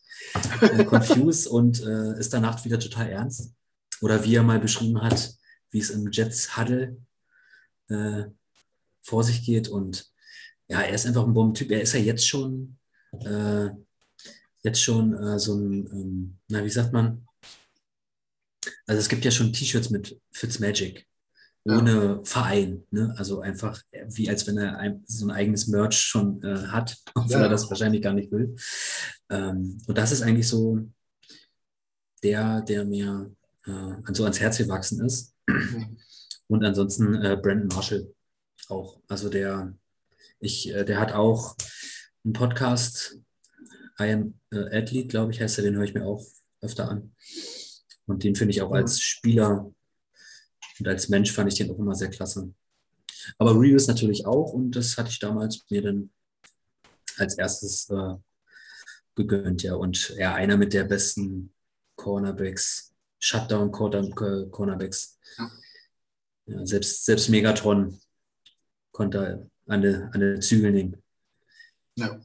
äh, 0.62 0.84
confused 0.86 1.48
und 1.52 1.82
äh, 1.84 2.20
ist 2.20 2.34
danach 2.34 2.64
wieder 2.66 2.80
total 2.80 3.10
ernst. 3.10 3.54
Oder 4.02 4.24
wie 4.24 4.36
er 4.36 4.44
mal 4.44 4.60
beschrieben 4.60 5.02
hat, 5.02 5.36
wie 5.72 5.80
es 5.80 5.90
im 5.90 6.10
Jets 6.12 6.58
Huddle 6.58 6.98
äh, 7.90 8.24
vor 9.02 9.24
sich 9.24 9.46
geht. 9.46 9.68
Und 9.68 10.12
ja, 10.68 10.82
er 10.82 10.94
ist 10.94 11.06
einfach 11.06 11.26
ein 11.26 11.34
Bombentyp. 11.34 11.72
Er 11.72 11.82
ist 11.82 11.94
ja 11.94 12.00
jetzt 12.00 12.28
schon 12.28 12.78
äh, 13.24 13.70
jetzt 14.66 14.82
schon 14.82 15.14
äh, 15.14 15.40
so 15.40 15.56
ein, 15.56 15.88
ähm, 15.92 16.38
na, 16.48 16.66
wie 16.66 16.70
sagt 16.70 16.92
man? 16.92 17.26
Also 18.88 19.00
es 19.00 19.10
gibt 19.10 19.24
ja 19.24 19.32
schon 19.32 19.54
T-Shirts 19.54 19.92
mit 19.92 20.20
Fitzmagic 20.32 21.08
ohne 21.68 21.92
ja. 21.92 22.24
Verein. 22.24 22.84
Ne? 22.92 23.14
Also 23.18 23.42
einfach 23.42 23.82
wie 24.08 24.30
als 24.30 24.46
wenn 24.48 24.58
er 24.58 24.78
ein, 24.78 25.04
so 25.08 25.26
ein 25.26 25.32
eigenes 25.32 25.68
Merch 25.68 25.98
schon 25.98 26.42
äh, 26.44 26.68
hat, 26.68 26.98
obwohl 27.16 27.32
ja. 27.32 27.44
er 27.44 27.50
das 27.50 27.70
wahrscheinlich 27.70 28.02
gar 28.02 28.14
nicht 28.14 28.32
will. 28.32 28.56
Ähm, 29.30 29.78
und 29.88 29.98
das 29.98 30.12
ist 30.12 30.22
eigentlich 30.22 30.48
so 30.48 30.80
der, 32.24 32.62
der 32.62 32.86
mir 32.86 33.32
äh, 33.66 34.14
so 34.14 34.24
ans 34.24 34.40
Herz 34.40 34.58
gewachsen 34.58 35.04
ist. 35.06 35.34
Mhm. 35.48 35.98
Und 36.48 36.64
ansonsten 36.64 37.16
äh, 37.16 37.38
Brandon 37.42 37.68
Marshall 37.68 38.14
auch. 38.68 39.00
Also 39.08 39.30
der, 39.30 39.74
ich, 40.40 40.72
äh, 40.74 40.86
der 40.86 41.00
hat 41.00 41.14
auch 41.14 41.56
einen 42.24 42.34
Podcast, 42.34 43.20
I 44.00 44.12
Am 44.12 44.40
äh, 44.52 44.78
Athlete, 44.78 45.08
glaube 45.08 45.32
ich, 45.32 45.42
heißt 45.42 45.58
er, 45.60 45.64
den 45.64 45.76
höre 45.76 45.86
ich 45.86 45.94
mir 45.94 46.06
auch 46.06 46.26
öfter 46.62 46.90
an. 46.90 47.16
Und 48.06 48.24
den 48.24 48.36
finde 48.36 48.52
ich 48.52 48.62
auch 48.62 48.72
als 48.72 49.00
Spieler 49.00 49.72
und 50.80 50.88
als 50.88 51.10
Mensch 51.10 51.32
fand 51.32 51.52
ich 51.52 51.58
den 51.58 51.72
auch 51.72 51.80
immer 51.80 51.96
sehr 51.96 52.10
klasse. 52.10 52.54
Aber 53.38 53.60
Reeves 53.60 53.88
natürlich 53.88 54.26
auch 54.26 54.54
und 54.54 54.72
das 54.72 54.98
hatte 54.98 55.10
ich 55.10 55.20
damals 55.20 55.66
mir 55.70 55.82
dann 55.82 56.12
als 57.18 57.38
erstes 57.38 57.90
äh, 57.90 58.16
gegönnt, 59.16 59.64
ja. 59.64 59.76
Und 59.76 60.10
ja, 60.18 60.36
einer 60.36 60.58
mit 60.58 60.74
der 60.74 60.84
besten 60.84 61.54
Cornerbacks, 61.96 62.94
Shutdown-Cornerbacks. 63.20 65.18
Ja. 65.38 65.52
Ja, 66.48 66.66
selbst, 66.66 67.06
selbst 67.06 67.30
Megatron 67.30 68.00
konnte 68.92 69.50
an 69.66 69.82
der 69.82 70.42
Zügel 70.42 70.72
nehmen. 70.72 71.02
Ja. 71.96 72.22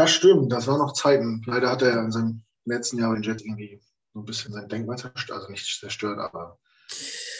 Das 0.00 0.12
stimmt, 0.12 0.50
das 0.50 0.66
waren 0.66 0.78
noch 0.78 0.94
Zeiten. 0.94 1.42
Leider 1.44 1.68
hat 1.68 1.82
er 1.82 2.02
in 2.02 2.10
seinem 2.10 2.42
letzten 2.64 2.98
Jahr 2.98 3.12
den 3.12 3.22
Jet 3.22 3.42
irgendwie 3.42 3.82
so 4.14 4.20
ein 4.20 4.24
bisschen 4.24 4.50
sein 4.50 4.66
Denkmal 4.66 4.96
zerstört, 4.96 5.40
also 5.40 5.50
nicht 5.50 5.78
zerstört, 5.78 6.18
aber 6.18 6.58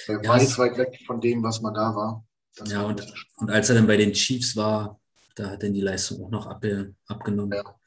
er 0.07 0.23
ja, 0.23 0.29
weit, 0.29 0.59
weit 0.59 0.77
weg 0.77 1.01
von 1.07 1.23
dem, 1.23 1.43
was 1.43 1.63
man 1.63 1.73
da 1.73 1.97
war. 1.97 2.23
Das 2.57 2.71
ja, 2.71 2.83
war 2.83 2.89
und, 2.89 3.15
und 3.39 3.51
als 3.51 3.71
er 3.71 3.77
dann 3.77 3.87
bei 3.87 3.97
den 3.97 4.13
Chiefs 4.13 4.57
war, 4.57 5.01
Da 5.35 5.49
hat 5.53 5.63
dann 5.63 5.73
die 5.73 5.81
Leistung 5.81 6.23
auch 6.23 6.31
noch 6.31 6.47
ab, 6.47 6.63
abgenommen. 7.07 7.57
Ja. 7.57 7.81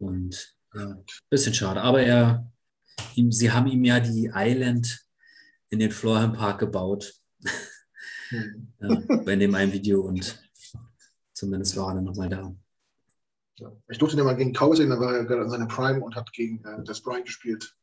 Und 0.00 0.54
ja, 0.74 0.88
ein 0.88 1.04
bisschen 1.30 1.54
schade. 1.54 1.80
Aber 1.80 2.02
er, 2.02 2.52
ihm, 3.14 3.32
sie 3.32 3.50
haben 3.50 3.68
ihm 3.68 3.84
ja 3.84 4.00
die 4.00 4.32
Island 4.34 5.00
in 5.70 5.78
den 5.78 5.92
Florham 5.92 6.34
Park 6.34 6.58
gebaut. 6.58 7.14
Mhm. 8.30 8.74
ja, 8.80 9.00
bei 9.24 9.34
dem 9.34 9.54
einen 9.54 9.72
Video 9.72 10.02
und 10.02 10.38
zumindest 11.32 11.74
war 11.78 11.88
er 11.88 11.94
dann 11.94 12.04
nochmal 12.04 12.28
da. 12.28 12.54
Ich 13.88 13.98
durfte 13.98 14.16
den 14.16 14.26
mal 14.26 14.36
gegen 14.36 14.52
Cowboys 14.52 14.78
sehen, 14.78 14.90
da 14.90 15.00
war 15.00 15.14
er 15.14 15.24
gerade 15.24 15.42
in 15.42 15.50
seiner 15.50 15.66
Prime 15.66 16.02
und 16.02 16.14
hat 16.14 16.32
gegen 16.32 16.62
äh, 16.64 16.82
Des 16.84 17.00
Bryant 17.00 17.24
gespielt. 17.24 17.74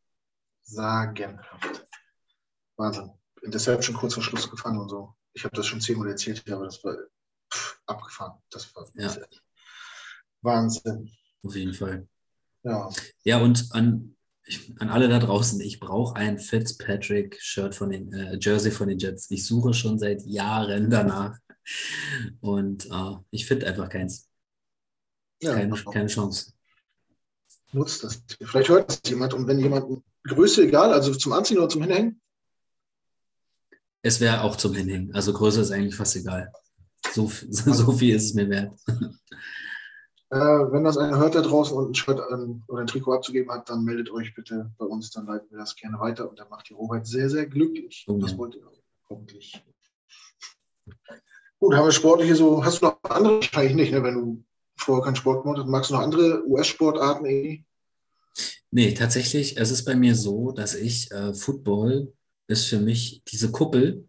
Sagenhaft. 0.64 1.88
Wahnsinn. 2.78 3.12
Interception 3.42 3.96
kurz 3.96 4.14
vor 4.14 4.24
Schluss 4.24 4.50
gefangen 4.50 4.80
und 4.80 4.90
so. 4.90 5.14
Ich 5.34 5.44
habe 5.44 5.56
das 5.56 5.66
schon 5.66 5.82
zehnmal 5.82 6.10
erzählt, 6.10 6.50
aber 6.50 6.66
das 6.66 6.84
war 6.84 6.96
pff, 7.52 7.80
abgefahren. 7.86 8.40
Das 8.50 8.74
war 8.76 8.88
ja. 8.94 9.16
Wahnsinn. 10.42 11.12
Auf 11.44 11.56
jeden 11.56 11.74
Fall. 11.74 12.08
Ja. 12.64 12.90
Ja, 13.24 13.40
und 13.40 13.68
an, 13.72 14.16
an 14.80 14.90
alle 14.90 15.10
da 15.10 15.20
draußen, 15.20 15.60
ich 15.60 15.80
brauche 15.80 16.16
ein 16.16 16.40
Fitzpatrick-Shirt 16.40 17.76
von 17.76 17.90
den 17.90 18.14
äh, 18.14 18.38
Jersey 18.40 18.72
von 18.72 18.88
den 18.88 19.00
Jets. 19.00 19.30
Ich 19.32 19.46
suche 19.46 19.74
schon 19.74 20.00
seit 20.00 20.22
Jahren 20.26 20.90
danach. 20.90 21.38
Und 22.42 22.86
äh, 22.86 23.16
ich 23.32 23.46
finde 23.46 23.68
einfach 23.68 23.90
keins. 23.90 24.30
Ja, 25.44 25.54
keine, 25.54 25.76
keine 25.76 26.08
Chance. 26.08 26.54
Nutzt 27.72 28.04
das. 28.04 28.24
Vielleicht 28.42 28.70
hört 28.70 28.90
das 28.90 29.02
jemand 29.10 29.34
und 29.34 29.48
wenn 29.48 29.60
jemand 29.60 30.04
Größe 30.24 30.64
egal, 30.64 30.94
also 30.94 31.14
zum 31.14 31.34
Anziehen 31.34 31.58
oder 31.58 31.70
zum 31.70 31.82
Hinhängen? 31.82 32.22
Es 34.02 34.20
wäre 34.20 34.42
auch 34.42 34.56
zum 34.56 34.74
Hinhängen. 34.74 35.14
Also 35.14 35.34
Größe 35.34 35.62
ist 35.62 35.72
eigentlich 35.72 35.96
fast 35.96 36.16
egal. 36.16 36.52
So, 37.12 37.30
so 37.50 37.92
viel 37.94 38.16
ist 38.16 38.26
es 38.26 38.34
mir 38.34 38.50
wert. 38.50 38.78
Äh, 40.30 40.72
wenn 40.72 40.84
das 40.84 40.98
einer 40.98 41.20
hört 41.20 41.36
da 41.36 41.42
draußen 41.42 41.78
und 41.78 41.92
ein 41.92 41.94
Shirt 41.94 42.20
ähm, 42.32 42.64
oder 42.68 42.82
ein 42.82 42.88
Trikot 42.88 43.14
abzugeben 43.14 43.52
hat, 43.52 43.70
dann 43.70 43.84
meldet 43.84 44.10
euch 44.10 44.34
bitte 44.34 44.72
bei 44.80 44.86
uns, 44.86 45.12
dann 45.12 45.28
leiten 45.28 45.48
wir 45.52 45.60
das 45.60 45.76
gerne 45.76 46.00
weiter 46.00 46.28
und 46.28 46.40
dann 46.40 46.50
macht 46.50 46.68
die 46.70 46.74
Robert 46.74 47.06
sehr, 47.06 47.30
sehr 47.30 47.46
glücklich. 47.46 48.04
Oh, 48.08 48.18
das 48.18 48.36
wollt 48.36 48.56
ihr 48.56 48.64
hoffentlich. 49.12 49.64
Gut, 51.60 51.76
haben 51.76 51.86
wir 51.86 51.92
sportliche 51.92 52.36
so. 52.36 52.66
Hast 52.66 52.82
du 52.82 52.88
noch 52.88 52.98
andere? 53.04 53.36
Wahrscheinlich 53.36 53.76
nicht, 53.76 53.92
ne, 53.92 54.02
wenn 54.02 54.16
du 54.16 54.44
vorher 54.84 55.04
keinen 55.04 55.16
Sport 55.16 55.44
gemacht 55.44 55.60
hast. 55.60 55.68
Magst 55.68 55.90
du 55.90 55.96
noch 55.96 56.02
andere 56.02 56.46
US-Sportarten 56.48 57.26
irgendwie? 57.26 57.66
Nee, 58.72 58.94
tatsächlich, 58.94 59.58
es 59.58 59.72
ist 59.72 59.86
bei 59.86 59.96
mir 59.96 60.16
so, 60.16 60.52
dass 60.52 60.74
ich 60.74 61.12
äh, 61.12 61.34
Football 61.34 62.12
ist 62.48 62.66
für 62.66 62.80
mich 62.80 63.22
diese 63.28 63.52
Kuppel, 63.52 64.08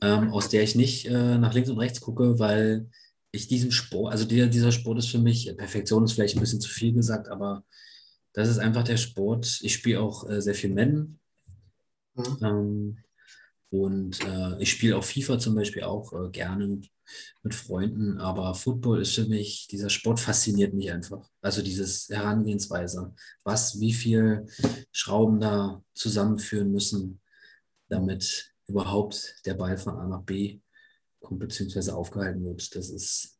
ähm, 0.00 0.32
aus 0.32 0.48
der 0.48 0.62
ich 0.62 0.74
nicht 0.74 1.06
äh, 1.06 1.38
nach 1.38 1.52
links 1.52 1.68
und 1.68 1.78
rechts 1.78 2.00
gucke, 2.00 2.38
weil 2.38 2.88
ich 3.32 3.48
diesen 3.48 3.72
Sport, 3.72 4.12
also 4.12 4.24
der, 4.24 4.46
dieser 4.46 4.72
Sport 4.72 4.98
ist 4.98 5.08
für 5.08 5.18
mich, 5.18 5.52
Perfektion 5.56 6.04
ist 6.04 6.12
vielleicht 6.12 6.36
ein 6.36 6.40
bisschen 6.40 6.60
zu 6.60 6.68
viel 6.68 6.92
gesagt, 6.92 7.28
aber 7.28 7.64
das 8.32 8.48
ist 8.48 8.58
einfach 8.58 8.84
der 8.84 8.96
Sport. 8.96 9.60
Ich 9.62 9.74
spiele 9.74 10.00
auch 10.00 10.28
äh, 10.28 10.40
sehr 10.40 10.54
viel 10.54 10.70
Men. 10.70 11.18
Mhm. 12.14 12.38
Ähm, 12.42 12.98
und 13.72 14.22
äh, 14.26 14.60
ich 14.60 14.70
spiele 14.70 14.98
auch 14.98 15.04
FIFA 15.04 15.38
zum 15.38 15.54
Beispiel 15.54 15.84
auch 15.84 16.12
äh, 16.12 16.28
gerne 16.28 16.78
mit 17.42 17.54
Freunden, 17.54 18.18
aber 18.18 18.54
Football 18.54 19.00
ist 19.00 19.14
für 19.14 19.24
mich, 19.24 19.66
dieser 19.66 19.88
Sport 19.88 20.20
fasziniert 20.20 20.74
mich 20.74 20.92
einfach. 20.92 21.26
Also 21.40 21.62
dieses 21.62 22.06
Herangehensweise, 22.10 23.14
was, 23.44 23.80
wie 23.80 23.94
viel 23.94 24.44
Schrauben 24.92 25.40
da 25.40 25.82
zusammenführen 25.94 26.70
müssen, 26.70 27.22
damit 27.88 28.52
überhaupt 28.66 29.40
der 29.46 29.54
Ball 29.54 29.78
von 29.78 29.96
A 29.96 30.06
nach 30.06 30.22
B 30.22 30.60
kommt, 31.18 31.40
beziehungsweise 31.40 31.96
aufgehalten 31.96 32.44
wird. 32.44 32.76
Das 32.76 32.90
ist 32.90 33.38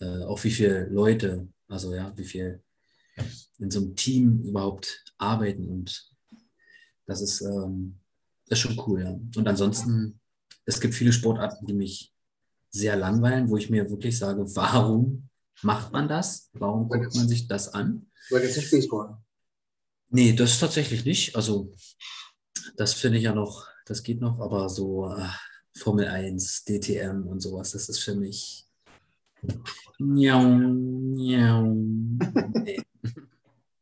äh, 0.00 0.22
auch 0.22 0.42
wie 0.42 0.52
viele 0.52 0.86
Leute, 0.86 1.48
also 1.68 1.94
ja, 1.94 2.16
wie 2.16 2.24
viel 2.24 2.62
in 3.58 3.70
so 3.70 3.80
einem 3.80 3.94
Team 3.94 4.42
überhaupt 4.42 5.04
arbeiten 5.18 5.68
und 5.68 6.10
das 7.04 7.20
ist 7.20 7.42
ähm, 7.42 8.00
das 8.46 8.58
ist 8.58 8.60
schon 8.60 8.80
cool, 8.86 9.02
ja. 9.02 9.10
Und 9.10 9.48
ansonsten, 9.48 10.20
es 10.64 10.80
gibt 10.80 10.94
viele 10.94 11.12
Sportarten, 11.12 11.66
die 11.66 11.74
mich 11.74 12.12
sehr 12.70 12.96
langweilen, 12.96 13.48
wo 13.48 13.56
ich 13.56 13.70
mir 13.70 13.90
wirklich 13.90 14.18
sage, 14.18 14.44
warum 14.54 15.28
macht 15.62 15.92
man 15.92 16.08
das? 16.08 16.50
Warum 16.52 16.88
guckt 16.88 17.14
man 17.14 17.28
sich 17.28 17.48
das 17.48 17.68
an? 17.68 18.10
Weil 18.30 18.42
jetzt 18.42 18.56
nicht 18.56 18.70
Baseball. 18.70 19.16
Nee, 20.10 20.32
das 20.32 20.52
ist 20.52 20.60
tatsächlich 20.60 21.04
nicht. 21.04 21.34
Also, 21.34 21.74
das 22.76 22.94
finde 22.94 23.18
ich 23.18 23.24
ja 23.24 23.34
noch, 23.34 23.66
das 23.86 24.02
geht 24.02 24.20
noch, 24.20 24.40
aber 24.40 24.68
so 24.68 25.12
äh, 25.12 25.28
Formel 25.74 26.08
1, 26.08 26.64
DTM 26.64 27.26
und 27.26 27.40
sowas, 27.40 27.72
das 27.72 27.88
ist 27.88 28.00
für 28.00 28.14
mich. 28.14 28.66
Miau, 29.98 30.42
miau. 30.42 31.74
Nee. 32.66 32.82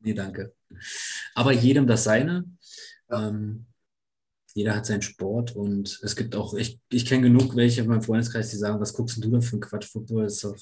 nee, 0.01 0.15
danke. 0.15 0.55
Aber 1.35 1.53
jedem 1.53 1.87
das 1.87 2.05
seine. 2.05 2.45
Ähm, 3.11 3.67
jeder 4.55 4.76
hat 4.76 4.86
seinen 4.86 5.02
Sport 5.02 5.57
und 5.57 6.00
es 6.02 6.14
gibt 6.14 6.34
auch, 6.36 6.55
ich, 6.55 6.80
ich 6.88 7.05
kenne 7.05 7.22
genug 7.22 7.57
welche 7.57 7.80
in 7.80 7.88
meinem 7.88 8.02
Freundeskreis, 8.02 8.50
die 8.50 8.57
sagen, 8.57 8.80
was 8.80 8.94
guckst 8.94 9.22
du 9.22 9.28
da 9.28 9.40
für 9.40 9.57
ein 9.57 9.61
Quatsch? 9.61 9.90
Football 9.90 10.26
ist 10.26 10.44
doch, 10.44 10.57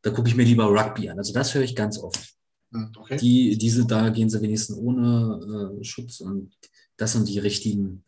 da 0.00 0.10
gucke 0.10 0.28
ich 0.28 0.34
mir 0.34 0.44
lieber 0.44 0.64
Rugby 0.64 1.10
an. 1.10 1.18
Also 1.18 1.34
das 1.34 1.54
höre 1.54 1.62
ich 1.62 1.76
ganz 1.76 1.98
oft. 1.98 2.34
Hm, 2.72 2.92
okay. 2.96 3.18
Die, 3.18 3.58
diese, 3.58 3.86
da 3.86 4.08
gehen 4.08 4.30
sie 4.30 4.40
wenigstens 4.40 4.78
ohne 4.78 5.76
äh, 5.80 5.84
Schutz 5.84 6.20
und 6.20 6.56
das 6.96 7.12
sind 7.12 7.28
die 7.28 7.38
richtigen 7.38 8.04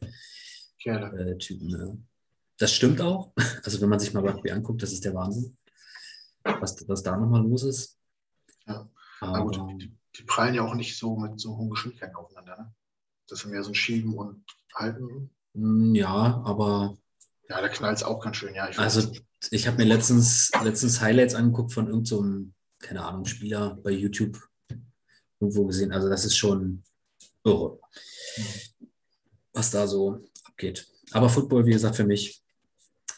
äh, 0.85 1.37
Typen. 1.37 1.69
Ne? 1.69 1.99
Das 2.59 2.73
stimmt 2.73 3.01
auch. 3.01 3.33
Also 3.65 3.81
wenn 3.81 3.91
man 3.91 4.01
sich 4.01 4.13
mal 4.15 4.27
Rugby 4.27 4.51
anguckt, 4.51 4.83
das 4.83 4.93
ist 4.93 5.05
der 5.05 5.15
Wahnsinn, 5.15 5.57
was, 6.43 6.89
was 6.89 7.03
da 7.03 7.17
nochmal 7.17 7.43
los 7.43 7.63
ist. 7.65 7.99
Ja, 8.67 8.89
aber 9.21 9.45
gut, 9.45 9.81
die, 9.81 9.93
die, 10.17 10.23
prallen 10.25 10.55
ja 10.55 10.63
auch 10.63 10.75
nicht 10.75 10.99
so 10.99 11.17
mit 11.17 11.39
so 11.39 11.57
hohen 11.57 11.71
Geschwindigkeiten 11.71 12.17
aufeinander. 12.17 12.57
Ne? 12.57 12.75
Das 13.29 13.41
ist 13.41 13.47
mehr 13.47 13.63
so 13.63 13.71
ein 13.71 13.75
Schieben 13.75 14.15
und 14.15 14.45
halten. 14.75 15.31
Hm, 15.55 15.95
ja, 15.95 16.43
aber. 16.45 16.97
Ja, 17.49 17.61
da 17.61 17.69
knallt 17.69 17.99
es 17.99 18.03
auch 18.03 18.21
ganz 18.21 18.37
schön, 18.37 18.55
ja. 18.55 18.69
Ich 18.69 18.79
also, 18.79 19.13
ich 19.51 19.67
habe 19.67 19.79
mir 19.79 19.85
letztens, 19.85 20.51
letztens 20.63 21.01
Highlights 21.01 21.35
angeguckt 21.35 21.73
von 21.73 21.89
irgendeinem, 21.89 22.55
so 22.81 22.87
keine 22.87 23.05
Ahnung, 23.05 23.25
Spieler 23.25 23.79
bei 23.83 23.91
YouTube 23.91 24.39
irgendwo 25.41 25.67
gesehen. 25.67 25.93
Also, 25.93 26.09
das 26.09 26.25
ist 26.25 26.37
schon 26.37 26.83
irre, 27.45 27.79
was 29.53 29.71
da 29.71 29.87
so 29.87 30.21
abgeht. 30.45 30.87
Aber 31.13 31.29
Football, 31.29 31.67
wie 31.67 31.73
gesagt, 31.73 31.97
für 31.97 32.07
mich 32.07 32.43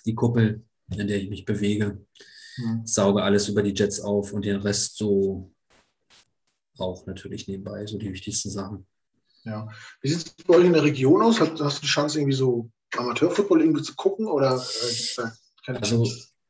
die 0.04 0.14
Kuppel, 0.14 0.64
in 0.90 1.06
der 1.06 1.22
ich 1.22 1.30
mich 1.30 1.44
bewege, 1.44 2.04
mhm. 2.56 2.86
sauge 2.86 3.22
alles 3.22 3.48
über 3.48 3.62
die 3.62 3.74
Jets 3.74 4.00
auf 4.00 4.32
und 4.32 4.44
den 4.44 4.56
Rest 4.56 4.96
so 4.96 5.54
auch 6.78 7.06
natürlich 7.06 7.46
nebenbei, 7.46 7.86
so 7.86 7.98
die 7.98 8.12
wichtigsten 8.12 8.50
Sachen. 8.50 8.86
Ja. 9.44 9.68
Wie 10.00 10.08
sieht 10.08 10.18
es 10.18 10.44
bei 10.44 10.54
euch 10.54 10.64
in 10.64 10.72
der 10.72 10.82
Region 10.82 11.22
aus? 11.22 11.40
Hast, 11.40 11.60
hast 11.60 11.78
du 11.78 11.82
die 11.82 11.86
Chance, 11.86 12.18
irgendwie 12.18 12.36
so 12.36 12.70
Amateurfootball 12.96 13.60
irgendwie 13.60 13.82
zu 13.82 13.94
gucken? 13.94 14.26
Oder 14.26 14.56
äh, 14.56 15.72
also 15.72 16.06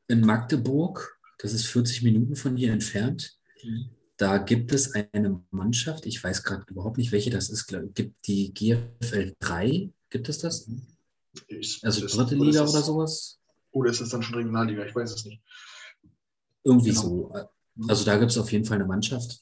in 0.09 0.21
Magdeburg, 0.21 1.19
das 1.39 1.53
ist 1.53 1.67
40 1.67 2.03
Minuten 2.03 2.37
von 2.37 2.57
hier 2.57 2.73
entfernt, 2.73 3.39
mhm. 3.63 3.91
da 4.17 4.39
gibt 4.39 4.73
es 4.73 4.93
eine 4.95 5.43
Mannschaft, 5.51 6.07
ich 6.07 6.23
weiß 6.23 6.43
gerade 6.43 6.65
überhaupt 6.69 6.99
nicht, 6.99 7.13
welche 7.13 7.31
das 7.31 7.51
ist, 7.51 7.67
glaub, 7.67 7.95
gibt 7.95 8.27
die 8.27 8.53
GFL 8.53 9.35
3, 9.41 9.91
gibt 10.11 10.29
es 10.29 10.39
das? 10.39 10.69
Ich, 11.49 11.81
also 11.83 12.03
das, 12.03 12.13
dritte 12.13 12.37
Liga 12.37 12.63
oder, 12.63 12.83
sowas? 12.83 13.41
Oder 13.73 13.91
ist 13.91 14.01
das 14.01 14.11
dann 14.11 14.23
schon 14.23 14.37
Regionalliga? 14.37 14.85
Ich 14.85 14.95
weiß 14.95 15.13
es 15.13 15.25
nicht. 15.25 15.43
Irgendwie 16.63 16.91
genau. 16.91 17.03
so. 17.03 17.33
Also 17.89 18.05
da 18.05 18.17
gibt 18.19 18.31
es 18.31 18.39
auf 18.39 18.53
jeden 18.53 18.65
Fall 18.65 18.77
eine 18.77 18.87
Mannschaft. 18.87 19.41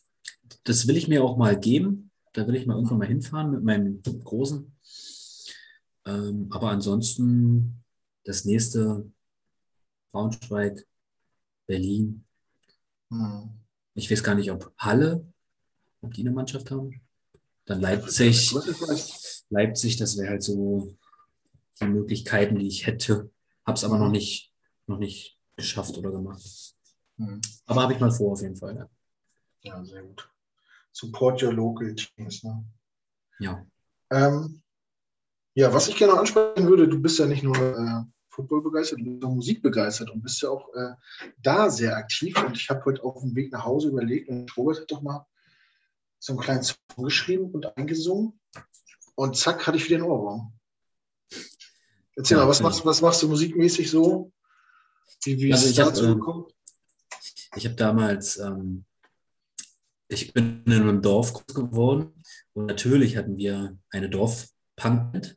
Das 0.65 0.87
will 0.87 0.97
ich 0.97 1.07
mir 1.07 1.23
auch 1.23 1.37
mal 1.37 1.59
geben. 1.59 2.12
Da 2.33 2.47
will 2.47 2.55
ich 2.55 2.67
mal 2.67 2.75
irgendwann 2.75 2.99
mal 2.99 3.09
hinfahren 3.09 3.51
mit 3.51 3.63
meinem 3.63 4.03
Großen. 4.03 4.75
Ähm, 6.07 6.49
aber 6.51 6.71
ansonsten 6.71 7.85
das 8.25 8.45
nächste 8.45 9.11
Braunschweig, 10.11 10.87
Berlin. 11.67 12.25
Hm. 13.11 13.51
Ich 13.95 14.11
weiß 14.11 14.25
gar 14.25 14.35
nicht, 14.35 14.51
ob 14.51 14.73
Halle, 14.79 15.27
ob 16.01 16.15
die 16.15 16.23
eine 16.23 16.33
Mannschaft 16.33 16.71
haben. 16.71 17.01
Dann 17.67 17.81
Leipzig. 17.81 18.55
Leipzig, 19.51 19.97
das 19.97 20.17
wäre 20.17 20.31
halt 20.31 20.43
so 20.43 20.97
die 21.81 21.87
Möglichkeiten, 21.87 22.59
die 22.59 22.67
ich 22.67 22.87
hätte. 22.87 23.31
Habe 23.67 23.77
es 23.77 23.85
aber 23.85 23.99
noch 23.99 24.11
nicht, 24.11 24.53
noch 24.87 24.99
nicht 24.99 25.39
geschafft 25.57 25.97
oder 25.99 26.11
gemacht. 26.11 26.43
Hm. 27.19 27.41
Aber 27.67 27.83
habe 27.83 27.93
ich 27.93 28.01
mal 28.01 28.11
vor, 28.11 28.33
auf 28.33 28.41
jeden 28.41 28.57
Fall. 28.57 28.77
Ja, 28.77 28.89
ja 29.63 29.85
sehr 29.85 30.03
gut 30.03 30.32
support 30.93 31.43
your 31.43 31.53
local 31.53 31.95
teams. 31.95 32.43
Ne? 32.43 32.65
Ja. 33.41 33.65
Ähm, 34.11 34.63
ja, 35.55 35.73
was 35.73 35.89
ich 35.89 35.97
gerne 35.97 36.19
ansprechen 36.19 36.67
würde, 36.67 36.89
du 36.89 37.01
bist 37.01 37.19
ja 37.19 37.27
nicht 37.27 37.43
nur 37.43 37.57
äh, 37.57 38.03
Football 38.29 38.63
begeistert, 38.63 39.01
du 39.01 39.05
bist 39.05 39.25
auch 39.25 39.35
Musik 39.35 39.63
begeistert 39.63 40.11
und 40.11 40.23
bist 40.23 40.41
ja 40.43 40.49
auch 40.49 40.73
äh, 40.75 40.95
da 41.43 41.69
sehr 41.69 41.97
aktiv. 41.97 42.43
Und 42.43 42.57
ich 42.57 42.71
habe 42.71 42.85
heute 42.85 43.03
auf 43.03 43.21
dem 43.21 43.35
Weg 43.35 43.53
nach 43.53 43.65
Hause 43.65 43.89
überlegt 43.89 44.29
und 44.29 44.57
Robert 44.57 44.81
hat 44.81 44.91
doch 44.91 45.03
mal 45.03 45.27
so 46.19 46.33
einen 46.33 46.41
kleinen 46.41 46.63
Song 46.63 46.77
geschrieben 46.99 47.51
und 47.51 47.77
eingesungen. 47.77 48.39
Und 49.15 49.37
zack, 49.37 49.67
hatte 49.67 49.77
ich 49.77 49.85
wieder 49.87 49.97
einen 49.97 50.07
Ohrwurm. 50.07 50.53
Erzähl 52.17 52.37
ja, 52.37 52.45
mal, 52.45 52.51
was 52.51 52.61
machst, 52.61 52.85
was 52.85 53.03
machst 53.03 53.23
du 53.23 53.29
musikmäßig 53.29 53.91
so? 53.91 54.33
Wie, 55.25 55.39
wie 55.39 55.53
also 55.53 55.67
ist 55.67 55.71
es 55.71 55.77
dazu 55.77 56.05
äh, 56.05 56.15
gekommen? 56.15 56.47
ich 57.57 57.67
habe 57.67 57.75
damals, 57.75 58.39
ähm, 58.39 58.85
ich 60.13 60.33
bin 60.33 60.63
in 60.67 60.73
einem 60.73 61.03
Dorf 61.03 61.33
groß 61.33 61.55
geworden 61.55 62.13
und 62.53 62.67
natürlich 62.67 63.17
hatten 63.17 63.37
wir 63.37 63.77
eine 63.91 64.11
Dorfpunk 64.11 65.37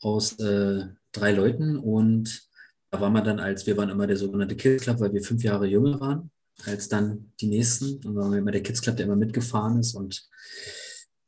aus 0.00 0.38
äh, 0.38 0.86
drei 1.12 1.32
Leuten 1.32 1.76
und 1.76 2.48
da 2.90 3.00
war 3.00 3.10
man 3.10 3.24
dann 3.24 3.40
als, 3.40 3.66
wir 3.66 3.76
waren 3.76 3.90
immer 3.90 4.06
der 4.06 4.16
sogenannte 4.16 4.56
Kids 4.56 4.84
Club, 4.84 5.00
weil 5.00 5.12
wir 5.12 5.22
fünf 5.22 5.42
Jahre 5.42 5.66
jünger 5.66 6.00
waren 6.00 6.30
als 6.64 6.88
dann 6.88 7.32
die 7.40 7.48
nächsten. 7.48 7.96
Und 7.96 8.04
dann 8.04 8.16
waren 8.16 8.32
wir 8.32 8.38
immer 8.38 8.50
der 8.50 8.62
Kids 8.62 8.80
Club, 8.80 8.96
der 8.96 9.06
immer 9.06 9.16
mitgefahren 9.16 9.78
ist 9.78 9.94
und 9.94 10.28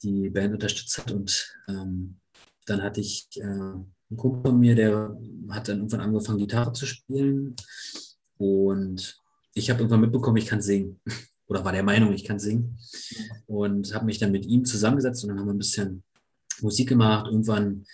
die 0.03 0.31
Band 0.31 0.55
unterstützt 0.55 0.99
hat. 0.99 1.13
Und 1.13 1.55
ähm, 1.69 2.19
dann 2.67 2.83
hatte 2.83 3.01
ich 3.01 3.29
äh, 3.37 3.43
einen 3.43 4.17
Kumpel 4.17 4.51
von 4.51 4.61
mir, 4.61 4.75
der 4.75 5.17
hat 5.51 5.69
dann 5.69 5.79
irgendwann 5.79 6.01
angefangen, 6.01 6.39
Gitarre 6.39 6.73
zu 6.73 6.87
spielen. 6.87 7.55
Und 8.39 9.21
ich 9.55 9.71
habe 9.71 9.81
irgendwann 9.81 10.01
mitbekommen, 10.01 10.39
ich 10.39 10.47
kann 10.47 10.63
singen. 10.63 11.01
Oder 11.51 11.65
war 11.65 11.73
der 11.73 11.83
Meinung, 11.83 12.13
ich 12.13 12.25
kann 12.25 12.39
singen. 12.39 12.79
Und 13.47 13.93
habe 13.93 14.07
mich 14.07 14.19
dann 14.19 14.31
mit 14.31 14.47
ihm 14.47 14.65
zusammengesetzt 14.65 15.25
und 15.25 15.31
dann 15.31 15.41
haben 15.41 15.49
wir 15.49 15.55
ein 15.55 15.59
bisschen 15.59 16.05
Musik 16.61 16.89
gemacht. 16.89 17.27
Irgendwann 17.27 17.87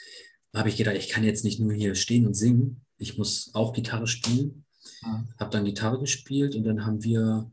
habe 0.55 0.69
ich 0.69 0.77
gedacht, 0.77 0.97
ich 0.97 1.09
kann 1.09 1.25
jetzt 1.25 1.43
nicht 1.43 1.59
nur 1.59 1.73
hier 1.73 1.95
stehen 1.95 2.27
und 2.27 2.35
singen, 2.35 2.83
ich 2.99 3.17
muss 3.17 3.51
auch 3.55 3.73
Gitarre 3.73 4.07
spielen. 4.07 4.67
Mhm. 5.03 5.29
Habe 5.41 5.51
dann 5.51 5.65
Gitarre 5.65 5.99
gespielt 5.99 6.55
und 6.55 6.65
dann 6.65 6.85
haben 6.85 7.03
wir, 7.03 7.51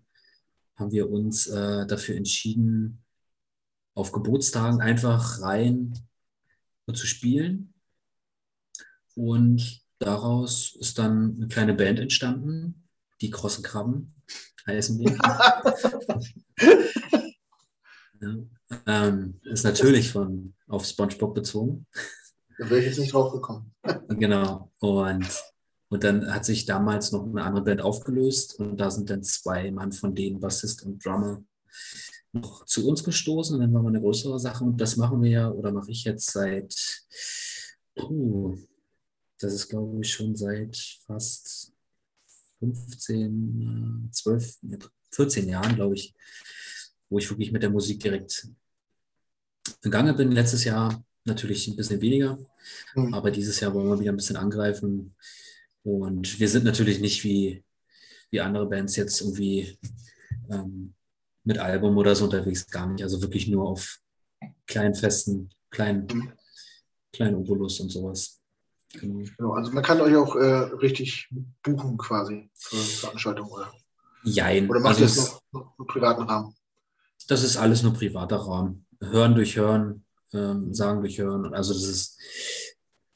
haben 0.76 0.92
wir 0.92 1.10
uns 1.10 1.48
äh, 1.48 1.88
dafür 1.88 2.18
entschieden, 2.18 3.02
auf 3.96 4.12
Geburtstagen 4.12 4.82
einfach 4.82 5.42
rein 5.42 5.98
zu 6.94 7.08
spielen. 7.08 7.74
Und 9.16 9.82
daraus 10.00 10.76
ist 10.76 10.98
dann 10.98 11.38
eine 11.38 11.48
kleine 11.48 11.76
Band 11.76 12.00
entstanden, 12.00 12.90
die 13.22 13.30
Krossen 13.30 13.64
Krabben 13.64 14.13
heißen 14.68 15.00
wir. 15.00 15.12
ja, 18.22 18.36
ähm, 18.86 19.40
ist 19.44 19.64
natürlich 19.64 20.12
von 20.12 20.54
auf 20.68 20.86
SpongeBob 20.86 21.34
bezogen. 21.34 21.86
Da 22.58 22.70
wäre 22.70 22.80
ich 22.80 22.88
jetzt 22.88 23.00
nicht 23.00 23.14
drauf 23.14 23.32
gekommen. 23.32 23.74
genau. 24.10 24.72
Und, 24.80 25.44
und 25.90 26.04
dann 26.04 26.34
hat 26.34 26.46
sich 26.46 26.66
damals 26.66 27.12
noch 27.12 27.26
eine 27.26 27.44
andere 27.44 27.64
Band 27.64 27.82
aufgelöst 27.82 28.60
und 28.60 28.78
da 28.78 28.92
sind 28.92 29.10
dann 29.10 29.24
zwei 29.24 29.72
Mann 29.72 29.92
von 29.92 30.16
denen, 30.16 30.40
Bassist 30.40 30.86
und 30.86 31.04
Drummer, 31.04 31.44
noch 32.32 32.66
zu 32.66 32.88
uns 32.88 33.04
gestoßen. 33.04 33.56
Und 33.56 33.62
dann 33.62 33.74
war 33.74 33.82
mal 33.82 33.90
eine 33.90 34.02
größere 34.02 34.40
Sache 34.40 34.64
und 34.64 34.80
das 34.80 34.98
machen 34.98 35.22
wir 35.22 35.30
ja 35.30 35.52
oder 35.52 35.72
mache 35.72 35.92
ich 35.92 36.04
jetzt 36.04 36.32
seit, 36.32 36.76
uh, 38.00 38.56
das 39.40 39.54
ist 39.54 39.70
glaube 39.70 40.00
ich 40.02 40.12
schon 40.12 40.36
seit 40.36 40.78
fast 41.06 41.73
15, 42.72 44.10
12, 44.12 44.58
14 45.12 45.50
Jahren, 45.50 45.76
glaube 45.76 45.96
ich, 45.96 46.14
wo 47.10 47.20
ich 47.20 47.30
wirklich 47.30 47.52
mit 47.52 47.64
der 47.64 47.70
Musik 47.70 48.00
direkt 48.00 48.48
gegangen 49.82 50.16
bin. 50.16 50.32
Letztes 50.32 50.64
Jahr 50.64 51.04
natürlich 51.26 51.68
ein 51.68 51.76
bisschen 51.76 52.02
weniger, 52.02 52.38
mhm. 52.96 53.14
aber 53.14 53.32
dieses 53.32 53.60
Jahr 53.60 53.74
wollen 53.74 53.88
wir 53.88 54.00
wieder 54.00 54.12
ein 54.12 54.18
bisschen 54.18 54.38
angreifen. 54.38 55.16
Und 55.84 56.40
wir 56.40 56.50
sind 56.50 56.64
natürlich 56.64 57.00
nicht 57.00 57.24
wie, 57.24 57.64
wie 58.30 58.40
andere 58.40 58.68
Bands 58.68 58.96
jetzt 58.96 59.22
irgendwie 59.22 59.78
ähm, 60.50 60.94
mit 61.44 61.58
Album 61.58 61.98
oder 61.98 62.16
so 62.16 62.26
unterwegs, 62.26 62.68
gar 62.68 62.88
nicht. 62.88 63.04
Also 63.04 63.22
wirklich 63.22 63.48
nur 63.48 63.68
auf 63.68 64.00
kleinen 64.66 64.96
Festen, 64.96 65.50
kleinen, 65.70 66.08
mhm. 66.08 66.32
kleinen 67.12 67.36
Obolus 67.36 67.80
und 67.80 67.90
sowas. 67.90 68.43
Genau. 68.94 69.26
genau. 69.38 69.54
Also 69.54 69.72
man 69.72 69.84
kann 69.84 70.02
euch 70.02 70.16
auch 70.16 70.36
äh, 70.36 70.74
richtig 70.76 71.30
buchen 71.64 71.98
quasi 71.98 72.50
für 72.56 72.78
Veranstaltungen, 72.78 73.52
oder? 73.52 73.72
Jein. 74.24 74.70
Oder 74.70 74.80
macht 74.80 75.02
also 75.02 75.02
ihr 75.02 75.08
es 75.08 75.18
noch, 75.18 75.42
noch 75.52 75.80
im 75.80 75.88
privaten 75.88 76.24
Rahmen? 76.24 76.56
Das 77.28 77.44
ist 77.44 77.58
alles 77.58 77.84
nur 77.84 77.94
privater 77.94 78.38
Rahmen. 78.38 78.86
Hören 79.02 79.36
durch 79.36 79.58
Hören, 79.58 80.06
ähm, 80.34 80.74
sagen 80.74 81.02
durch 81.02 81.18
Hören. 81.18 81.54
Also 81.54 81.74
das 81.74 81.84
ist, 81.84 82.20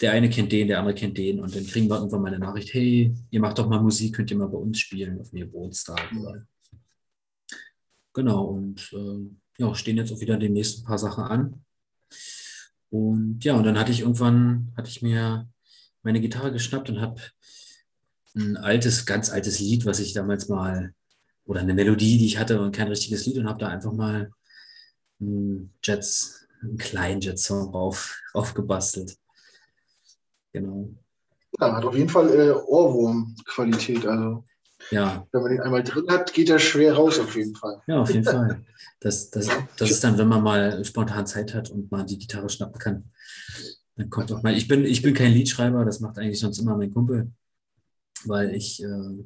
der 0.02 0.12
eine 0.12 0.30
kennt 0.30 0.52
den, 0.52 0.68
der 0.68 0.80
andere 0.80 0.96
kennt 0.96 1.18
den 1.18 1.40
und 1.40 1.56
dann 1.56 1.66
kriegen 1.66 1.90
wir 1.90 1.98
irgendwann 1.98 2.22
mal 2.22 2.34
eine 2.34 2.40
Nachricht, 2.40 2.74
hey, 2.74 3.14
ihr 3.30 3.40
macht 3.40 3.58
doch 3.58 3.68
mal 3.68 3.82
Musik, 3.82 4.16
könnt 4.16 4.32
ihr 4.32 4.38
mal 4.38 4.50
bei 4.50 4.58
uns 4.58 4.80
spielen 4.80 5.20
auf 5.20 5.30
dem 5.30 5.40
Geburtstag. 5.40 6.12
Mhm. 6.12 6.48
Genau, 8.14 8.46
und 8.46 8.92
äh, 8.94 9.64
ja, 9.64 9.76
stehen 9.76 9.98
jetzt 9.98 10.12
auch 10.12 10.20
wieder 10.20 10.38
die 10.38 10.50
nächsten 10.50 10.84
paar 10.84 10.98
Sachen 10.98 11.24
an. 11.24 11.66
Und 12.90 13.44
ja, 13.44 13.56
und 13.56 13.64
dann 13.64 13.78
hatte 13.78 13.92
ich 13.92 14.02
irgendwann, 14.02 14.74
hatte 14.76 14.90
ich 14.90 15.02
mir 15.02 15.48
meine 16.04 16.22
Gitarre 16.22 16.52
geschnappt 16.52 16.90
und 16.90 17.02
habe 17.02 17.22
ein 18.36 18.58
altes, 18.58 19.06
ganz 19.06 19.30
altes 19.30 19.60
Lied, 19.60 19.86
was 19.86 20.00
ich 20.00 20.14
damals 20.14 20.48
mal, 20.48 20.94
oder 21.46 21.62
eine 21.62 21.74
Melodie, 21.74 22.18
die 22.18 22.26
ich 22.26 22.38
hatte 22.38 22.62
und 22.62 22.76
kein 22.76 22.88
richtiges 22.88 23.26
Lied 23.26 23.38
und 23.38 23.48
habe 23.48 23.60
da 23.60 23.70
einfach 23.70 23.94
mal 23.94 24.32
Jets 25.84 26.48
einen 26.62 26.78
kleinen 26.78 27.22
Jet-Song 27.22 27.74
auf, 27.74 28.20
aufgebastelt. 28.34 29.18
Genau. 30.54 30.90
Ja, 31.60 31.76
hat 31.76 31.86
auf 31.86 31.96
jeden 31.96 32.10
Fall 32.10 32.30
äh, 32.34 32.52
Ohrwurm-Qualität. 32.52 34.06
Also, 34.06 34.44
ja. 34.92 35.26
wenn 35.32 35.42
man 35.42 35.52
den 35.52 35.62
einmal 35.62 35.84
drin 35.84 36.06
hat, 36.10 36.34
geht 36.34 36.50
er 36.50 36.60
schwer 36.60 36.96
raus, 36.96 37.20
auf 37.20 37.36
jeden 37.36 37.56
Fall. 37.56 37.82
Ja, 37.88 38.02
auf 38.02 38.10
jeden 38.10 38.24
Fall. 38.24 38.64
Das, 39.00 39.30
das, 39.30 39.50
das 39.78 39.92
ist 39.92 40.04
dann, 40.04 40.18
wenn 40.18 40.28
man 40.28 40.44
mal 40.44 40.84
spontan 40.84 41.28
Zeit 41.28 41.54
hat 41.54 41.70
und 41.70 41.92
mal 41.92 42.06
die 42.06 42.18
Gitarre 42.18 42.50
schnappen 42.50 42.80
kann. 42.80 43.12
Dann 43.98 44.10
kommt 44.10 44.32
auch 44.32 44.42
mal. 44.44 44.56
Ich 44.56 44.68
bin, 44.68 44.86
ich 44.86 45.02
bin 45.02 45.14
kein 45.14 45.34
Liedschreiber, 45.34 45.84
das 45.84 46.00
macht 46.00 46.18
eigentlich 46.18 46.40
sonst 46.40 46.60
immer 46.60 46.78
mein 46.78 46.94
Kumpel, 46.94 47.32
weil 48.26 48.56
ich, 48.56 48.82
äh, 48.82 49.26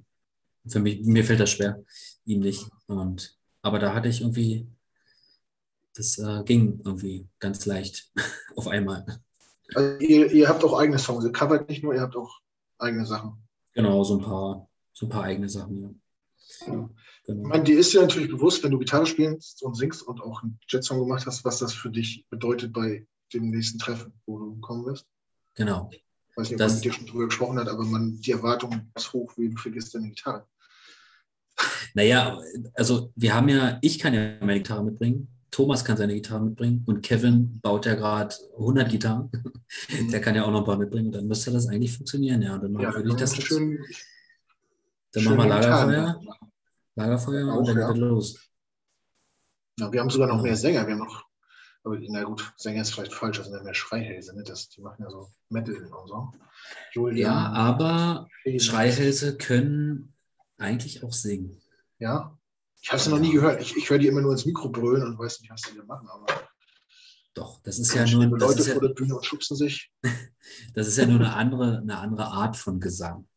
für 0.67 0.79
mich, 0.79 1.03
mir 1.03 1.23
fällt 1.23 1.39
das 1.39 1.51
schwer, 1.51 1.83
ihm 2.25 2.39
nicht. 2.39 2.67
Und, 2.87 3.37
aber 3.61 3.79
da 3.79 3.93
hatte 3.93 4.09
ich 4.09 4.21
irgendwie 4.21 4.67
das 5.95 6.17
äh, 6.17 6.43
ging 6.43 6.81
irgendwie 6.85 7.27
ganz 7.39 7.65
leicht 7.65 8.11
auf 8.55 8.67
einmal. 8.67 9.05
Also 9.73 9.97
ihr, 9.99 10.31
ihr, 10.31 10.49
habt 10.49 10.63
auch 10.63 10.77
eigene 10.77 10.99
Songs, 10.99 11.23
ihr 11.23 11.31
covert 11.31 11.69
nicht 11.69 11.83
nur, 11.83 11.93
ihr 11.93 12.01
habt 12.01 12.15
auch 12.15 12.39
eigene 12.77 13.05
Sachen. 13.05 13.33
Genau, 13.73 14.03
so 14.03 14.17
ein 14.17 14.21
paar, 14.21 14.67
so 14.93 15.05
ein 15.05 15.09
paar 15.09 15.23
eigene 15.23 15.49
Sachen, 15.49 15.81
ja. 15.81 15.89
ja. 16.67 16.89
Genau. 17.25 17.43
Ich 17.43 17.47
meine, 17.47 17.63
dir 17.63 17.79
ist 17.79 17.93
ja 17.93 18.01
natürlich 18.01 18.29
bewusst, 18.29 18.63
wenn 18.63 18.71
du 18.71 18.79
Gitarre 18.79 19.05
spielst 19.05 19.63
und 19.63 19.75
singst 19.75 20.01
und 20.03 20.21
auch 20.21 20.41
einen 20.41 20.59
Jet-Song 20.67 20.99
gemacht 20.99 21.25
hast, 21.25 21.45
was 21.45 21.59
das 21.59 21.73
für 21.73 21.89
dich 21.89 22.25
bedeutet 22.29 22.73
bei 22.73 23.05
dem 23.33 23.49
nächsten 23.49 23.79
Treffen, 23.79 24.13
wo 24.25 24.39
du 24.39 24.59
kommen 24.59 24.85
wirst. 24.85 25.07
Genau. 25.55 25.89
Ich 25.91 26.37
weiß 26.37 26.49
nicht, 26.49 26.53
ob 26.53 26.59
das, 26.59 26.71
man 26.71 26.75
mit 26.75 26.85
dir 26.85 26.93
schon 26.93 27.07
drüber 27.07 27.25
gesprochen 27.25 27.59
hat, 27.59 27.67
aber 27.67 27.83
man, 27.83 28.19
die 28.21 28.31
Erwartung 28.31 28.91
ist 28.95 29.13
hoch, 29.13 29.33
wie 29.37 29.49
du 29.49 29.57
vergisst 29.57 29.93
deine 29.95 30.09
Gitarre. 30.09 30.47
Naja, 31.93 32.39
also 32.73 33.11
wir 33.15 33.35
haben 33.35 33.49
ja, 33.49 33.77
ich 33.81 33.99
kann 33.99 34.13
ja 34.13 34.37
meine 34.39 34.59
Gitarre 34.59 34.83
mitbringen 34.83 35.27
Thomas 35.51 35.83
kann 35.83 35.97
seine 35.97 36.13
Gitarre 36.13 36.45
mitbringen 36.45 36.83
und 36.87 37.01
Kevin 37.01 37.59
baut 37.61 37.85
ja 37.85 37.95
gerade 37.95 38.33
100 38.57 38.89
Gitarren. 38.89 39.29
Mhm. 39.89 40.09
Der 40.09 40.21
kann 40.21 40.33
ja 40.33 40.45
auch 40.45 40.51
noch 40.51 40.59
ein 40.59 40.65
paar 40.65 40.77
mitbringen 40.77 41.07
und 41.07 41.15
dann 41.15 41.27
müsste 41.27 41.51
das 41.51 41.67
eigentlich 41.67 41.93
funktionieren. 41.93 42.41
Ja, 42.41 42.55
und 42.55 42.63
dann 42.63 42.71
machen 42.71 42.83
ja, 42.83 42.95
wir 42.95 43.15
das 43.15 43.35
schön, 43.35 43.77
Dann 45.11 45.23
machen 45.25 45.37
wir 45.37 45.45
Lagerfeuer. 45.47 46.21
Lagerfeuer 46.95 47.57
und 47.57 47.67
dann 47.67 47.77
ja. 47.77 47.91
geht 47.91 47.97
los. 47.97 48.39
Ja, 49.77 49.91
wir 49.91 49.99
haben 49.99 50.09
sogar 50.09 50.29
noch 50.29 50.41
mehr 50.41 50.55
Sänger. 50.55 50.87
Wir 50.87 50.93
haben 50.93 50.99
noch, 50.99 51.25
aber 51.83 51.97
na 51.99 52.23
gut, 52.23 52.53
Sänger 52.57 52.81
ist 52.81 52.93
vielleicht 52.93 53.13
falsch, 53.13 53.37
das 53.37 53.47
sind 53.47 53.55
ja 53.55 53.63
mehr 53.63 53.73
Schreihälse. 53.73 54.35
Ne? 54.35 54.43
Das, 54.43 54.69
die 54.69 54.81
machen 54.81 55.03
ja 55.03 55.09
so 55.09 55.31
Metal 55.49 55.75
und 55.75 56.07
so. 56.07 56.31
Julian, 56.93 57.17
ja, 57.17 57.51
aber 57.53 58.27
Schreihälse 58.59 59.37
können 59.37 60.13
eigentlich 60.57 61.03
auch 61.03 61.13
singen. 61.13 61.59
Ja, 61.97 62.37
ich 62.81 62.89
habe 62.89 62.99
es 62.99 63.07
noch 63.07 63.19
nie 63.19 63.31
gehört. 63.31 63.61
Ich, 63.61 63.75
ich 63.75 63.89
höre 63.89 63.97
die 63.97 64.07
immer 64.07 64.21
nur 64.21 64.31
ins 64.31 64.45
Mikro 64.45 64.69
brüllen 64.69 65.03
und 65.03 65.17
weiß 65.17 65.41
nicht, 65.41 65.51
was 65.51 65.61
die 65.61 65.75
da 65.75 65.83
machen. 65.83 66.07
Aber 66.07 66.25
Doch, 67.33 67.61
das 67.63 67.79
ist 67.79 67.93
ja 67.95 68.05
nur. 68.05 68.25
Leute 68.37 68.63
ja, 68.63 68.73
vor 68.73 68.81
der 68.81 68.93
Bühne 68.93 69.15
und 69.15 69.25
schubsen 69.25 69.57
sich. 69.57 69.91
das 70.73 70.87
ist 70.87 70.97
ja 70.97 71.07
nur 71.07 71.19
eine 71.19 71.33
andere, 71.33 71.79
eine 71.79 71.97
andere 71.97 72.25
Art 72.25 72.57
von 72.57 72.79
Gesang. 72.79 73.27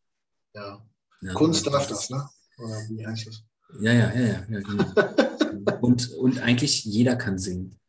Ja. 0.53 0.85
ja 1.21 1.33
Kunst 1.33 1.65
darf 1.65 1.87
das, 1.87 2.11
ne? 2.11 2.27
Oder 2.57 2.75
wie 2.89 3.05
heißt 3.05 3.27
das? 3.27 3.43
Ja, 3.79 3.91
ja, 3.91 4.13
ja, 4.13 4.21
ja. 4.21 4.45
ja 4.49 4.59
genau. 4.59 5.79
und, 5.81 6.11
und 6.11 6.39
eigentlich 6.39 6.85
jeder 6.85 7.15
kann 7.15 7.39
singen. 7.39 7.79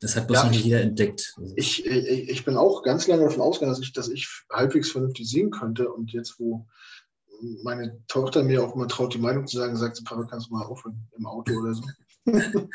Das 0.00 0.14
hat 0.14 0.26
bloß 0.26 0.38
ja, 0.38 0.44
noch 0.44 0.50
nicht 0.50 0.64
jeder 0.64 0.82
entdeckt. 0.82 1.34
Ich, 1.54 1.86
ich, 1.86 2.28
ich 2.28 2.44
bin 2.44 2.56
auch 2.56 2.82
ganz 2.82 3.06
lange 3.06 3.24
davon 3.24 3.40
ausgegangen, 3.40 3.72
dass 3.72 3.82
ich, 3.82 3.92
dass 3.92 4.08
ich 4.08 4.28
halbwegs 4.52 4.90
vernünftig 4.90 5.28
singen 5.28 5.50
könnte. 5.50 5.90
Und 5.90 6.12
jetzt, 6.12 6.38
wo 6.38 6.66
meine 7.62 7.98
Tochter 8.06 8.42
mir 8.42 8.62
auch 8.62 8.74
mal 8.74 8.88
traut, 8.88 9.14
die 9.14 9.18
Meinung 9.18 9.46
zu 9.46 9.56
sagen, 9.56 9.76
sagt 9.76 9.96
sie, 9.96 10.04
Papa, 10.04 10.24
kannst 10.24 10.48
du 10.48 10.54
mal 10.54 10.66
aufhören 10.66 11.08
im 11.16 11.26
Auto 11.26 11.54
oder 11.54 11.74
so. 11.74 11.82
äh, 12.26 12.70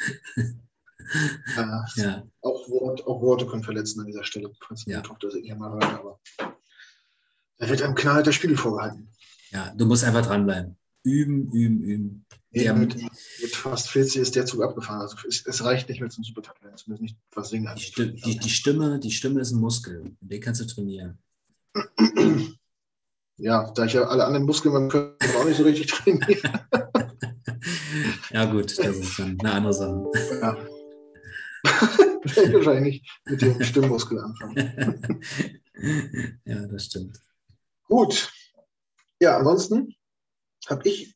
ja. 1.95 2.23
auch, 2.41 2.69
Wort, 2.69 3.05
auch, 3.05 3.21
Worte 3.21 3.45
können 3.45 3.63
verletzen 3.63 3.99
an 3.99 4.07
dieser 4.07 4.23
Stelle, 4.23 4.51
falls 4.65 4.85
meine 4.85 4.97
ja. 4.97 5.01
Tochter 5.01 5.27
das 5.27 5.37
hier 5.37 5.55
mal 5.55 5.71
hört, 5.71 5.83
aber 5.83 6.19
da 6.37 7.69
wird 7.69 7.81
einem 7.81 7.95
knallhart 7.95 8.25
der 8.27 8.31
Spiegel 8.31 8.57
vorgehalten. 8.57 9.11
Ja, 9.51 9.73
du 9.75 9.85
musst 9.85 10.03
einfach 10.03 10.25
dranbleiben. 10.25 10.77
Üben, 11.03 11.51
üben, 11.51 11.81
üben. 11.81 12.25
Nee, 12.53 12.71
mit, 12.73 12.95
mit, 12.95 13.55
fast 13.55 13.89
40 13.89 14.21
ist 14.21 14.35
der 14.35 14.45
Zug 14.45 14.61
abgefahren. 14.61 15.01
Also 15.01 15.15
es, 15.27 15.45
es 15.45 15.63
reicht 15.63 15.87
nicht 15.87 16.01
mehr 16.01 16.09
zum 16.09 16.23
Supertalent, 16.23 16.77
zumindest 16.77 17.01
nicht 17.01 17.17
was 17.33 17.49
singen. 17.49 17.73
Die, 17.75 17.81
Stimme, 17.81 18.11
die, 18.11 18.37
die, 18.37 18.49
Stimme, 18.49 18.99
die 18.99 19.11
Stimme 19.11 19.39
ist 19.39 19.51
ein 19.51 19.61
Muskel. 19.61 20.15
Den 20.19 20.41
kannst 20.41 20.59
du 20.59 20.65
trainieren. 20.65 21.17
ja, 23.37 23.71
da 23.71 23.85
ich 23.85 23.93
ja 23.93 24.03
alle 24.03 24.25
anderen 24.25 24.45
Muskeln 24.45 24.73
beim 24.73 24.89
Körper 24.89 25.39
auch 25.39 25.45
nicht 25.45 25.57
so 25.57 25.63
richtig 25.63 25.87
trainiere. 25.87 26.67
Ja, 28.31 28.45
gut, 28.45 28.77
das 28.77 28.95
ist 28.97 29.19
dann 29.19 29.37
eine 29.39 29.51
andere 29.51 29.73
Sache. 29.73 30.11
Ja. 30.41 30.57
Wahrscheinlich 32.53 33.07
mit 33.25 33.41
dem 33.41 33.61
Stimmmuskel 33.61 34.19
anfangen. 34.19 35.21
ja, 36.45 36.67
das 36.67 36.85
stimmt. 36.85 37.19
Gut. 37.87 38.31
Ja, 39.19 39.37
ansonsten 39.37 39.95
habe 40.67 40.87
ich, 40.87 41.15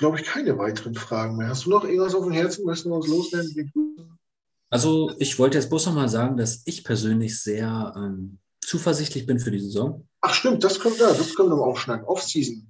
glaube 0.00 0.18
ich, 0.18 0.26
keine 0.26 0.56
weiteren 0.56 0.94
Fragen 0.94 1.36
mehr. 1.36 1.48
Hast 1.48 1.66
du 1.66 1.70
noch 1.70 1.84
irgendwas 1.84 2.14
auf 2.14 2.24
dem 2.24 2.32
Herzen? 2.32 2.64
Möchtest 2.64 2.86
du 2.86 2.94
uns 2.94 3.06
loswerden? 3.06 3.70
Also, 4.70 5.12
ich 5.18 5.38
wollte 5.38 5.58
jetzt 5.58 5.68
bloß 5.68 5.86
noch 5.86 5.94
mal 5.94 6.08
sagen, 6.08 6.38
dass 6.38 6.62
ich 6.64 6.84
persönlich 6.84 7.38
sehr 7.38 7.92
ähm, 7.94 8.38
zuversichtlich 8.62 9.26
bin 9.26 9.38
für 9.38 9.50
die 9.50 9.60
Saison. 9.60 10.08
Ach, 10.22 10.32
stimmt, 10.32 10.64
das 10.64 10.80
kommt 10.80 10.98
da, 11.02 11.12
das 11.12 11.34
können 11.34 11.50
wir 11.50 11.58
auch 11.58 11.76
schneiden. 11.76 12.06
Off-Season. 12.06 12.66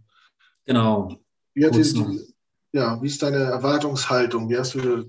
Genau. 0.65 1.21
Wie, 1.55 1.71
die, 1.71 2.35
ja, 2.73 3.01
wie 3.01 3.07
ist 3.07 3.23
deine 3.23 3.39
Erwartungshaltung? 3.39 4.49
Wie 4.49 4.59
hast 4.59 4.75
du 4.75 5.09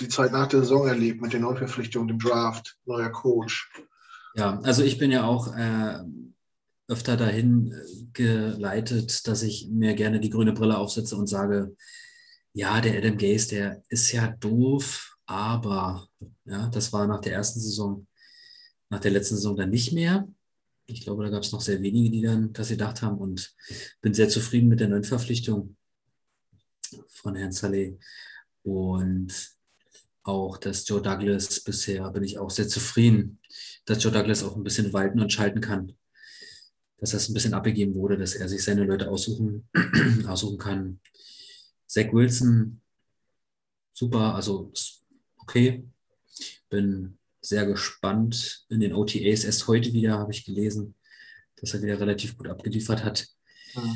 die 0.00 0.08
Zeit 0.08 0.32
nach 0.32 0.46
der 0.46 0.60
Saison 0.60 0.88
erlebt 0.88 1.20
mit 1.20 1.34
den 1.34 1.42
Neuverpflichtungen, 1.42 2.08
dem 2.08 2.18
Draft, 2.18 2.78
neuer 2.86 3.10
Coach? 3.10 3.70
Ja, 4.36 4.58
also 4.62 4.82
ich 4.82 4.96
bin 4.96 5.10
ja 5.10 5.24
auch 5.24 5.54
äh, 5.54 5.98
öfter 6.88 7.16
dahin 7.16 7.72
äh, 7.72 8.04
geleitet, 8.12 9.26
dass 9.26 9.42
ich 9.42 9.68
mir 9.70 9.94
gerne 9.94 10.20
die 10.20 10.30
grüne 10.30 10.52
Brille 10.52 10.78
aufsetze 10.78 11.16
und 11.16 11.26
sage, 11.26 11.74
ja, 12.52 12.80
der 12.80 12.98
Adam 12.98 13.18
Gaze, 13.18 13.48
der 13.48 13.82
ist 13.88 14.12
ja 14.12 14.28
doof, 14.28 15.16
aber 15.26 16.08
ja, 16.44 16.68
das 16.68 16.92
war 16.92 17.06
nach 17.06 17.20
der 17.20 17.32
ersten 17.32 17.60
Saison, 17.60 18.06
nach 18.90 19.00
der 19.00 19.10
letzten 19.10 19.36
Saison 19.36 19.56
dann 19.56 19.70
nicht 19.70 19.92
mehr. 19.92 20.28
Ich 20.86 21.02
glaube, 21.02 21.24
da 21.24 21.30
gab 21.30 21.42
es 21.42 21.52
noch 21.52 21.62
sehr 21.62 21.80
wenige, 21.80 22.10
die 22.10 22.22
dann 22.22 22.52
das 22.52 22.68
gedacht 22.68 23.02
haben 23.02 23.18
und 23.18 23.54
bin 24.02 24.12
sehr 24.12 24.28
zufrieden 24.28 24.68
mit 24.68 24.80
der 24.80 24.88
neuen 24.88 25.04
Verpflichtung 25.04 25.76
von 27.08 27.34
Herrn 27.34 27.52
Saleh. 27.52 27.98
Und 28.62 29.54
auch, 30.22 30.58
dass 30.58 30.86
Joe 30.86 31.02
Douglas 31.02 31.60
bisher 31.60 32.10
bin 32.10 32.22
ich 32.22 32.38
auch 32.38 32.50
sehr 32.50 32.68
zufrieden, 32.68 33.40
dass 33.84 34.02
Joe 34.02 34.12
Douglas 34.12 34.42
auch 34.42 34.56
ein 34.56 34.62
bisschen 34.62 34.92
walten 34.92 35.20
und 35.20 35.32
schalten 35.32 35.60
kann. 35.60 35.94
Dass 36.98 37.10
das 37.10 37.28
ein 37.28 37.34
bisschen 37.34 37.54
abgegeben 37.54 37.94
wurde, 37.94 38.16
dass 38.16 38.34
er 38.34 38.48
sich 38.48 38.62
seine 38.62 38.84
Leute 38.84 39.10
aussuchen, 39.10 39.68
aussuchen 40.26 40.58
kann. 40.58 41.00
Zach 41.86 42.12
Wilson, 42.12 42.80
super, 43.92 44.34
also 44.34 44.72
okay. 45.36 45.84
Bin 46.70 47.18
sehr 47.40 47.66
gespannt 47.66 48.64
in 48.68 48.80
den 48.80 48.94
OTAs. 48.94 49.44
Erst 49.44 49.68
heute 49.68 49.92
wieder 49.92 50.18
habe 50.18 50.32
ich 50.32 50.44
gelesen, 50.44 50.94
dass 51.56 51.74
er 51.74 51.82
wieder 51.82 52.00
relativ 52.00 52.36
gut 52.36 52.48
abgeliefert 52.48 53.04
hat. 53.04 53.28
Ja. 53.74 53.94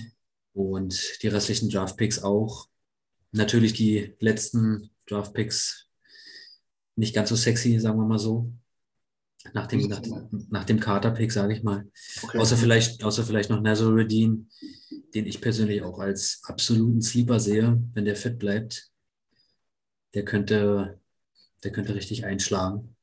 Und 0.52 1.22
die 1.22 1.28
restlichen 1.28 1.70
Draft-Picks 1.70 2.22
auch. 2.22 2.68
Natürlich 3.32 3.72
die 3.72 4.14
letzten 4.20 4.90
Draft-Picks 5.06 5.88
nicht 6.96 7.14
ganz 7.14 7.28
so 7.28 7.36
sexy, 7.36 7.78
sagen 7.78 7.98
wir 7.98 8.06
mal 8.06 8.18
so. 8.18 8.52
Nach 9.52 9.66
dem, 9.66 9.88
nach, 9.88 10.02
nach 10.50 10.64
dem 10.64 10.80
Carter-Pick, 10.80 11.32
sage 11.32 11.54
ich 11.54 11.62
mal. 11.62 11.88
Okay. 12.22 12.38
Außer, 12.38 12.56
vielleicht, 12.56 13.04
außer 13.04 13.24
vielleicht 13.24 13.50
noch 13.50 13.60
Nazaruddin, 13.60 14.48
den 15.14 15.26
ich 15.26 15.40
persönlich 15.40 15.82
auch 15.82 15.98
als 15.98 16.42
absoluten 16.44 17.00
Sleeper 17.00 17.40
sehe, 17.40 17.80
wenn 17.94 18.04
der 18.04 18.16
fit 18.16 18.38
bleibt. 18.38 18.90
Der 20.14 20.24
könnte, 20.24 20.98
der 21.62 21.70
könnte 21.70 21.94
richtig 21.94 22.24
einschlagen. 22.24 22.96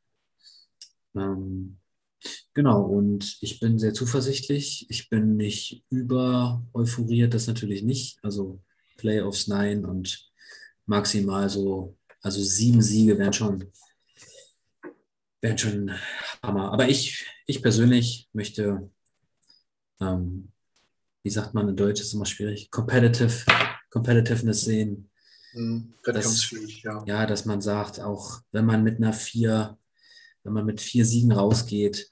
Ähm, 1.16 1.78
genau, 2.54 2.84
und 2.84 3.38
ich 3.42 3.60
bin 3.60 3.80
sehr 3.80 3.94
zuversichtlich. 3.94 4.88
Ich 4.90 5.10
bin 5.10 5.38
nicht 5.38 5.84
über 5.90 6.66
euphoriert, 6.74 7.34
das 7.34 7.48
natürlich 7.48 7.84
nicht. 7.84 8.20
Also 8.24 8.60
Playoffs 8.98 9.48
nein 9.48 9.86
und 9.86 10.32
maximal 10.86 11.50
so, 11.50 11.98
also 12.22 12.42
sieben 12.42 12.82
Siege 12.82 13.18
wären 13.18 13.34
schon, 13.34 13.72
wären 15.46 15.58
schon 15.58 15.92
Hammer. 16.42 16.72
Aber 16.72 16.90
ich, 16.90 17.26
ich 17.46 17.62
persönlich 17.62 18.28
möchte, 18.34 18.90
ähm, 20.02 20.52
wie 21.24 21.30
sagt 21.30 21.54
man 21.54 21.70
in 21.70 21.76
Deutsch, 21.76 22.02
ist 22.02 22.14
immer 22.14 22.26
schwierig, 22.26 22.72
competitive, 22.72 23.46
competitiveness 23.92 24.62
sehen. 24.62 25.10
Mhm, 25.54 25.94
dass, 26.04 26.52
ja. 26.82 27.04
ja, 27.06 27.26
dass 27.26 27.46
man 27.46 27.62
sagt, 27.62 28.00
auch 28.00 28.42
wenn 28.52 28.66
man 28.66 28.84
mit 28.84 28.98
einer 28.98 29.14
vier, 29.14 29.78
wenn 30.44 30.54
man 30.54 30.66
mit 30.66 30.82
vier 30.82 31.06
Siegen 31.06 31.32
rausgeht, 31.32 32.12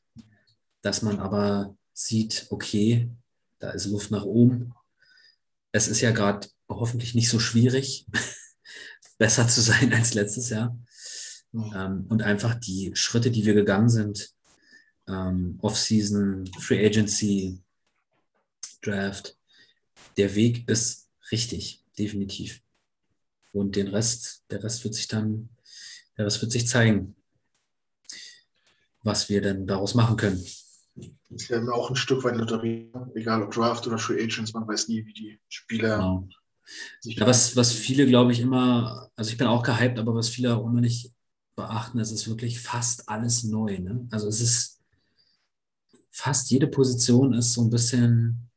dass 0.81 1.01
man 1.01 1.19
aber 1.19 1.75
sieht, 1.93 2.47
okay, 2.49 3.09
da 3.59 3.71
ist 3.71 3.87
Luft 3.87 4.11
nach 4.11 4.25
oben. 4.25 4.73
Es 5.71 5.87
ist 5.87 6.01
ja 6.01 6.11
gerade 6.11 6.47
hoffentlich 6.69 7.15
nicht 7.15 7.29
so 7.29 7.39
schwierig, 7.39 8.05
besser 9.17 9.47
zu 9.47 9.61
sein 9.61 9.91
als 9.93 10.13
letztes 10.13 10.49
Jahr. 10.49 10.77
Ähm, 11.53 12.05
und 12.09 12.21
einfach 12.23 12.55
die 12.55 12.91
Schritte, 12.95 13.29
die 13.29 13.45
wir 13.45 13.53
gegangen 13.53 13.89
sind, 13.89 14.33
ähm, 15.07 15.59
Off-Season, 15.61 16.49
Free 16.59 16.85
Agency, 16.85 17.59
Draft, 18.81 19.37
der 20.17 20.33
Weg 20.35 20.67
ist 20.67 21.09
richtig, 21.31 21.83
definitiv. 21.97 22.61
Und 23.51 23.75
den 23.75 23.87
Rest, 23.87 24.43
der 24.49 24.63
Rest 24.63 24.83
wird 24.83 24.95
sich 24.95 25.07
dann, 25.07 25.49
der 26.17 26.25
Rest 26.25 26.41
wird 26.41 26.51
sich 26.51 26.67
zeigen, 26.67 27.15
was 29.03 29.29
wir 29.29 29.41
denn 29.41 29.67
daraus 29.67 29.93
machen 29.93 30.17
können. 30.17 30.43
Das 31.29 31.43
ist 31.43 31.49
ja 31.49 31.61
auch 31.71 31.89
ein 31.89 31.95
Stück 31.95 32.23
weit 32.23 32.35
Lotterie, 32.35 32.91
egal 33.15 33.43
ob 33.43 33.51
Draft 33.51 33.85
oder 33.87 33.97
Free 33.97 34.23
Agents, 34.23 34.53
man 34.53 34.67
weiß 34.67 34.87
nie, 34.87 35.05
wie 35.05 35.13
die 35.13 35.39
Spieler 35.49 35.97
genau. 35.97 36.29
Ja, 37.03 37.27
was, 37.27 37.55
was 37.55 37.73
viele, 37.73 38.05
glaube 38.05 38.31
ich, 38.31 38.39
immer, 38.39 39.11
also 39.15 39.31
ich 39.31 39.37
bin 39.37 39.47
auch 39.47 39.63
gehypt, 39.63 39.99
aber 39.99 40.15
was 40.15 40.29
viele 40.29 40.55
auch 40.55 40.65
immer 40.65 40.81
nicht 40.81 41.11
beachten, 41.55 41.99
es 41.99 42.11
ist 42.11 42.27
wirklich 42.27 42.59
fast 42.59 43.09
alles 43.09 43.43
neu. 43.43 43.79
Ne? 43.79 44.07
Also 44.11 44.27
es 44.27 44.41
ist 44.41 44.81
fast 46.13 46.51
jede 46.51 46.67
Position 46.67 47.33
ist 47.33 47.53
so 47.53 47.63
ein 47.63 47.69
bisschen, 47.69 48.49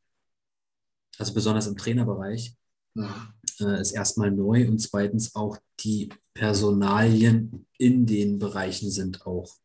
also 1.18 1.32
besonders 1.32 1.66
im 1.66 1.76
Trainerbereich, 1.76 2.54
ja. 2.94 3.32
äh, 3.60 3.80
ist 3.80 3.92
erstmal 3.92 4.30
neu 4.30 4.68
und 4.68 4.78
zweitens 4.78 5.34
auch 5.34 5.58
die 5.80 6.10
Personalien 6.34 7.66
in 7.78 8.06
den 8.06 8.38
Bereichen 8.38 8.90
sind 8.90 9.26
auch 9.26 9.56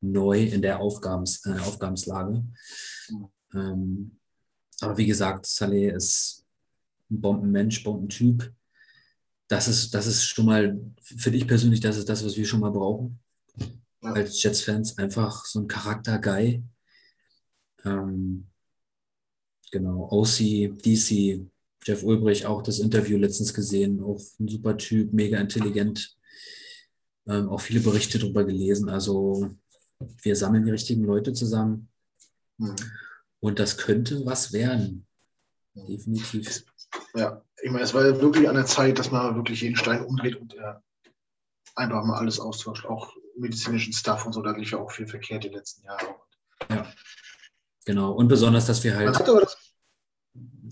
neu 0.00 0.44
in 0.44 0.62
der 0.62 0.80
Aufgabens, 0.80 1.44
äh, 1.44 1.58
Aufgabenslage. 1.58 2.44
Ähm, 3.54 4.18
aber 4.80 4.96
wie 4.96 5.06
gesagt, 5.06 5.44
Saleh 5.44 5.90
ist 5.90 6.46
ein 7.10 7.20
Bombenmensch, 7.20 7.84
Bombentyp. 7.84 8.50
Das 9.50 9.66
ist, 9.66 9.92
das 9.92 10.06
ist 10.06 10.22
schon 10.22 10.46
mal, 10.46 10.80
finde 11.02 11.38
ich 11.38 11.46
persönlich, 11.46 11.80
das 11.80 11.96
ist 11.96 12.08
das, 12.08 12.24
was 12.24 12.36
wir 12.36 12.46
schon 12.46 12.60
mal 12.60 12.70
brauchen. 12.70 13.18
Ja. 14.00 14.12
Als 14.12 14.40
Jets-Fans 14.40 14.96
einfach 14.96 15.44
so 15.44 15.58
ein 15.58 15.66
Charakter-Guy. 15.66 16.62
Ähm, 17.84 18.46
genau, 19.72 20.08
OC, 20.08 20.78
DC, 20.80 21.44
Jeff 21.82 22.04
Ulbrich, 22.04 22.46
auch 22.46 22.62
das 22.62 22.78
Interview 22.78 23.18
letztens 23.18 23.52
gesehen, 23.52 24.00
auch 24.00 24.20
ein 24.38 24.46
super 24.46 24.76
Typ, 24.76 25.12
mega 25.12 25.40
intelligent. 25.40 26.16
Ähm, 27.26 27.48
auch 27.48 27.60
viele 27.60 27.80
Berichte 27.80 28.20
darüber 28.20 28.44
gelesen. 28.44 28.88
Also 28.88 29.50
wir 30.22 30.36
sammeln 30.36 30.64
die 30.64 30.70
richtigen 30.70 31.02
Leute 31.02 31.32
zusammen. 31.32 31.88
Mhm. 32.58 32.76
Und 33.40 33.58
das 33.58 33.76
könnte 33.76 34.24
was 34.24 34.52
werden. 34.52 35.08
Definitiv. 35.74 36.64
Ja, 37.14 37.42
ich 37.62 37.70
meine, 37.70 37.84
es 37.84 37.94
war 37.94 38.06
ja 38.06 38.20
wirklich 38.20 38.48
an 38.48 38.54
der 38.54 38.66
Zeit, 38.66 38.98
dass 38.98 39.10
man 39.10 39.36
wirklich 39.36 39.60
jeden 39.60 39.76
Stein 39.76 40.04
umdreht 40.04 40.36
und 40.36 40.54
äh, 40.54 40.74
einfach 41.74 42.04
mal 42.04 42.18
alles 42.18 42.40
austauscht, 42.40 42.86
auch 42.86 43.14
medizinischen 43.36 43.92
Stuff 43.92 44.26
und 44.26 44.32
so. 44.32 44.42
Da 44.42 44.52
lief 44.52 44.72
ja 44.72 44.78
auch 44.78 44.90
viel 44.90 45.06
verkehrt 45.06 45.44
die 45.44 45.48
letzten 45.48 45.84
Jahre. 45.84 46.16
Ja, 46.68 46.92
genau. 47.84 48.12
Und 48.12 48.28
besonders, 48.28 48.66
dass 48.66 48.84
wir 48.84 48.96
halt, 48.96 49.20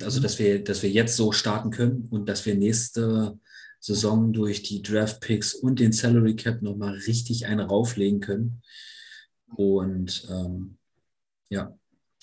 also 0.00 0.20
dass 0.20 0.38
wir, 0.38 0.62
dass 0.62 0.82
wir 0.82 0.90
jetzt 0.90 1.16
so 1.16 1.32
starten 1.32 1.70
können 1.70 2.08
und 2.10 2.28
dass 2.28 2.46
wir 2.46 2.54
nächste 2.54 3.38
Saison 3.80 4.32
durch 4.32 4.62
die 4.62 4.82
Draft 4.82 5.20
Picks 5.20 5.54
und 5.54 5.78
den 5.80 5.92
Salary 5.92 6.36
Cap 6.36 6.62
nochmal 6.62 6.94
richtig 6.94 7.46
einen 7.46 7.60
rauflegen 7.60 8.20
können. 8.20 8.62
Und 9.54 10.26
ähm, 10.30 10.78
ja, 11.48 11.76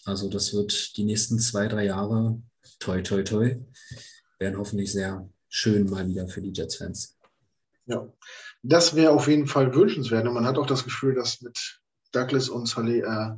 also 0.03 0.29
das 0.29 0.53
wird 0.53 0.97
die 0.97 1.05
nächsten 1.05 1.39
zwei, 1.39 1.67
drei 1.67 1.85
Jahre 1.85 2.41
toi, 2.79 3.01
toi, 3.01 3.23
toi, 3.23 3.55
wären 4.39 4.57
hoffentlich 4.57 4.91
sehr 4.91 5.29
schön 5.49 5.89
mal 5.89 6.07
wieder 6.07 6.27
für 6.27 6.41
die 6.41 6.51
Jets-Fans. 6.51 7.17
Ja, 7.85 8.11
das 8.63 8.95
wäre 8.95 9.11
auf 9.11 9.27
jeden 9.27 9.47
Fall 9.47 9.73
wünschenswert. 9.75 10.27
Und 10.27 10.33
man 10.33 10.45
hat 10.45 10.57
auch 10.57 10.65
das 10.65 10.83
Gefühl, 10.83 11.13
dass 11.15 11.41
mit 11.41 11.79
Douglas 12.11 12.49
und 12.49 12.67
Saleh 12.67 13.01
äh, 13.01 13.31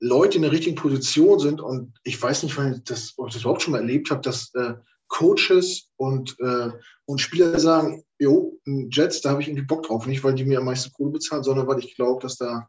Leute 0.00 0.36
in 0.36 0.42
der 0.42 0.52
richtigen 0.52 0.76
Position 0.76 1.38
sind. 1.38 1.60
Und 1.60 1.94
ich 2.02 2.20
weiß 2.20 2.42
nicht, 2.42 2.58
ob 2.58 2.64
ich 2.64 2.82
das 2.82 3.14
überhaupt 3.16 3.62
schon 3.62 3.72
mal 3.72 3.80
erlebt 3.80 4.10
habe, 4.10 4.22
dass 4.22 4.54
äh, 4.54 4.74
Coaches 5.08 5.90
und, 5.96 6.36
äh, 6.40 6.70
und 7.04 7.20
Spieler 7.20 7.60
sagen, 7.60 8.04
jo, 8.18 8.58
Jets, 8.64 9.20
da 9.20 9.30
habe 9.30 9.42
ich 9.42 9.48
irgendwie 9.48 9.66
Bock 9.66 9.86
drauf. 9.86 10.06
Nicht, 10.06 10.24
weil 10.24 10.34
die 10.34 10.44
mir 10.44 10.58
am 10.58 10.64
meisten 10.64 10.92
Kohle 10.92 11.12
bezahlen, 11.12 11.44
sondern 11.44 11.66
weil 11.66 11.78
ich 11.78 11.94
glaube, 11.94 12.22
dass 12.22 12.36
da 12.36 12.68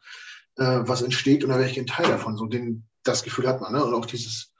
äh, 0.57 0.81
was 0.81 1.01
entsteht 1.01 1.43
und 1.43 1.49
da 1.49 1.57
wäre 1.57 1.69
ich 1.69 1.79
ein 1.79 1.87
Teil 1.87 2.07
davon. 2.07 2.37
So 2.37 2.45
den, 2.45 2.85
das 3.03 3.23
Gefühl 3.23 3.47
hat 3.47 3.61
man. 3.61 3.73
Ne? 3.73 3.83
Und 3.83 3.93
auch 3.93 4.05
dieses 4.05 4.53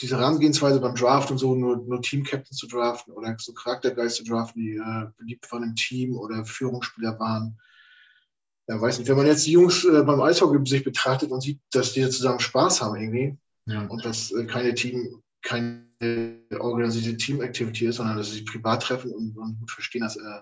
diese 0.00 0.18
Herangehensweise 0.18 0.80
beim 0.80 0.94
Draft 0.94 1.30
und 1.30 1.38
so, 1.38 1.54
nur, 1.54 1.76
nur 1.76 2.02
Team-Captain 2.02 2.56
zu 2.56 2.66
draften 2.66 3.12
oder 3.14 3.36
so 3.38 3.52
Charaktergeist 3.52 4.16
zu 4.16 4.24
draften, 4.24 4.60
die 4.60 4.76
äh, 4.76 5.06
beliebt 5.18 5.50
waren 5.52 5.62
im 5.62 5.74
Team 5.76 6.16
oder 6.16 6.44
Führungsspieler 6.44 7.18
waren. 7.18 7.58
Ja, 8.66 8.80
weiß 8.80 8.98
nicht, 8.98 9.08
wenn 9.08 9.16
man 9.16 9.26
jetzt 9.26 9.46
die 9.46 9.52
Jungs 9.52 9.84
äh, 9.84 10.02
beim 10.02 10.20
Eishockey 10.20 10.58
sich 10.68 10.84
betrachtet 10.84 11.30
und 11.30 11.42
sieht, 11.42 11.60
dass 11.70 11.92
die 11.92 12.08
zusammen 12.08 12.40
Spaß 12.40 12.82
haben 12.82 12.96
irgendwie 12.96 13.38
ja. 13.66 13.86
und 13.86 14.04
dass 14.04 14.32
äh, 14.32 14.46
keine 14.46 14.74
Team, 14.74 15.22
keine 15.42 15.84
organisierte 16.58 17.16
Team-Activity 17.16 17.86
ist, 17.86 17.96
sondern 17.96 18.16
dass 18.16 18.28
sie 18.28 18.38
sich 18.38 18.46
privat 18.46 18.82
treffen 18.82 19.12
und, 19.12 19.36
und 19.36 19.60
gut 19.60 19.70
verstehen, 19.70 20.02
dass, 20.02 20.16
äh, 20.16 20.40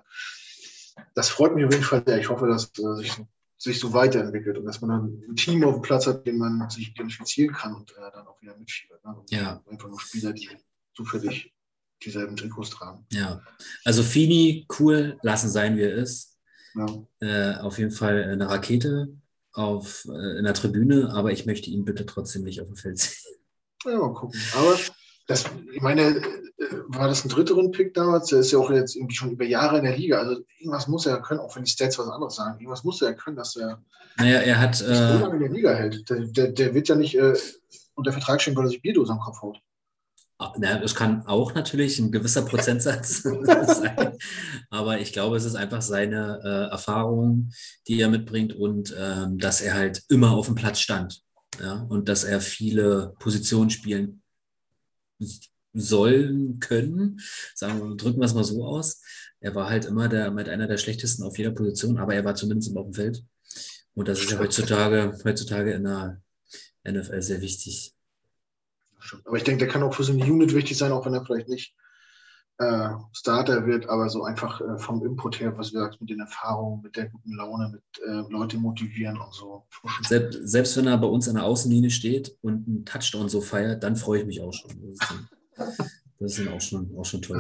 das 1.15 1.29
freut 1.29 1.55
mich 1.55 1.65
auf 1.67 1.73
jeden 1.73 1.85
Fall 1.85 2.03
sehr. 2.07 2.19
Ich 2.19 2.31
hoffe, 2.31 2.47
dass 2.47 2.73
äh, 2.79 2.97
sich 2.97 3.13
sich 3.63 3.79
so 3.79 3.93
weiterentwickelt 3.93 4.59
und 4.59 4.65
dass 4.65 4.81
man 4.81 4.91
dann 4.91 5.23
ein 5.29 5.37
Team 5.37 5.63
auf 5.63 5.75
dem 5.75 5.83
Platz 5.83 6.09
hat, 6.09 6.27
dem 6.27 6.39
man 6.39 6.69
sich 6.69 6.91
identifizieren 6.91 7.55
kann 7.55 7.75
und 7.75 7.93
äh, 7.93 8.11
dann 8.13 8.27
auch 8.27 8.41
wieder 8.43 8.57
mitfiebert. 8.57 9.05
Ne? 9.05 9.15
ja. 9.31 9.63
Einfach 9.71 9.89
nur 9.89 10.01
Spieler, 10.01 10.33
die 10.33 10.49
zufällig 10.97 11.55
dieselben 12.05 12.35
Trikots 12.35 12.71
tragen. 12.71 13.07
Ja, 13.13 13.41
also 13.85 14.03
Fini, 14.03 14.67
cool, 14.81 15.17
lassen 15.23 15.49
sein, 15.49 15.77
wie 15.77 15.83
er 15.83 15.95
ist. 15.95 16.37
Ja. 16.75 17.07
Äh, 17.21 17.61
auf 17.61 17.79
jeden 17.79 17.93
Fall 17.93 18.25
eine 18.25 18.49
Rakete 18.49 19.17
auf, 19.53 20.07
äh, 20.07 20.39
in 20.39 20.45
der 20.45 20.55
Tribüne, 20.55 21.13
aber 21.13 21.31
ich 21.31 21.47
möchte 21.47 21.71
ihn 21.71 21.85
bitte 21.85 22.05
trotzdem 22.05 22.43
nicht 22.43 22.61
auf 22.61 22.67
dem 22.67 22.77
Feld 22.77 22.99
sehen. 22.99 23.37
Ja, 23.85 23.97
mal 23.97 24.13
gucken. 24.13 24.41
Aber 24.57 24.77
das, 25.27 25.45
ich 25.73 25.81
meine, 25.81 26.03
äh, 26.03 26.23
war 26.89 27.09
das 27.09 27.25
ein 27.25 27.29
dritter 27.29 27.55
Rundpick 27.55 27.95
damals? 27.95 28.29
Der 28.29 28.41
ist 28.41 28.53
ja 28.53 28.59
auch 28.59 28.71
jetzt 28.71 28.97
irgendwie 28.97 29.15
schon 29.15 29.31
über 29.31 29.45
Jahre 29.45 29.79
in 29.79 29.85
der 29.85 29.97
Liga. 29.97 30.19
Also 30.19 30.43
irgendwas 30.59 30.89
muss 30.89 31.07
er 31.07 31.21
können, 31.21 31.41
auch 31.41 31.55
wenn 31.57 31.65
die 31.65 31.71
Stats 31.71 31.99
was 31.99 32.09
anderes 32.09 32.37
sagen. 32.37 32.61
Irgendwas 32.61 32.85
muss 32.85 33.03
er 33.03 33.15
können, 33.15 33.37
dass 33.37 33.57
er 33.57 33.83
naja, 34.17 34.41
er 34.41 34.61
hat, 34.61 34.77
so 34.77 34.85
äh, 34.85 35.19
lange 35.19 35.35
in 35.35 35.41
der 35.41 35.51
Liga 35.51 35.75
hält. 35.75 36.09
Der, 36.11 36.21
der, 36.21 36.49
der 36.49 36.75
wird 36.75 36.89
ja 36.89 36.95
nicht 36.95 37.17
äh, 37.17 37.35
unter 37.95 38.13
Vertrag 38.13 38.41
stehen, 38.41 38.57
weil 38.57 38.67
er 38.67 38.71
sich 38.71 38.83
Bierdosen 38.83 39.15
am 39.15 39.21
Kopf 39.21 39.41
haut. 39.43 39.59
Ah, 40.39 40.53
na, 40.59 40.79
das 40.79 40.95
kann 40.95 41.25
auch 41.27 41.55
natürlich 41.55 41.99
ein 41.99 42.11
gewisser 42.11 42.43
Prozentsatz 42.43 43.23
sein, 43.23 44.17
aber 44.71 44.99
ich 44.99 45.13
glaube, 45.13 45.37
es 45.37 45.45
ist 45.45 45.55
einfach 45.55 45.83
seine 45.83 46.41
äh, 46.43 46.73
Erfahrung, 46.73 47.51
die 47.87 48.01
er 48.01 48.09
mitbringt 48.09 48.53
und 48.53 48.93
ähm, 48.99 49.39
dass 49.39 49.61
er 49.61 49.75
halt 49.75 50.03
immer 50.09 50.33
auf 50.33 50.47
dem 50.47 50.57
Platz 50.57 50.81
stand 50.81 51.23
ja? 51.61 51.87
und 51.89 52.09
dass 52.09 52.25
er 52.25 52.41
viele 52.41 53.15
Positionen 53.21 53.71
spielen 53.71 54.22
sollen 55.75 56.61
können. 56.61 57.21
Sagen, 57.55 57.97
drücken 57.97 58.21
wir 58.21 58.27
es 58.27 58.35
mal 58.35 58.45
so 58.45 58.65
aus. 58.65 59.03
Er 59.41 59.55
war 59.55 59.69
halt 59.69 59.87
immer 59.87 60.09
der, 60.09 60.31
mit 60.31 60.49
einer 60.49 60.67
der 60.67 60.77
schlechtesten 60.77 61.25
auf 61.25 61.39
jeder 61.39 61.51
Position, 61.51 61.99
aber 61.99 62.15
er 62.15 62.25
war 62.25 62.35
zumindest 62.35 62.71
immer 62.71 62.83
auf 62.83 62.95
Feld. 62.95 63.25
Und 63.95 64.09
das 64.09 64.21
ist 64.21 64.31
ja 64.31 64.39
heutzutage, 64.39 65.19
heutzutage 65.25 65.73
in 65.73 65.85
der 65.85 66.23
NFL 66.87 67.23
sehr 67.23 67.41
wichtig. 67.41 67.95
Aber 69.25 69.37
ich 69.37 69.45
denke, 69.45 69.65
der 69.65 69.73
kann 69.73 69.83
auch 69.83 69.95
für 69.95 70.05
so 70.05 70.13
eine 70.13 70.25
Unit 70.25 70.55
wichtig 70.55 70.79
sein, 70.79 70.93
auch 70.93 71.05
wenn 71.05 71.15
er 71.15 71.25
vielleicht 71.25 71.49
nicht 71.49 71.75
äh, 72.59 72.91
Starter 73.13 73.67
wird, 73.67 73.89
aber 73.89 74.09
so 74.09 74.25
einfach 74.25 74.61
äh, 74.61 74.79
vom 74.79 75.05
Input 75.05 75.41
her, 75.41 75.57
was 75.57 75.73
du 75.73 75.79
sagst, 75.79 76.01
mit 76.01 76.11
den 76.11 76.21
Erfahrungen, 76.21 76.83
mit 76.83 76.97
der 76.97 77.09
guten 77.09 77.35
Laune, 77.35 77.71
mit 77.71 77.83
äh, 78.07 78.31
Leute 78.31 78.59
motivieren 78.59 79.19
und 79.19 79.35
so. 79.35 79.65
Selbst, 80.03 80.41
selbst 80.45 80.77
wenn 80.77 80.87
er 80.87 80.99
bei 80.99 81.07
uns 81.07 81.29
an 81.29 81.37
der 81.37 81.45
Außenlinie 81.45 81.91
steht 81.91 82.37
und 82.43 82.67
einen 82.67 82.85
Touchdown 82.85 83.29
so 83.29 83.41
feiert, 83.41 83.83
dann 83.83 83.97
freue 83.97 84.21
ich 84.21 84.27
mich 84.27 84.41
auch 84.41 84.53
schon. 84.53 84.71
Das 85.57 86.39
ist 86.39 86.47
dann 86.47 86.55
auch 86.55 86.61
schon, 86.61 86.95
auch 86.97 87.05
schon 87.05 87.23
toll. 87.23 87.39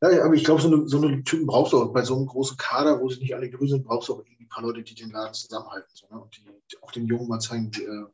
Ja. 0.00 0.10
ja 0.10 0.24
aber 0.24 0.34
ich 0.34 0.44
glaube, 0.44 0.62
so 0.62 0.68
eine, 0.68 0.88
so 0.88 1.00
eine 1.00 1.22
Typen 1.22 1.46
brauchst 1.46 1.72
du 1.72 1.82
auch. 1.82 1.92
Bei 1.92 2.02
so 2.02 2.16
einem 2.16 2.26
großen 2.26 2.56
Kader, 2.56 3.00
wo 3.00 3.08
sie 3.08 3.20
nicht 3.20 3.34
alle 3.34 3.50
grün 3.50 3.68
sind, 3.68 3.84
brauchst 3.84 4.08
du 4.08 4.14
auch 4.14 4.18
irgendwie 4.18 4.44
ein 4.44 4.48
paar 4.48 4.64
Leute, 4.64 4.82
die 4.82 4.94
den 4.94 5.10
Laden 5.10 5.34
zusammenhalten. 5.34 5.90
So, 5.94 6.06
ne? 6.10 6.20
Und 6.20 6.36
die, 6.36 6.42
die, 6.42 6.82
auch 6.82 6.90
den 6.90 7.06
Jungen 7.06 7.28
mal 7.28 7.38
zeigen, 7.38 7.70
die, 7.70 7.84
äh, 7.84 8.06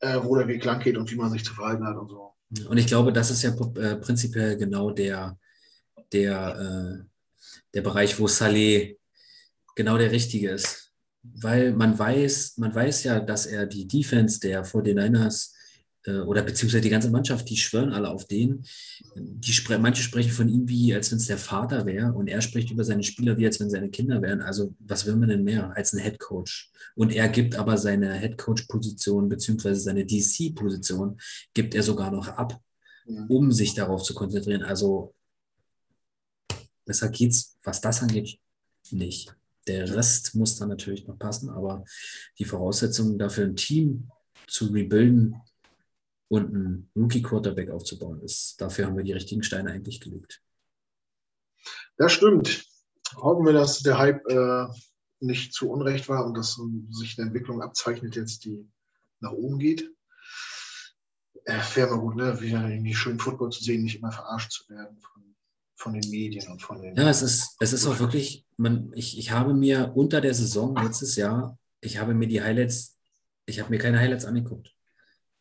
äh, 0.00 0.24
wo 0.24 0.36
der 0.36 0.48
Weg 0.48 0.64
lang 0.64 0.80
geht 0.80 0.96
und 0.96 1.10
wie 1.10 1.16
man 1.16 1.30
sich 1.30 1.44
zu 1.44 1.54
verhalten 1.54 1.86
hat 1.86 1.96
und 1.96 2.08
so. 2.08 2.32
Und 2.68 2.78
ich 2.78 2.86
glaube, 2.86 3.12
das 3.12 3.30
ist 3.30 3.42
ja 3.42 3.50
äh, 3.50 3.96
prinzipiell 3.96 4.56
genau 4.56 4.90
der, 4.90 5.38
der, 6.12 6.58
äh, 6.58 7.04
der 7.74 7.82
Bereich, 7.82 8.18
wo 8.18 8.26
Saleh 8.26 8.98
genau 9.76 9.96
der 9.98 10.10
richtige 10.10 10.50
ist. 10.50 10.92
Weil 11.22 11.72
man 11.72 11.98
weiß, 11.98 12.56
man 12.56 12.74
weiß 12.74 13.04
ja, 13.04 13.20
dass 13.20 13.46
er 13.46 13.66
die 13.66 13.86
Defense 13.86 14.40
der 14.40 14.64
49ers 14.64 15.52
äh, 15.52 15.59
oder 16.06 16.42
beziehungsweise 16.42 16.80
die 16.80 16.88
ganze 16.88 17.10
Mannschaft, 17.10 17.50
die 17.50 17.56
schwören 17.56 17.92
alle 17.92 18.08
auf 18.08 18.26
den. 18.26 18.64
Die 19.14 19.52
spre 19.52 19.78
manche 19.78 20.02
sprechen 20.02 20.32
von 20.32 20.48
ihm 20.48 20.66
wie, 20.66 20.94
als 20.94 21.10
wenn 21.10 21.18
es 21.18 21.26
der 21.26 21.36
Vater 21.36 21.84
wäre 21.84 22.12
und 22.12 22.28
er 22.28 22.40
spricht 22.40 22.70
über 22.70 22.84
seine 22.84 23.02
Spieler 23.02 23.36
wie, 23.36 23.44
als 23.44 23.60
wenn 23.60 23.68
seine 23.68 23.90
Kinder 23.90 24.22
wären. 24.22 24.40
Also 24.40 24.74
was 24.78 25.04
will 25.04 25.16
man 25.16 25.28
denn 25.28 25.44
mehr 25.44 25.76
als 25.76 25.92
ein 25.92 26.00
Head 26.00 26.18
Coach? 26.18 26.70
Und 26.94 27.12
er 27.12 27.28
gibt 27.28 27.56
aber 27.56 27.76
seine 27.76 28.14
Head 28.14 28.38
Coach 28.38 28.62
Position 28.62 29.28
beziehungsweise 29.28 29.80
seine 29.80 30.06
DC 30.06 30.54
Position 30.54 31.18
gibt 31.52 31.74
er 31.74 31.82
sogar 31.82 32.10
noch 32.10 32.28
ab, 32.28 32.58
um 33.28 33.52
sich 33.52 33.74
darauf 33.74 34.02
zu 34.02 34.14
konzentrieren. 34.14 34.62
Also 34.62 35.14
besser 36.86 37.10
geht's, 37.10 37.58
was 37.62 37.80
das 37.82 38.02
angeht, 38.02 38.38
nicht. 38.90 39.36
Der 39.66 39.94
Rest 39.94 40.34
muss 40.34 40.56
dann 40.56 40.70
natürlich 40.70 41.06
noch 41.06 41.18
passen, 41.18 41.50
aber 41.50 41.84
die 42.38 42.46
Voraussetzungen 42.46 43.18
dafür, 43.18 43.44
ein 43.44 43.56
Team 43.56 44.10
zu 44.46 44.66
rebuilden, 44.66 45.36
und 46.30 46.54
einen 46.54 46.90
Rookie-Quarterback 46.94 47.70
aufzubauen 47.70 48.22
ist. 48.22 48.54
Dafür 48.60 48.86
haben 48.86 48.96
wir 48.96 49.02
die 49.02 49.12
richtigen 49.12 49.42
Steine 49.42 49.72
eigentlich 49.72 50.00
gelegt. 50.00 50.40
Das 51.96 52.12
stimmt. 52.12 52.64
Hoffen 53.16 53.44
wir, 53.44 53.52
dass 53.52 53.80
der 53.80 53.98
Hype 53.98 54.24
äh, 54.28 54.68
nicht 55.18 55.52
zu 55.52 55.68
Unrecht 55.68 56.08
war 56.08 56.24
und 56.24 56.34
dass 56.36 56.60
sich 56.90 57.18
eine 57.18 57.26
Entwicklung 57.26 57.60
abzeichnet, 57.60 58.14
jetzt 58.14 58.44
die 58.44 58.64
nach 59.18 59.32
oben 59.32 59.58
geht. 59.58 59.90
Äh, 61.46 61.58
Wäre 61.74 61.96
mal 61.96 62.00
gut, 62.00 62.14
ne? 62.14 62.40
Wieder 62.40 62.68
irgendwie 62.68 62.94
schön 62.94 63.18
Football 63.18 63.50
zu 63.50 63.64
sehen, 63.64 63.82
nicht 63.82 63.98
immer 63.98 64.12
verarscht 64.12 64.52
zu 64.52 64.68
werden 64.68 65.00
von, 65.00 65.34
von 65.74 65.94
den 65.94 66.08
Medien 66.10 66.48
und 66.52 66.62
von 66.62 66.80
den. 66.80 66.94
Ja, 66.94 67.10
es 67.10 67.22
ist, 67.22 67.56
es 67.58 67.72
ist 67.72 67.86
auch 67.88 67.98
wirklich, 67.98 68.46
man, 68.56 68.92
ich, 68.94 69.18
ich 69.18 69.32
habe 69.32 69.52
mir 69.52 69.92
unter 69.96 70.20
der 70.20 70.34
Saison 70.34 70.76
letztes 70.76 71.16
Jahr, 71.16 71.58
ich 71.80 71.98
habe 71.98 72.14
mir 72.14 72.28
die 72.28 72.40
Highlights, 72.40 73.00
ich 73.46 73.58
habe 73.58 73.70
mir 73.70 73.78
keine 73.78 73.98
Highlights 73.98 74.26
angeguckt 74.26 74.76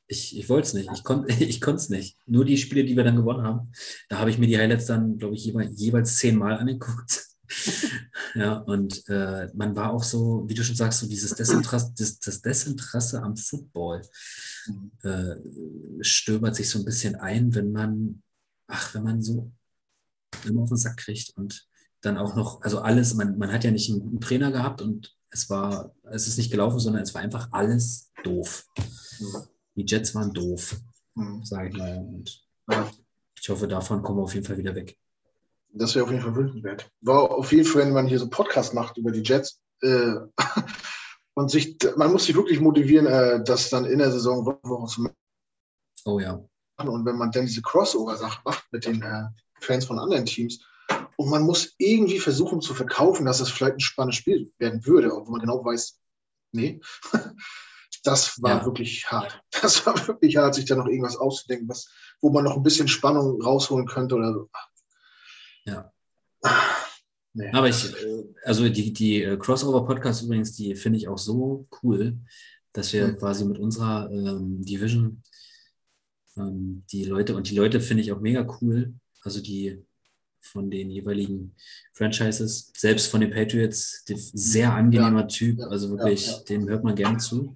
ich, 0.10 0.36
ich 0.38 0.50
wollte 0.50 0.68
es 0.68 0.74
nicht. 0.74 0.90
Ich 0.92 1.04
konnte 1.06 1.32
ich 1.32 1.62
es 1.62 1.90
nicht. 1.90 2.18
Nur 2.26 2.44
die 2.44 2.58
Spiele, 2.58 2.84
die 2.84 2.98
wir 2.98 3.04
dann 3.04 3.16
gewonnen 3.16 3.44
haben, 3.44 3.72
da 4.10 4.18
habe 4.18 4.30
ich 4.30 4.38
mir 4.38 4.48
die 4.48 4.58
Highlights 4.58 4.88
dann, 4.88 5.18
glaube 5.18 5.36
ich, 5.36 5.46
jeweils, 5.46 5.80
jeweils 5.80 6.18
zehnmal 6.18 6.58
angeguckt. 6.58 7.26
ja, 8.36 8.58
und 8.58 9.08
äh, 9.08 9.48
man 9.54 9.76
war 9.76 9.92
auch 9.92 10.04
so, 10.04 10.44
wie 10.48 10.54
du 10.54 10.64
schon 10.64 10.76
sagst, 10.76 11.00
so 11.00 11.08
dieses 11.08 11.34
Desinteresse, 11.36 11.94
das, 11.98 12.20
das 12.20 12.42
Desinteresse 12.42 13.22
am 13.22 13.38
Football 13.38 14.02
äh, 15.04 15.36
stöbert 16.02 16.56
sich 16.56 16.70
so 16.70 16.80
ein 16.80 16.86
bisschen 16.86 17.16
ein, 17.16 17.56
wenn 17.56 17.72
man, 17.72 18.22
ach, 18.68 18.94
wenn 18.94 19.04
man 19.04 19.22
so 19.22 19.52
immer 20.46 20.62
auf 20.62 20.70
den 20.70 20.78
Sack 20.78 20.98
kriegt 20.98 21.36
und 21.38 21.68
dann 22.02 22.18
auch 22.18 22.36
noch, 22.36 22.62
also 22.62 22.80
alles, 22.80 23.14
man, 23.16 23.38
man 23.38 23.52
hat 23.52 23.64
ja 23.64 23.72
nicht 23.72 23.90
einen 23.90 24.00
guten 24.00 24.22
Trainer 24.22 24.52
gehabt 24.52 24.82
und 24.82 25.16
es 25.32 25.50
war, 25.50 25.94
es 26.04 26.28
ist 26.28 26.38
nicht 26.38 26.52
gelaufen, 26.52 26.80
sondern 26.80 27.04
es 27.04 27.14
war 27.14 27.22
einfach 27.22 27.50
alles 27.52 28.12
doof. 28.24 28.68
Mhm 29.20 29.48
die 29.76 29.86
Jets 29.86 30.14
waren 30.16 30.34
doof, 30.34 30.78
mhm. 31.16 31.44
sage 31.44 31.70
ich 31.70 31.76
mal. 31.76 31.98
Und 31.98 32.42
ja. 32.70 32.90
ich 33.40 33.50
hoffe, 33.50 33.68
davon 33.68 34.02
kommen 34.02 34.20
wir 34.20 34.24
auf 34.24 34.34
jeden 34.34 34.46
Fall 34.46 34.58
wieder 34.58 34.76
weg. 34.76 34.98
Das 35.72 35.96
wäre 35.96 36.06
auf 36.06 36.12
jeden 36.12 36.24
Fall 36.24 36.36
wünschenswert. 36.36 36.92
War 37.02 37.32
auf 37.32 37.52
jeden 37.52 37.66
Fall, 37.66 37.84
wenn 37.84 37.94
man 37.94 38.08
hier 38.08 38.18
so 38.18 38.26
einen 38.26 38.32
Podcast 38.32 38.74
macht 38.74 38.98
über 38.98 39.12
die 39.12 39.24
Jets 39.24 39.62
äh, 39.82 40.16
und 41.36 41.52
sich, 41.52 41.78
man 41.96 42.12
muss 42.12 42.26
sich 42.26 42.36
wirklich 42.36 42.60
motivieren, 42.60 43.06
äh, 43.06 43.44
das 43.44 43.70
dann 43.70 43.86
in 43.86 44.00
der 44.00 44.12
Saison 44.12 44.46
Woche 44.46 44.88
zu 44.88 45.02
machen. 45.02 45.16
Oh 46.06 46.20
ja. 46.20 46.44
Und 46.78 47.06
wenn 47.06 47.18
man 47.18 47.32
dann 47.32 47.46
diese 47.46 47.62
Crossover-Sachen 47.62 48.42
macht 48.46 48.66
mit 48.72 48.86
den 48.86 49.02
äh, 49.02 49.26
Fans 49.60 49.86
von 49.86 50.00
anderen 50.00 50.26
Teams 50.26 50.60
und 51.18 51.30
man 51.30 51.44
muss 51.44 51.76
irgendwie 51.78 52.20
versuchen 52.20 52.62
zu 52.62 52.74
verkaufen, 52.74 53.26
dass 53.26 53.42
es 53.42 53.50
vielleicht 53.50 53.76
ein 53.76 53.82
spannendes 53.82 54.18
Spiel 54.18 54.52
werden 54.58 54.86
würde, 54.86 55.14
obwohl 55.14 55.34
man 55.34 55.42
genau 55.42 55.64
weiß, 55.64 56.00
nee. 56.54 56.80
das 58.04 58.42
war 58.42 58.60
ja. 58.60 58.66
wirklich 58.66 59.10
hart. 59.12 59.42
Das 59.62 59.86
war 59.86 60.08
wirklich 60.08 60.38
hart, 60.38 60.56
sich 60.56 60.66
da 60.66 60.76
noch 60.76 60.88
irgendwas 60.88 61.18
auszudenken, 61.18 61.68
was, 61.68 61.90
wo 62.22 62.30
man 62.30 62.46
noch 62.46 62.56
ein 62.56 62.64
bisschen 62.64 62.88
Spannung 62.88 63.42
rausholen 63.42 63.88
könnte 63.88 64.16
oder 64.16 64.34
so. 64.34 64.50
Ja. 65.66 65.92
Nee. 67.32 67.52
Aber 67.54 67.70
ich, 67.70 67.86
äh, 67.86 68.24
also 68.44 68.68
die, 68.68 68.92
die 68.92 69.22
äh, 69.22 69.38
Crossover-Podcasts 69.38 70.24
übrigens, 70.24 70.56
die 70.56 70.76
finde 70.76 70.98
ich 70.98 71.08
auch 71.08 71.20
so 71.20 71.68
cool, 71.84 72.18
dass 72.74 72.92
wir 72.92 73.08
mhm. 73.08 73.18
quasi 73.18 73.46
mit 73.46 73.60
unserer 73.60 74.10
ähm, 74.12 74.66
Division 74.66 75.22
ähm, 76.38 76.84
die 76.92 77.06
Leute, 77.06 77.36
und 77.36 77.48
die 77.48 77.56
Leute 77.56 77.82
finde 77.82 78.02
ich 78.02 78.12
auch 78.12 78.20
mega 78.20 78.48
cool, 78.60 78.96
also 79.22 79.42
die 79.42 79.86
von 80.40 80.72
den 80.72 80.90
jeweiligen 80.90 81.56
Franchises, 81.94 82.72
selbst 82.76 83.08
von 83.08 83.22
den 83.22 83.32
Patriots, 83.32 84.04
sehr 84.06 84.74
angenehmer 84.74 85.22
ja, 85.22 85.28
Typ, 85.28 85.60
also 85.62 85.92
wirklich, 85.92 86.28
ja, 86.28 86.40
dem 86.50 86.68
hört 86.70 86.84
man 86.84 86.96
gerne 86.96 87.18
zu. 87.18 87.56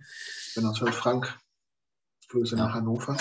Genau, 0.55 0.69
das 0.69 0.81
hört 0.81 0.95
Frank, 0.95 1.37
Grüße 2.29 2.55
nach 2.55 2.73
Hannover. 2.73 3.17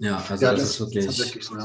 Ja, 0.00 0.16
also 0.28 0.46
das, 0.46 0.78
das, 0.78 0.94
ist 0.94 1.18
wirklich 1.18 1.44
so, 1.44 1.56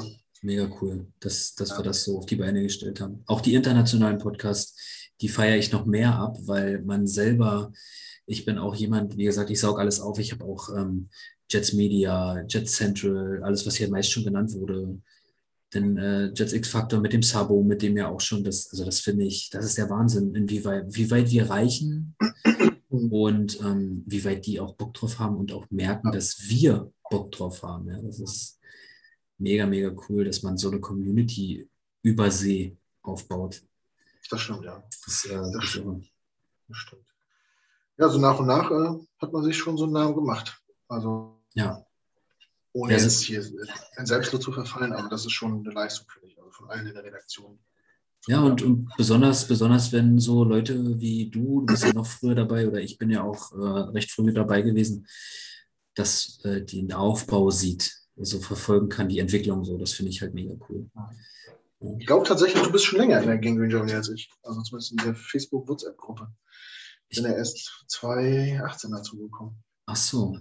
mega 0.41 0.69
cool, 0.81 1.07
dass, 1.19 1.55
dass 1.55 1.77
wir 1.77 1.83
das 1.83 2.03
so 2.03 2.17
auf 2.17 2.25
die 2.25 2.35
Beine 2.35 2.63
gestellt 2.63 3.01
haben. 3.01 3.23
Auch 3.27 3.41
die 3.41 3.53
internationalen 3.53 4.17
Podcasts, 4.17 5.11
die 5.21 5.29
feiere 5.29 5.57
ich 5.57 5.71
noch 5.71 5.85
mehr 5.85 6.15
ab, 6.15 6.37
weil 6.41 6.81
man 6.81 7.07
selber, 7.07 7.71
ich 8.25 8.45
bin 8.45 8.57
auch 8.57 8.75
jemand, 8.75 9.17
wie 9.17 9.23
gesagt, 9.23 9.49
ich 9.49 9.59
saug 9.59 9.79
alles 9.79 9.99
auf. 9.99 10.19
Ich 10.19 10.31
habe 10.31 10.45
auch 10.45 10.69
ähm, 10.75 11.09
Jets 11.49 11.73
Media, 11.73 12.43
Jets 12.47 12.73
Central, 12.73 13.41
alles, 13.43 13.65
was 13.65 13.75
hier 13.75 13.89
meist 13.89 14.11
schon 14.11 14.25
genannt 14.25 14.53
wurde. 14.53 15.01
Denn 15.73 15.97
äh, 15.97 16.31
Jets 16.33 16.53
X 16.53 16.69
Factor 16.69 16.99
mit 16.99 17.11
dem 17.11 17.23
Sabo, 17.23 17.61
mit 17.61 17.81
dem 17.81 17.97
ja 17.97 18.07
auch 18.07 18.21
schon 18.21 18.43
das, 18.43 18.69
also 18.71 18.85
das 18.85 19.01
finde 19.01 19.25
ich, 19.25 19.49
das 19.49 19.65
ist 19.65 19.77
der 19.77 19.89
Wahnsinn, 19.89 20.33
inwieweit 20.33 20.95
wie 20.95 21.11
weit 21.11 21.29
wir 21.29 21.49
reichen 21.49 22.15
und 22.89 23.59
ähm, 23.59 24.03
wie 24.05 24.23
weit 24.23 24.45
die 24.45 24.59
auch 24.61 24.75
Bock 24.75 24.93
drauf 24.93 25.19
haben 25.19 25.35
und 25.35 25.51
auch 25.51 25.65
merken, 25.69 26.11
dass 26.11 26.39
wir 26.47 26.91
Bock 27.09 27.31
drauf 27.33 27.63
haben. 27.63 27.89
Ja, 27.89 28.01
das 28.01 28.19
ist 28.19 28.59
mega, 29.37 29.65
mega 29.65 29.93
cool, 30.07 30.23
dass 30.23 30.41
man 30.41 30.57
so 30.57 30.69
eine 30.69 30.79
Community 30.79 31.69
über 32.01 32.31
See 32.31 32.77
aufbaut. 33.01 33.61
Das 34.29 34.41
stimmt, 34.41 34.63
ja. 34.63 34.83
Das, 35.05 35.25
äh, 35.25 35.51
das, 35.53 35.63
stimmt. 35.63 36.09
das 36.67 36.77
stimmt. 36.77 37.05
Ja, 37.97 38.09
so 38.09 38.19
nach 38.19 38.39
und 38.39 38.47
nach 38.47 38.69
äh, 38.71 38.99
hat 39.19 39.33
man 39.33 39.43
sich 39.43 39.57
schon 39.57 39.77
so 39.77 39.85
einen 39.85 39.93
Namen 39.93 40.15
gemacht. 40.15 40.61
Also 40.87 41.41
ja. 41.53 41.85
Ohne 42.77 42.93
ja, 42.93 42.99
jetzt 42.99 43.23
hier 43.23 43.43
in 43.97 44.05
Selbstlob 44.05 44.41
zu 44.41 44.51
verfallen, 44.51 44.93
aber 44.93 45.09
das 45.09 45.25
ist 45.25 45.31
schon 45.31 45.65
eine 45.65 45.73
Leistung 45.73 46.07
für 46.09 46.19
dich, 46.19 46.37
also 46.37 46.51
von 46.51 46.69
allen 46.69 46.85
in 46.85 46.93
der 46.93 47.03
Redaktion. 47.03 47.57
Ja, 48.27 48.41
und, 48.41 48.61
und, 48.61 48.87
besonders, 48.97 49.47
besonders 49.47 49.91
wenn 49.93 50.19
so 50.19 50.43
Leute 50.43 50.99
wie 50.99 51.29
du, 51.29 51.61
du 51.61 51.65
bist 51.65 51.83
ja 51.83 51.93
noch 51.93 52.05
früher 52.05 52.35
dabei 52.35 52.67
oder 52.67 52.79
ich 52.79 52.97
bin 52.99 53.09
ja 53.09 53.23
auch 53.23 53.51
äh, 53.53 53.91
recht 53.91 54.11
früh 54.11 54.31
dabei 54.31 54.61
gewesen, 54.61 55.07
dass 55.95 56.39
äh, 56.43 56.61
den 56.61 56.93
Aufbau 56.93 57.49
sieht, 57.49 57.95
so 58.15 58.39
verfolgen 58.39 58.89
kann, 58.89 59.09
die 59.09 59.19
Entwicklung 59.19 59.63
so, 59.63 59.77
das 59.77 59.93
finde 59.93 60.11
ich 60.11 60.21
halt 60.21 60.33
mega 60.33 60.53
cool. 60.69 60.89
Ich 61.99 62.05
glaube 62.05 62.27
tatsächlich, 62.27 62.61
du 62.61 62.71
bist 62.71 62.85
schon 62.85 62.99
länger 62.99 63.21
in 63.21 63.27
der 63.27 63.37
Gangrene 63.37 63.69
Germany 63.69 63.93
als 63.93 64.09
ich. 64.09 64.29
Also 64.43 64.61
zumindest 64.61 64.91
in 64.91 64.97
der 64.97 65.15
Facebook-WhatsApp-Gruppe. 65.15 66.27
Ich 67.09 67.17
bin 67.21 67.31
ja 67.31 67.37
erst 67.37 67.85
2018 67.87 68.91
dazu 68.91 69.17
gekommen. 69.17 69.63
Ach 69.85 69.95
so. 69.95 70.37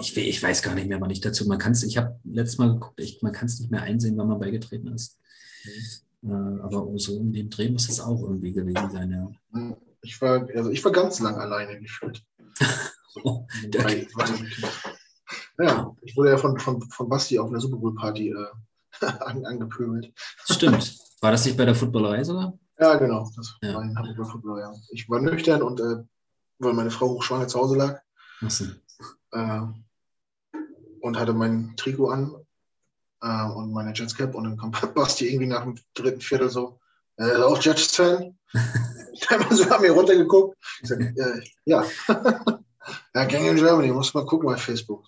Ich, 0.00 0.16
ich, 0.16 0.42
weiß 0.42 0.62
gar 0.62 0.74
nicht 0.74 0.88
mehr, 0.88 1.00
wann 1.00 1.10
ich 1.10 1.20
dazu. 1.20 1.46
Man 1.46 1.58
kann 1.58 1.72
es, 1.72 1.82
ich 1.82 1.96
habe 1.96 2.18
letztes 2.24 2.58
Mal 2.58 2.74
geguckt, 2.74 3.00
ich, 3.00 3.22
man 3.22 3.32
kann 3.32 3.46
es 3.46 3.60
nicht 3.60 3.70
mehr 3.70 3.82
einsehen, 3.82 4.16
wann 4.16 4.28
man 4.28 4.38
beigetreten 4.38 4.88
ist. 4.88 5.18
Mhm. 5.64 6.30
Äh, 6.30 6.62
aber 6.62 6.86
so 6.96 7.16
um 7.16 7.32
den 7.32 7.50
Dreh 7.50 7.70
muss 7.70 7.88
es 7.88 8.00
auch 8.00 8.20
irgendwie 8.22 8.52
gewesen 8.52 8.90
sein, 8.90 9.10
ja. 9.10 9.76
Ich 10.02 10.20
war, 10.20 10.48
also 10.54 10.70
ich 10.70 10.84
war 10.84 10.92
ganz 10.92 11.20
lang 11.20 11.36
alleine 11.36 11.80
gefühlt. 11.80 12.22
oh, 13.24 13.46
okay. 13.66 14.06
Ja, 15.58 15.94
ich 16.02 16.16
wurde 16.16 16.30
ja 16.30 16.36
von, 16.36 16.58
von, 16.58 16.82
von 16.82 17.08
Basti 17.08 17.38
auf 17.38 17.48
einer 17.48 17.60
Super 17.60 17.76
Bowl 17.76 17.94
Party 17.94 18.30
äh, 18.30 19.06
angepöbelt. 19.44 20.12
Stimmt. 20.44 20.98
War 21.20 21.30
das 21.30 21.44
nicht 21.44 21.56
bei 21.56 21.64
der 21.64 21.74
Footballerei 21.74 22.24
sogar? 22.24 22.58
Ja, 22.78 22.96
genau. 22.96 23.30
Das 23.36 23.56
ja. 23.62 23.74
war 23.74 23.82
ein 23.82 23.96
Hamburger 23.96 24.24
Footballer, 24.24 24.60
ja. 24.60 24.72
Ich 24.90 25.08
war 25.08 25.20
nüchtern 25.20 25.62
und 25.62 25.80
äh, 25.80 26.02
weil 26.58 26.72
meine 26.72 26.90
Frau 26.90 27.08
hochschwanger 27.08 27.48
zu 27.48 27.60
Hause 27.60 27.76
lag. 27.76 28.00
So. 28.48 28.66
Äh, 29.32 29.60
und 31.00 31.18
hatte 31.18 31.34
mein 31.34 31.74
Trikot 31.76 32.08
an 32.08 32.34
äh, 33.20 33.44
und 33.44 33.72
meine 33.72 33.92
Jetscap 33.92 34.34
und 34.34 34.44
dann 34.44 34.56
kommt 34.56 34.76
Basti 34.94 35.28
irgendwie 35.28 35.46
nach 35.46 35.62
dem 35.62 35.78
dritten 35.94 36.20
Viertel 36.20 36.48
so, 36.48 36.80
äh, 37.16 37.36
auch 37.36 37.60
Jets-Fan? 37.62 38.38
Dann 39.28 39.56
so 39.56 39.64
an 39.64 39.80
mir 39.80 39.92
runtergeguckt. 39.92 40.56
Ich 40.82 40.88
sag, 40.88 41.00
äh, 41.00 41.40
ja. 41.64 41.84
ja, 42.08 43.24
Gang 43.24 43.46
in 43.46 43.56
Germany, 43.56 43.92
muss 43.92 44.14
mal 44.14 44.26
gucken 44.26 44.48
bei 44.48 44.56
Facebook. 44.56 45.04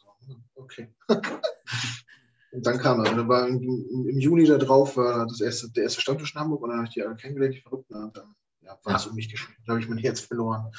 Okay. 0.54 0.94
Und 1.08 2.66
dann 2.66 2.78
kam 2.78 3.04
er. 3.04 3.10
Und 3.10 3.18
dann 3.18 3.28
war 3.28 3.48
im, 3.48 3.60
im, 4.08 4.18
Juni 4.18 4.46
da 4.46 4.56
drauf 4.56 4.96
war 4.96 5.26
das 5.26 5.40
erste, 5.40 5.70
der 5.70 5.84
erste 5.84 6.00
Stammtisch 6.00 6.34
in 6.34 6.40
Hamburg 6.40 6.62
und 6.62 6.70
dann 6.70 6.78
habe 6.78 6.88
ich 6.88 6.94
die 6.94 7.02
alle 7.02 7.16
kennengelernt, 7.16 7.54
die 7.54 7.60
Verrückten. 7.60 7.94
Und 7.94 8.16
dann 8.16 8.34
ja, 8.62 8.78
war 8.82 8.92
ja. 8.92 8.98
es 8.98 9.06
um 9.06 9.14
mich 9.14 9.28
geschehen. 9.28 9.54
Da 9.66 9.72
habe 9.72 9.80
ich 9.80 9.88
mein 9.88 9.98
Herz 9.98 10.20
verloren. 10.20 10.72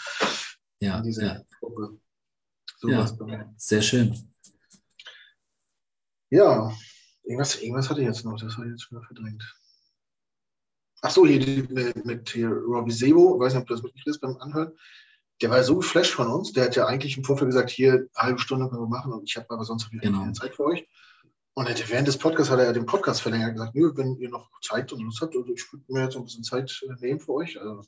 Ja. 0.80 0.98
In 0.98 1.04
dieser 1.04 1.24
ja. 1.24 1.42
Gruppe. 1.60 2.00
So 2.78 2.90
ja. 2.90 3.08
Sehr 3.58 3.82
schön. 3.82 4.16
Ja, 6.30 6.72
irgendwas, 7.24 7.56
irgendwas 7.62 7.90
hatte 7.90 8.02
ich 8.02 8.08
jetzt 8.08 8.24
noch, 8.24 8.40
das 8.40 8.56
habe 8.56 8.68
ich 8.68 8.72
jetzt 8.74 8.92
wieder 8.92 9.02
verdrängt. 9.02 9.44
Ach 11.02 11.10
so, 11.10 11.26
hier 11.26 11.68
mit, 11.70 12.06
mit 12.06 12.30
hier 12.30 12.50
Robbie 12.50 12.92
Sebo, 12.92 13.40
weiß 13.40 13.54
nicht, 13.54 13.62
ob 13.62 13.68
du 13.68 13.74
das 13.74 13.84
mitgekriegt 13.84 14.10
hast 14.10 14.20
beim 14.20 14.38
Anhören. 14.38 14.74
Der 15.42 15.50
war 15.50 15.64
so 15.64 15.78
geflasht 15.78 16.14
von 16.14 16.28
uns, 16.28 16.52
der 16.54 16.66
hat 16.66 16.76
ja 16.76 16.86
eigentlich 16.86 17.18
im 17.18 17.24
Vorfeld 17.24 17.50
gesagt, 17.50 17.70
hier 17.70 17.94
eine 17.94 18.10
halbe 18.16 18.40
Stunde 18.40 18.70
können 18.70 18.82
wir 18.82 18.88
machen 18.88 19.14
und 19.14 19.30
ich 19.30 19.38
habe 19.38 19.50
aber 19.50 19.64
sonst 19.64 19.92
wieder 19.92 20.02
genau. 20.02 20.20
keine 20.20 20.34
Zeit 20.34 20.56
für 20.56 20.66
euch. 20.66 20.88
Und 21.54 21.90
während 21.90 22.08
des 22.08 22.18
Podcasts 22.18 22.52
hat 22.52 22.60
er 22.60 22.66
ja 22.66 22.74
den 22.74 22.86
Podcast 22.86 23.22
verlängert 23.22 23.54
gesagt, 23.54 23.74
nö, 23.74 23.92
wenn 23.96 24.16
ihr 24.18 24.30
noch 24.30 24.52
Zeit 24.62 24.94
und 24.94 25.02
Lust 25.02 25.22
habt, 25.22 25.36
also 25.36 25.52
ich 25.52 25.72
würde 25.72 25.86
mir 25.88 26.04
jetzt 26.04 26.16
ein 26.16 26.24
bisschen 26.24 26.44
Zeit 26.44 26.84
äh, 26.88 26.94
nehmen 27.00 27.20
für 27.20 27.34
euch. 27.34 27.60
Also 27.60 27.82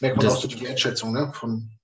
merkt 0.00 0.16
man 0.16 0.26
auch 0.28 0.40
so 0.40 0.46
die 0.46 0.60
Wertschätzung 0.60 1.12
ne, 1.12 1.32
von, 1.34 1.75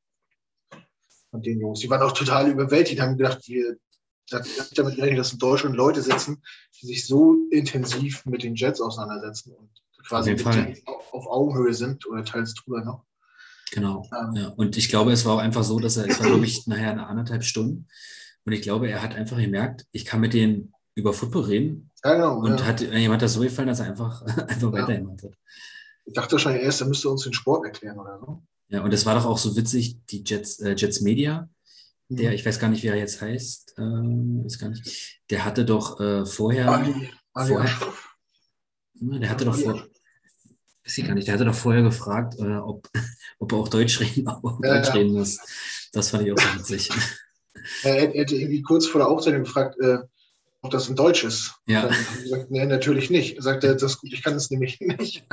von 1.33 1.43
den 1.43 1.61
Jungs. 1.61 1.81
Die 1.81 1.91
waren 1.91 2.03
auch 2.03 2.13
total 2.13 2.49
überwältigt, 2.51 3.01
haben 3.01 3.17
gedacht, 3.17 3.41
wir 3.49 3.77
damit 4.31 4.97
gerechnet, 4.97 5.19
dass 5.19 5.33
in 5.33 5.39
Deutschland 5.39 5.77
Leute 5.77 6.01
sitzen, 6.01 6.43
die 6.81 6.87
sich 6.87 7.07
so 7.07 7.37
intensiv 7.51 8.25
mit 8.25 8.43
den 8.43 8.55
Jets 8.55 8.81
auseinandersetzen 8.81 9.53
und 9.53 9.71
quasi 10.07 10.37
auf, 10.85 11.27
Augenhöhe 11.27 11.75
sind 11.75 12.07
oder 12.07 12.25
teils 12.25 12.55
drüber 12.55 12.85
noch. 12.85 13.05
Genau. 13.73 14.09
Ähm, 14.13 14.37
ja. 14.37 14.49
Und 14.49 14.77
ich 14.77 14.89
glaube, 14.89 15.13
es 15.13 15.25
war 15.25 15.35
auch 15.35 15.39
einfach 15.39 15.65
so, 15.65 15.81
dass 15.81 15.97
er, 15.97 16.07
es 16.07 16.21
war, 16.21 16.27
glaube 16.29 16.45
ich, 16.45 16.67
nachher 16.67 16.91
eine 16.91 17.07
anderthalb 17.07 17.43
Stunden. 17.43 17.89
Und 18.45 18.53
ich 18.53 18.63
glaube, 18.63 18.89
er 18.89 19.03
hat 19.03 19.15
einfach 19.15 19.39
gemerkt, 19.39 19.87
ich 19.93 20.05
kann 20.05 20.21
mit 20.21 20.35
denen 20.35 20.73
über 20.95 21.13
Football 21.13 21.45
reden. 21.45 21.91
Ja, 22.05 22.15
genau, 22.15 22.39
und 22.39 22.61
ja. 22.61 22.67
hat 22.67 22.81
jemand 22.81 23.23
das 23.23 23.35
so 23.35 23.41
gefallen, 23.41 23.69
dass 23.69 23.81
er 23.81 23.87
einfach, 23.87 24.23
einfach 24.27 24.73
ja. 24.73 24.83
weitergemacht 24.83 25.23
hat. 25.23 25.33
Ich 26.05 26.15
dachte 26.15 26.33
wahrscheinlich 26.33 26.63
erst, 26.63 26.81
er 26.81 26.89
müsste 26.89 27.09
uns 27.09 27.23
den 27.23 27.33
Sport 27.33 27.65
erklären 27.65 27.99
oder 27.99 28.19
so. 28.19 28.43
Ja, 28.73 28.83
und 28.83 28.93
es 28.93 29.05
war 29.07 29.15
doch 29.15 29.27
auch 29.27 29.39
so 29.39 29.55
witzig, 29.55 29.99
die 30.07 30.25
Jets, 30.25 30.59
äh, 30.61 30.75
Jets 30.77 31.03
Media, 31.03 31.49
der, 32.09 32.31
mhm. 32.31 32.35
ich 32.35 32.45
weiß 32.45 32.59
gar 32.59 32.69
nicht, 32.69 32.83
wie 32.83 32.89
er 32.89 32.97
jetzt 32.97 33.21
heißt, 33.21 33.75
äh, 33.79 33.83
weiß 33.83 34.59
gar 34.59 34.71
nicht, 34.71 35.21
der 35.31 35.45
hatte 35.45 35.65
doch 35.65 36.01
äh, 36.01 36.25
vorher, 36.25 36.71
Ali, 36.71 37.11
Ali 37.35 37.49
vorher 37.49 37.71
der 39.03 39.31
hatte 39.31 39.45
doch 39.45 39.57
vor, 39.57 39.75
weiß 39.75 40.99
ich 40.99 41.07
gar 41.07 41.15
nicht, 41.15 41.27
der 41.27 41.35
hatte 41.35 41.45
doch 41.45 41.55
vorher 41.55 41.83
gefragt, 41.83 42.39
äh, 42.39 42.57
ob, 42.57 42.89
ob 43.39 43.53
er 43.53 43.59
auch 43.59 43.69
Deutsch 43.69 44.01
reden, 44.01 44.27
auch 44.29 44.61
Deutsch 44.61 44.89
ja. 44.89 44.95
reden 44.95 45.13
muss. 45.13 45.39
Das 45.93 46.11
fand 46.11 46.27
ich 46.27 46.33
auch 46.33 46.39
so 46.39 46.59
witzig. 46.59 46.91
Er 47.85 48.11
hätte 48.13 48.35
irgendwie 48.35 48.61
kurz 48.63 48.87
vor 48.87 48.99
der 48.99 49.09
Aufzeichnung 49.09 49.45
gefragt, 49.45 49.79
äh, 49.79 49.99
ob 50.63 50.73
das 50.73 50.89
in 50.89 50.97
Deutsch 50.97 51.23
ist. 51.23 51.55
Ja. 51.69 51.83
Dann 51.83 51.95
gesagt, 52.21 52.51
nee, 52.51 52.67
natürlich 52.67 53.09
nicht. 53.09 53.37
Er 53.37 53.43
sagte, 53.43 53.73
das 53.73 53.83
ist 53.93 53.99
gut, 54.01 54.13
ich 54.13 54.21
kann 54.21 54.35
es 54.35 54.51
nämlich 54.51 54.81
nicht. 54.81 55.25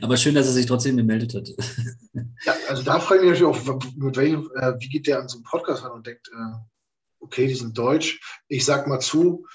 Aber 0.00 0.16
schön, 0.16 0.34
dass 0.34 0.46
er 0.46 0.54
sich 0.54 0.64
trotzdem 0.64 0.96
gemeldet 0.96 1.34
hat. 1.34 1.50
Ja, 2.12 2.54
also 2.68 2.82
da 2.82 2.98
frage 2.98 3.22
ich 3.22 3.30
mich 3.30 3.40
natürlich 3.40 3.66
auch, 3.66 3.94
mit 3.96 4.16
welchem, 4.16 4.50
äh, 4.56 4.74
wie 4.78 4.88
geht 4.88 5.06
der 5.06 5.20
an 5.20 5.28
so 5.28 5.38
einen 5.38 5.44
Podcast 5.44 5.84
ran 5.84 5.92
und 5.92 6.06
denkt, 6.06 6.28
äh, 6.28 6.56
okay, 7.20 7.46
die 7.46 7.54
sind 7.54 7.76
deutsch. 7.76 8.20
Ich 8.48 8.64
sag 8.64 8.86
mal 8.86 9.00
zu, 9.00 9.46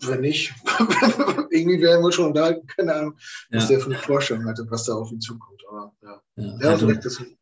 wenn 0.00 0.20
nicht, 0.20 0.54
irgendwie 1.50 1.80
werden 1.80 2.04
wir 2.04 2.12
schon 2.12 2.26
unterhalten, 2.26 2.66
keine 2.66 2.94
Ahnung, 2.94 3.18
was 3.50 3.64
ja. 3.64 3.68
der 3.70 3.80
für 3.80 3.90
eine 3.90 3.98
Vorstellung 3.98 4.46
hatte, 4.46 4.66
was 4.68 4.84
da 4.84 4.94
auf 4.94 5.10
ihn 5.10 5.20
zukommt. 5.20 5.62
Aber 5.68 5.92
ja, 6.02 6.22
ja, 6.36 6.58
ja 6.60 6.70
also, 6.70 6.92
das 6.92 7.14
sind 7.14 7.36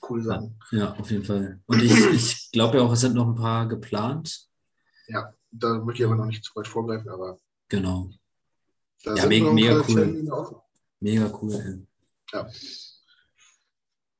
coole 0.00 0.22
Sachen. 0.22 0.58
Ja, 0.70 0.94
auf 0.94 1.10
jeden 1.10 1.24
Fall. 1.24 1.60
Und 1.66 1.82
ich, 1.82 1.92
ich 2.12 2.50
glaube 2.52 2.78
ja 2.78 2.82
auch, 2.82 2.92
es 2.92 3.00
sind 3.00 3.14
noch 3.14 3.28
ein 3.28 3.34
paar 3.34 3.68
geplant. 3.68 4.48
Ja, 5.06 5.32
da 5.50 5.78
möchte 5.78 6.02
ich 6.02 6.06
aber 6.06 6.16
noch 6.16 6.26
nicht 6.26 6.44
zu 6.44 6.54
weit 6.56 6.68
vorgreifen, 6.68 7.08
aber. 7.08 7.38
Genau. 7.68 8.10
Ja, 9.02 9.26
mega, 9.26 9.52
mega 9.52 9.82
cool. 9.88 10.56
Mega 11.00 11.38
cool. 11.40 11.86
Ja. 12.32 12.48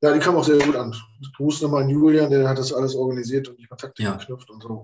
Ja, 0.03 0.15
die 0.15 0.19
kam 0.19 0.37
auch 0.37 0.45
sehr 0.45 0.59
gut 0.59 0.77
an. 0.77 0.97
Gruß 1.37 1.61
nochmal 1.63 1.83
an 1.83 1.91
Julian, 1.91 2.31
der 2.31 2.49
hat 2.49 2.59
das 2.59 2.73
alles 2.73 2.95
organisiert 2.95 3.49
und 3.49 3.59
die 3.59 3.67
Kontakte 3.67 4.03
ja. 4.03 4.17
geknüpft 4.17 4.49
und 4.51 4.63
so. 4.63 4.83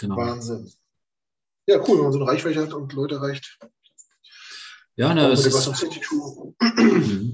Genau. 0.00 0.16
Wahnsinn. 0.16 0.72
Ja, 1.66 1.78
cool, 1.80 1.96
wenn 1.96 2.04
man 2.04 2.12
so 2.12 2.20
eine 2.20 2.28
Reichweite 2.28 2.62
hat 2.62 2.72
und 2.72 2.92
Leute 2.92 3.16
erreicht. 3.16 3.58
Ja, 4.96 5.12
ne, 5.12 5.28
es 5.28 5.44
ist, 5.44 5.82
mhm. 6.60 7.32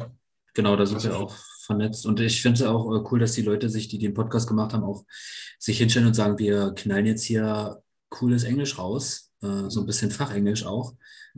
genau, 0.54 0.76
da 0.76 0.86
sind 0.86 1.02
wir 1.02 1.16
auch 1.16 1.34
vernetzt. 1.66 2.06
Und 2.06 2.20
ich 2.20 2.40
finde 2.40 2.62
es 2.62 2.66
auch 2.66 2.86
äh, 2.94 3.04
cool, 3.10 3.18
dass 3.18 3.32
die 3.32 3.42
Leute 3.42 3.68
sich, 3.68 3.88
die 3.88 3.98
den 3.98 4.14
Podcast 4.14 4.48
gemacht 4.48 4.72
haben, 4.72 4.84
auch 4.84 5.04
sich 5.58 5.78
hinstellen 5.78 6.08
und 6.08 6.14
sagen, 6.14 6.38
wir 6.38 6.72
knallen 6.74 7.06
jetzt 7.06 7.24
hier 7.24 7.82
cooles 8.08 8.44
Englisch 8.44 8.78
raus, 8.78 9.30
äh, 9.42 9.68
so 9.68 9.80
ein 9.80 9.86
bisschen 9.86 10.10
Fachenglisch 10.10 10.64
auch. 10.64 10.94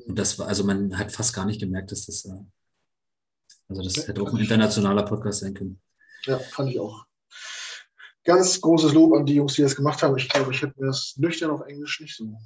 Und 0.07 0.19
das 0.19 0.39
war, 0.39 0.47
also 0.47 0.63
man 0.65 0.97
hat 0.97 1.11
fast 1.11 1.35
gar 1.35 1.45
nicht 1.45 1.61
gemerkt, 1.61 1.91
dass 1.91 2.07
das, 2.07 2.25
äh, 2.25 2.39
also 3.79 3.83
das 3.83 3.97
ja, 3.97 4.09
hätte 4.09 4.23
auch 4.23 4.33
ein 4.33 4.39
internationaler 4.39 5.03
Podcast 5.03 5.41
sein 5.41 5.55
können. 5.55 5.81
Ja, 6.25 6.39
fand 6.39 6.71
ich 6.71 6.81
auch. 6.81 7.05
Ganz 8.25 8.61
großes 8.61 8.93
Lob 8.93 9.15
an 9.15 9.27
die 9.27 9.35
Jungs, 9.35 9.55
die 9.55 9.63
das 9.63 9.75
gemacht 9.75 10.03
haben. 10.03 10.17
Ich 10.17 10.29
glaube, 10.29 10.53
ich 10.53 10.63
hätte 10.63 10.79
mir 10.79 10.87
das 10.87 11.15
nüchtern 11.17 11.51
auf 11.51 11.63
Englisch 11.63 12.01
nicht 12.01 12.17
so 12.17 12.37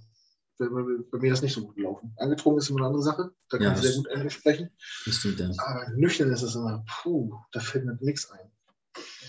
bei, 0.59 0.67
bei 1.11 1.19
mir 1.19 1.31
das 1.31 1.43
nicht 1.43 1.55
so 1.55 1.67
gut 1.67 1.77
gelaufen. 1.77 2.15
Angetrunken 2.17 2.59
ist 2.59 2.71
immer 2.71 2.81
eine 2.81 2.87
andere 2.87 3.03
Sache. 3.03 3.31
Da 3.51 3.59
kann 3.59 3.67
ja, 3.67 3.75
ich 3.75 3.81
sehr 3.81 3.97
gut 3.97 4.07
Englisch 4.09 4.35
sprechen. 4.35 4.71
Das 5.05 5.17
stimmt, 5.17 5.41
ja. 5.41 5.51
Aber 5.59 5.91
nüchtern 5.97 6.33
ist 6.33 6.43
es 6.43 6.55
immer, 6.55 6.85
puh, 7.03 7.35
da 7.53 7.61
fällt 7.61 7.85
mir 7.85 7.99
nichts 8.01 8.31
ein. 8.31 8.51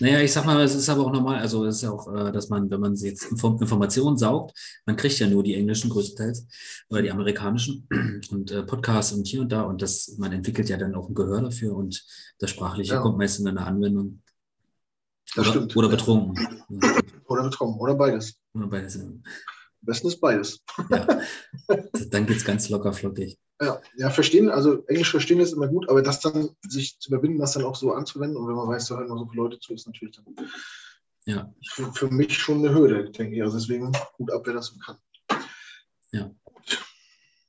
Naja, 0.00 0.20
ich 0.20 0.32
sag 0.32 0.44
mal, 0.44 0.60
es 0.62 0.74
ist 0.74 0.88
aber 0.88 1.06
auch 1.06 1.12
normal, 1.12 1.38
also 1.40 1.64
es 1.64 1.76
ist 1.76 1.82
ja 1.82 1.90
auch, 1.90 2.12
äh, 2.14 2.32
dass 2.32 2.48
man, 2.48 2.70
wenn 2.70 2.80
man 2.80 2.94
jetzt 2.94 3.24
Informationen 3.32 4.16
saugt, 4.16 4.56
man 4.86 4.96
kriegt 4.96 5.18
ja 5.18 5.26
nur 5.26 5.42
die 5.42 5.54
englischen 5.54 5.90
größtenteils 5.90 6.46
oder 6.88 7.02
die 7.02 7.10
amerikanischen 7.10 7.88
und 8.30 8.50
äh, 8.50 8.62
Podcasts 8.62 9.12
und 9.12 9.26
hier 9.26 9.40
und 9.40 9.50
da 9.50 9.62
und 9.62 9.82
das, 9.82 10.14
man 10.18 10.32
entwickelt 10.32 10.68
ja 10.68 10.76
dann 10.76 10.94
auch 10.94 11.08
ein 11.08 11.14
Gehör 11.14 11.42
dafür 11.42 11.74
und 11.74 12.04
das 12.38 12.50
Sprachliche 12.50 12.94
ja. 12.94 13.00
kommt 13.00 13.18
meist 13.18 13.40
in 13.40 13.48
eine 13.48 13.64
Anwendung. 13.66 14.22
Das 15.34 15.46
oder, 15.46 15.50
stimmt. 15.50 15.76
Oder 15.76 15.88
betrunken. 15.88 16.64
Oder 17.26 17.42
betrunken. 17.42 17.80
Oder 17.80 17.94
beides. 17.94 18.34
Oder 18.54 18.66
beides. 18.66 18.96
Am 18.98 19.22
besten 19.82 20.08
ist 20.08 20.20
beides. 20.20 20.60
Ja. 20.90 21.06
dann 22.10 22.26
geht 22.26 22.38
es 22.38 22.44
ganz 22.44 22.68
locker 22.68 22.92
flockig. 22.92 23.38
Ja, 23.60 23.80
ja, 23.96 24.10
verstehen, 24.10 24.50
also 24.50 24.84
Englisch 24.86 25.10
verstehen 25.10 25.40
ist 25.40 25.52
immer 25.52 25.66
gut, 25.66 25.88
aber 25.88 26.00
das 26.00 26.20
dann 26.20 26.50
sich 26.62 26.98
zu 27.00 27.10
überwinden, 27.10 27.40
das 27.40 27.52
dann 27.52 27.64
auch 27.64 27.74
so 27.74 27.92
anzuwenden 27.92 28.36
und 28.36 28.46
wenn 28.46 28.54
man 28.54 28.68
weiß, 28.68 28.86
da 28.86 28.96
hören 28.96 29.08
noch 29.08 29.18
so 29.18 29.26
viele 29.26 29.42
Leute 29.42 29.58
zu, 29.58 29.74
ist 29.74 29.86
natürlich 29.86 30.14
dann 30.16 30.46
ja. 31.24 31.52
für, 31.68 31.92
für 31.92 32.08
mich 32.08 32.38
schon 32.38 32.58
eine 32.58 32.72
Hürde, 32.72 33.10
denke 33.10 33.34
ich. 33.34 33.42
Also 33.42 33.58
deswegen 33.58 33.92
gut 34.16 34.30
ab, 34.30 34.42
wer 34.44 34.54
das 34.54 34.66
so 34.66 34.78
kann. 34.78 34.96
Ja. 36.12 36.30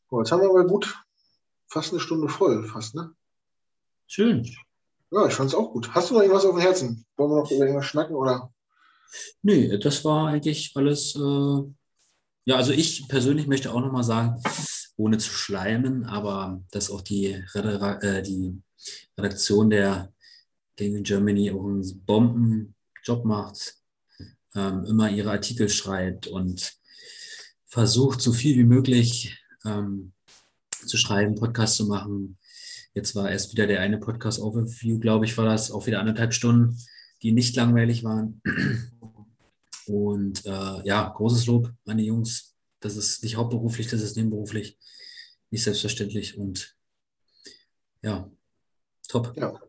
So, 0.10 0.20
jetzt 0.20 0.32
haben 0.32 0.42
wir 0.42 0.50
aber 0.50 0.66
gut 0.66 0.96
fast 1.70 1.92
eine 1.92 2.00
Stunde 2.00 2.28
voll, 2.28 2.68
fast, 2.68 2.96
ne? 2.96 3.14
Schön. 4.08 4.44
Ja, 5.12 5.28
ich 5.28 5.34
fand 5.34 5.50
es 5.50 5.56
auch 5.56 5.72
gut. 5.72 5.94
Hast 5.94 6.10
du 6.10 6.16
noch 6.16 6.22
irgendwas 6.22 6.46
auf 6.46 6.56
dem 6.56 6.62
Herzen? 6.62 7.06
Wollen 7.16 7.32
wir 7.32 7.38
noch 7.38 7.52
über 7.52 7.66
irgendwas 7.66 7.86
schnacken 7.86 8.16
oder? 8.16 8.52
Nee, 9.42 9.78
das 9.78 10.04
war 10.04 10.28
eigentlich 10.28 10.72
alles. 10.76 11.16
Äh, 11.16 11.74
ja, 12.46 12.56
also 12.56 12.72
ich 12.72 13.08
persönlich 13.08 13.48
möchte 13.48 13.72
auch 13.72 13.82
nochmal 13.82 14.04
sagen, 14.04 14.42
ohne 15.00 15.18
zu 15.18 15.32
schleimen, 15.32 16.04
aber 16.06 16.62
dass 16.72 16.92
auch 16.92 17.02
die, 17.02 17.28
äh, 17.54 18.22
die 18.22 18.62
Redaktion 19.18 19.70
der 19.70 20.12
Gaming 20.76 21.04
Germany 21.04 21.52
auch 21.52 21.66
einen 21.66 22.06
Bombenjob 22.06 23.24
macht, 23.24 23.76
ähm, 24.56 24.84
immer 24.86 25.10
ihre 25.10 25.32
Artikel 25.32 25.70
schreibt 25.70 26.28
und 26.28 26.74
versucht, 27.66 28.20
so 28.20 28.34
viel 28.34 28.58
wie 28.58 28.66
möglich 28.66 29.42
ähm, 29.64 30.12
zu 30.70 30.98
schreiben, 30.98 31.36
Podcast 31.36 31.78
zu 31.78 31.86
machen. 31.86 32.38
Jetzt 32.94 33.16
war 33.16 33.32
erst 33.32 33.54
wieder 33.54 33.68
der 33.68 33.80
eine 33.80 34.00
Podcast-Overview, 34.00 35.00
glaube 35.00 35.24
ich, 35.24 35.38
war 35.38 35.46
das, 35.46 35.72
auch 35.72 35.88
wieder 35.88 36.02
anderthalb 36.02 36.34
Stunden, 36.34 36.78
die 37.22 37.32
nicht 37.32 37.56
langweilig 37.56 38.04
waren. 38.04 38.42
Und 39.86 40.46
äh, 40.46 40.86
ja, 40.86 41.08
großes 41.08 41.46
Lob 41.46 41.72
an 41.86 42.00
die 42.00 42.06
Jungs. 42.06 42.49
Das 42.80 42.96
ist 42.96 43.24
nicht 43.24 43.36
hauptberuflich, 43.36 43.88
das 43.88 44.02
ist 44.02 44.16
nebenberuflich. 44.16 44.78
Nicht 45.52 45.64
selbstverständlich. 45.64 46.38
Und 46.38 46.76
ja, 48.02 48.30
top. 49.08 49.34
Ja. 49.36 49.60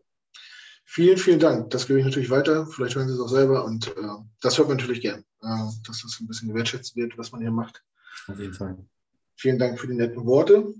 Vielen, 0.85 1.17
vielen 1.17 1.39
Dank. 1.39 1.69
Das 1.69 1.87
gebe 1.87 1.99
ich 1.99 2.05
natürlich 2.05 2.29
weiter. 2.29 2.65
Vielleicht 2.67 2.95
hören 2.95 3.07
Sie 3.07 3.13
es 3.13 3.19
auch 3.19 3.29
selber. 3.29 3.63
Und 3.63 3.87
äh, 3.87 4.17
das 4.41 4.57
hört 4.57 4.67
man 4.67 4.77
natürlich 4.77 5.01
gern, 5.01 5.21
äh, 5.41 5.71
dass 5.87 6.01
das 6.01 6.17
ein 6.19 6.27
bisschen 6.27 6.49
gewertschätzt 6.49 6.95
wird, 6.95 7.17
was 7.17 7.31
man 7.31 7.41
hier 7.41 7.51
macht. 7.51 7.81
Auf 8.27 8.37
jeden 8.37 8.53
Fall. 8.53 8.77
Vielen 9.35 9.57
Dank 9.57 9.79
für 9.79 9.87
die 9.87 9.95
netten 9.95 10.25
Worte. 10.25 10.73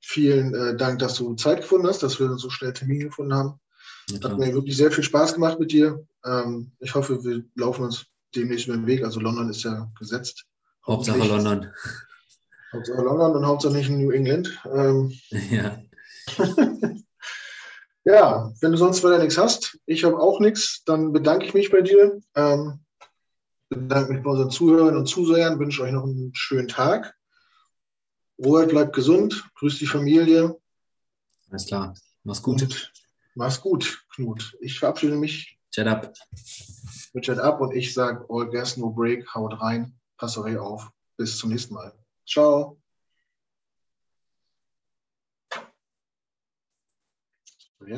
Vielen 0.00 0.54
äh, 0.54 0.76
Dank, 0.76 1.00
dass 1.00 1.14
du 1.14 1.34
Zeit 1.34 1.62
gefunden 1.62 1.88
hast, 1.88 2.02
dass 2.02 2.20
wir 2.20 2.36
so 2.38 2.48
schnell 2.48 2.72
Termin 2.72 3.00
gefunden 3.00 3.34
haben. 3.34 3.60
Ja, 4.08 4.30
Hat 4.30 4.38
mir 4.38 4.54
wirklich 4.54 4.76
sehr 4.76 4.92
viel 4.92 5.02
Spaß 5.02 5.34
gemacht 5.34 5.58
mit 5.58 5.72
dir. 5.72 6.06
Ähm, 6.24 6.70
ich 6.78 6.94
hoffe, 6.94 7.24
wir 7.24 7.44
laufen 7.56 7.86
uns 7.86 8.06
demnächst 8.34 8.68
über 8.68 8.76
den 8.76 8.86
Weg. 8.86 9.04
Also 9.04 9.18
London 9.18 9.50
ist 9.50 9.64
ja 9.64 9.90
gesetzt. 9.98 10.44
Hauptsache 10.86 11.18
London. 11.18 11.72
Hauptsache 12.72 13.02
London 13.02 13.36
und 13.36 13.46
Hauptsache 13.46 13.72
nicht 13.72 13.88
in 13.88 13.98
New 13.98 14.10
England. 14.10 14.60
Ähm, 14.72 15.12
ja. 15.50 15.82
ja, 18.04 18.52
wenn 18.60 18.72
du 18.72 18.78
sonst 18.78 19.02
weiter 19.02 19.18
nichts 19.18 19.38
hast, 19.38 19.78
ich 19.86 20.04
habe 20.04 20.18
auch 20.18 20.40
nichts, 20.40 20.82
dann 20.84 21.12
bedanke 21.12 21.46
ich 21.46 21.54
mich 21.54 21.70
bei 21.70 21.80
dir. 21.80 22.20
Ähm, 22.34 22.80
bedanke 23.68 24.12
mich 24.12 24.22
bei 24.22 24.30
unseren 24.30 24.50
Zuhörern 24.50 24.96
und 24.96 25.06
Zusehern, 25.06 25.58
wünsche 25.58 25.82
euch 25.82 25.92
noch 25.92 26.04
einen 26.04 26.32
schönen 26.34 26.68
Tag. 26.68 27.14
Robert, 28.38 28.68
bleibt 28.68 28.94
gesund, 28.94 29.44
grüß 29.56 29.78
die 29.78 29.86
Familie. 29.86 30.56
Alles 31.50 31.66
klar, 31.66 31.94
mach's 32.22 32.42
gut. 32.42 32.62
Und 32.62 32.92
mach's 33.34 33.60
gut, 33.60 34.04
Knut. 34.14 34.56
Ich 34.60 34.78
verabschiede 34.78 35.16
mich. 35.16 35.58
Chat 35.70 35.86
up. 35.86 36.12
Mit 37.12 37.24
Chat 37.24 37.38
up 37.38 37.60
und 37.60 37.74
ich 37.74 37.94
sage 37.94 38.24
All 38.28 38.50
Gas, 38.50 38.76
No 38.76 38.90
Break, 38.90 39.26
haut 39.34 39.60
rein, 39.60 39.98
pass 40.16 40.36
auf. 40.58 40.90
Bis 41.16 41.38
zum 41.38 41.50
nächsten 41.50 41.74
Mal. 41.74 41.92
Ciao. 42.26 42.78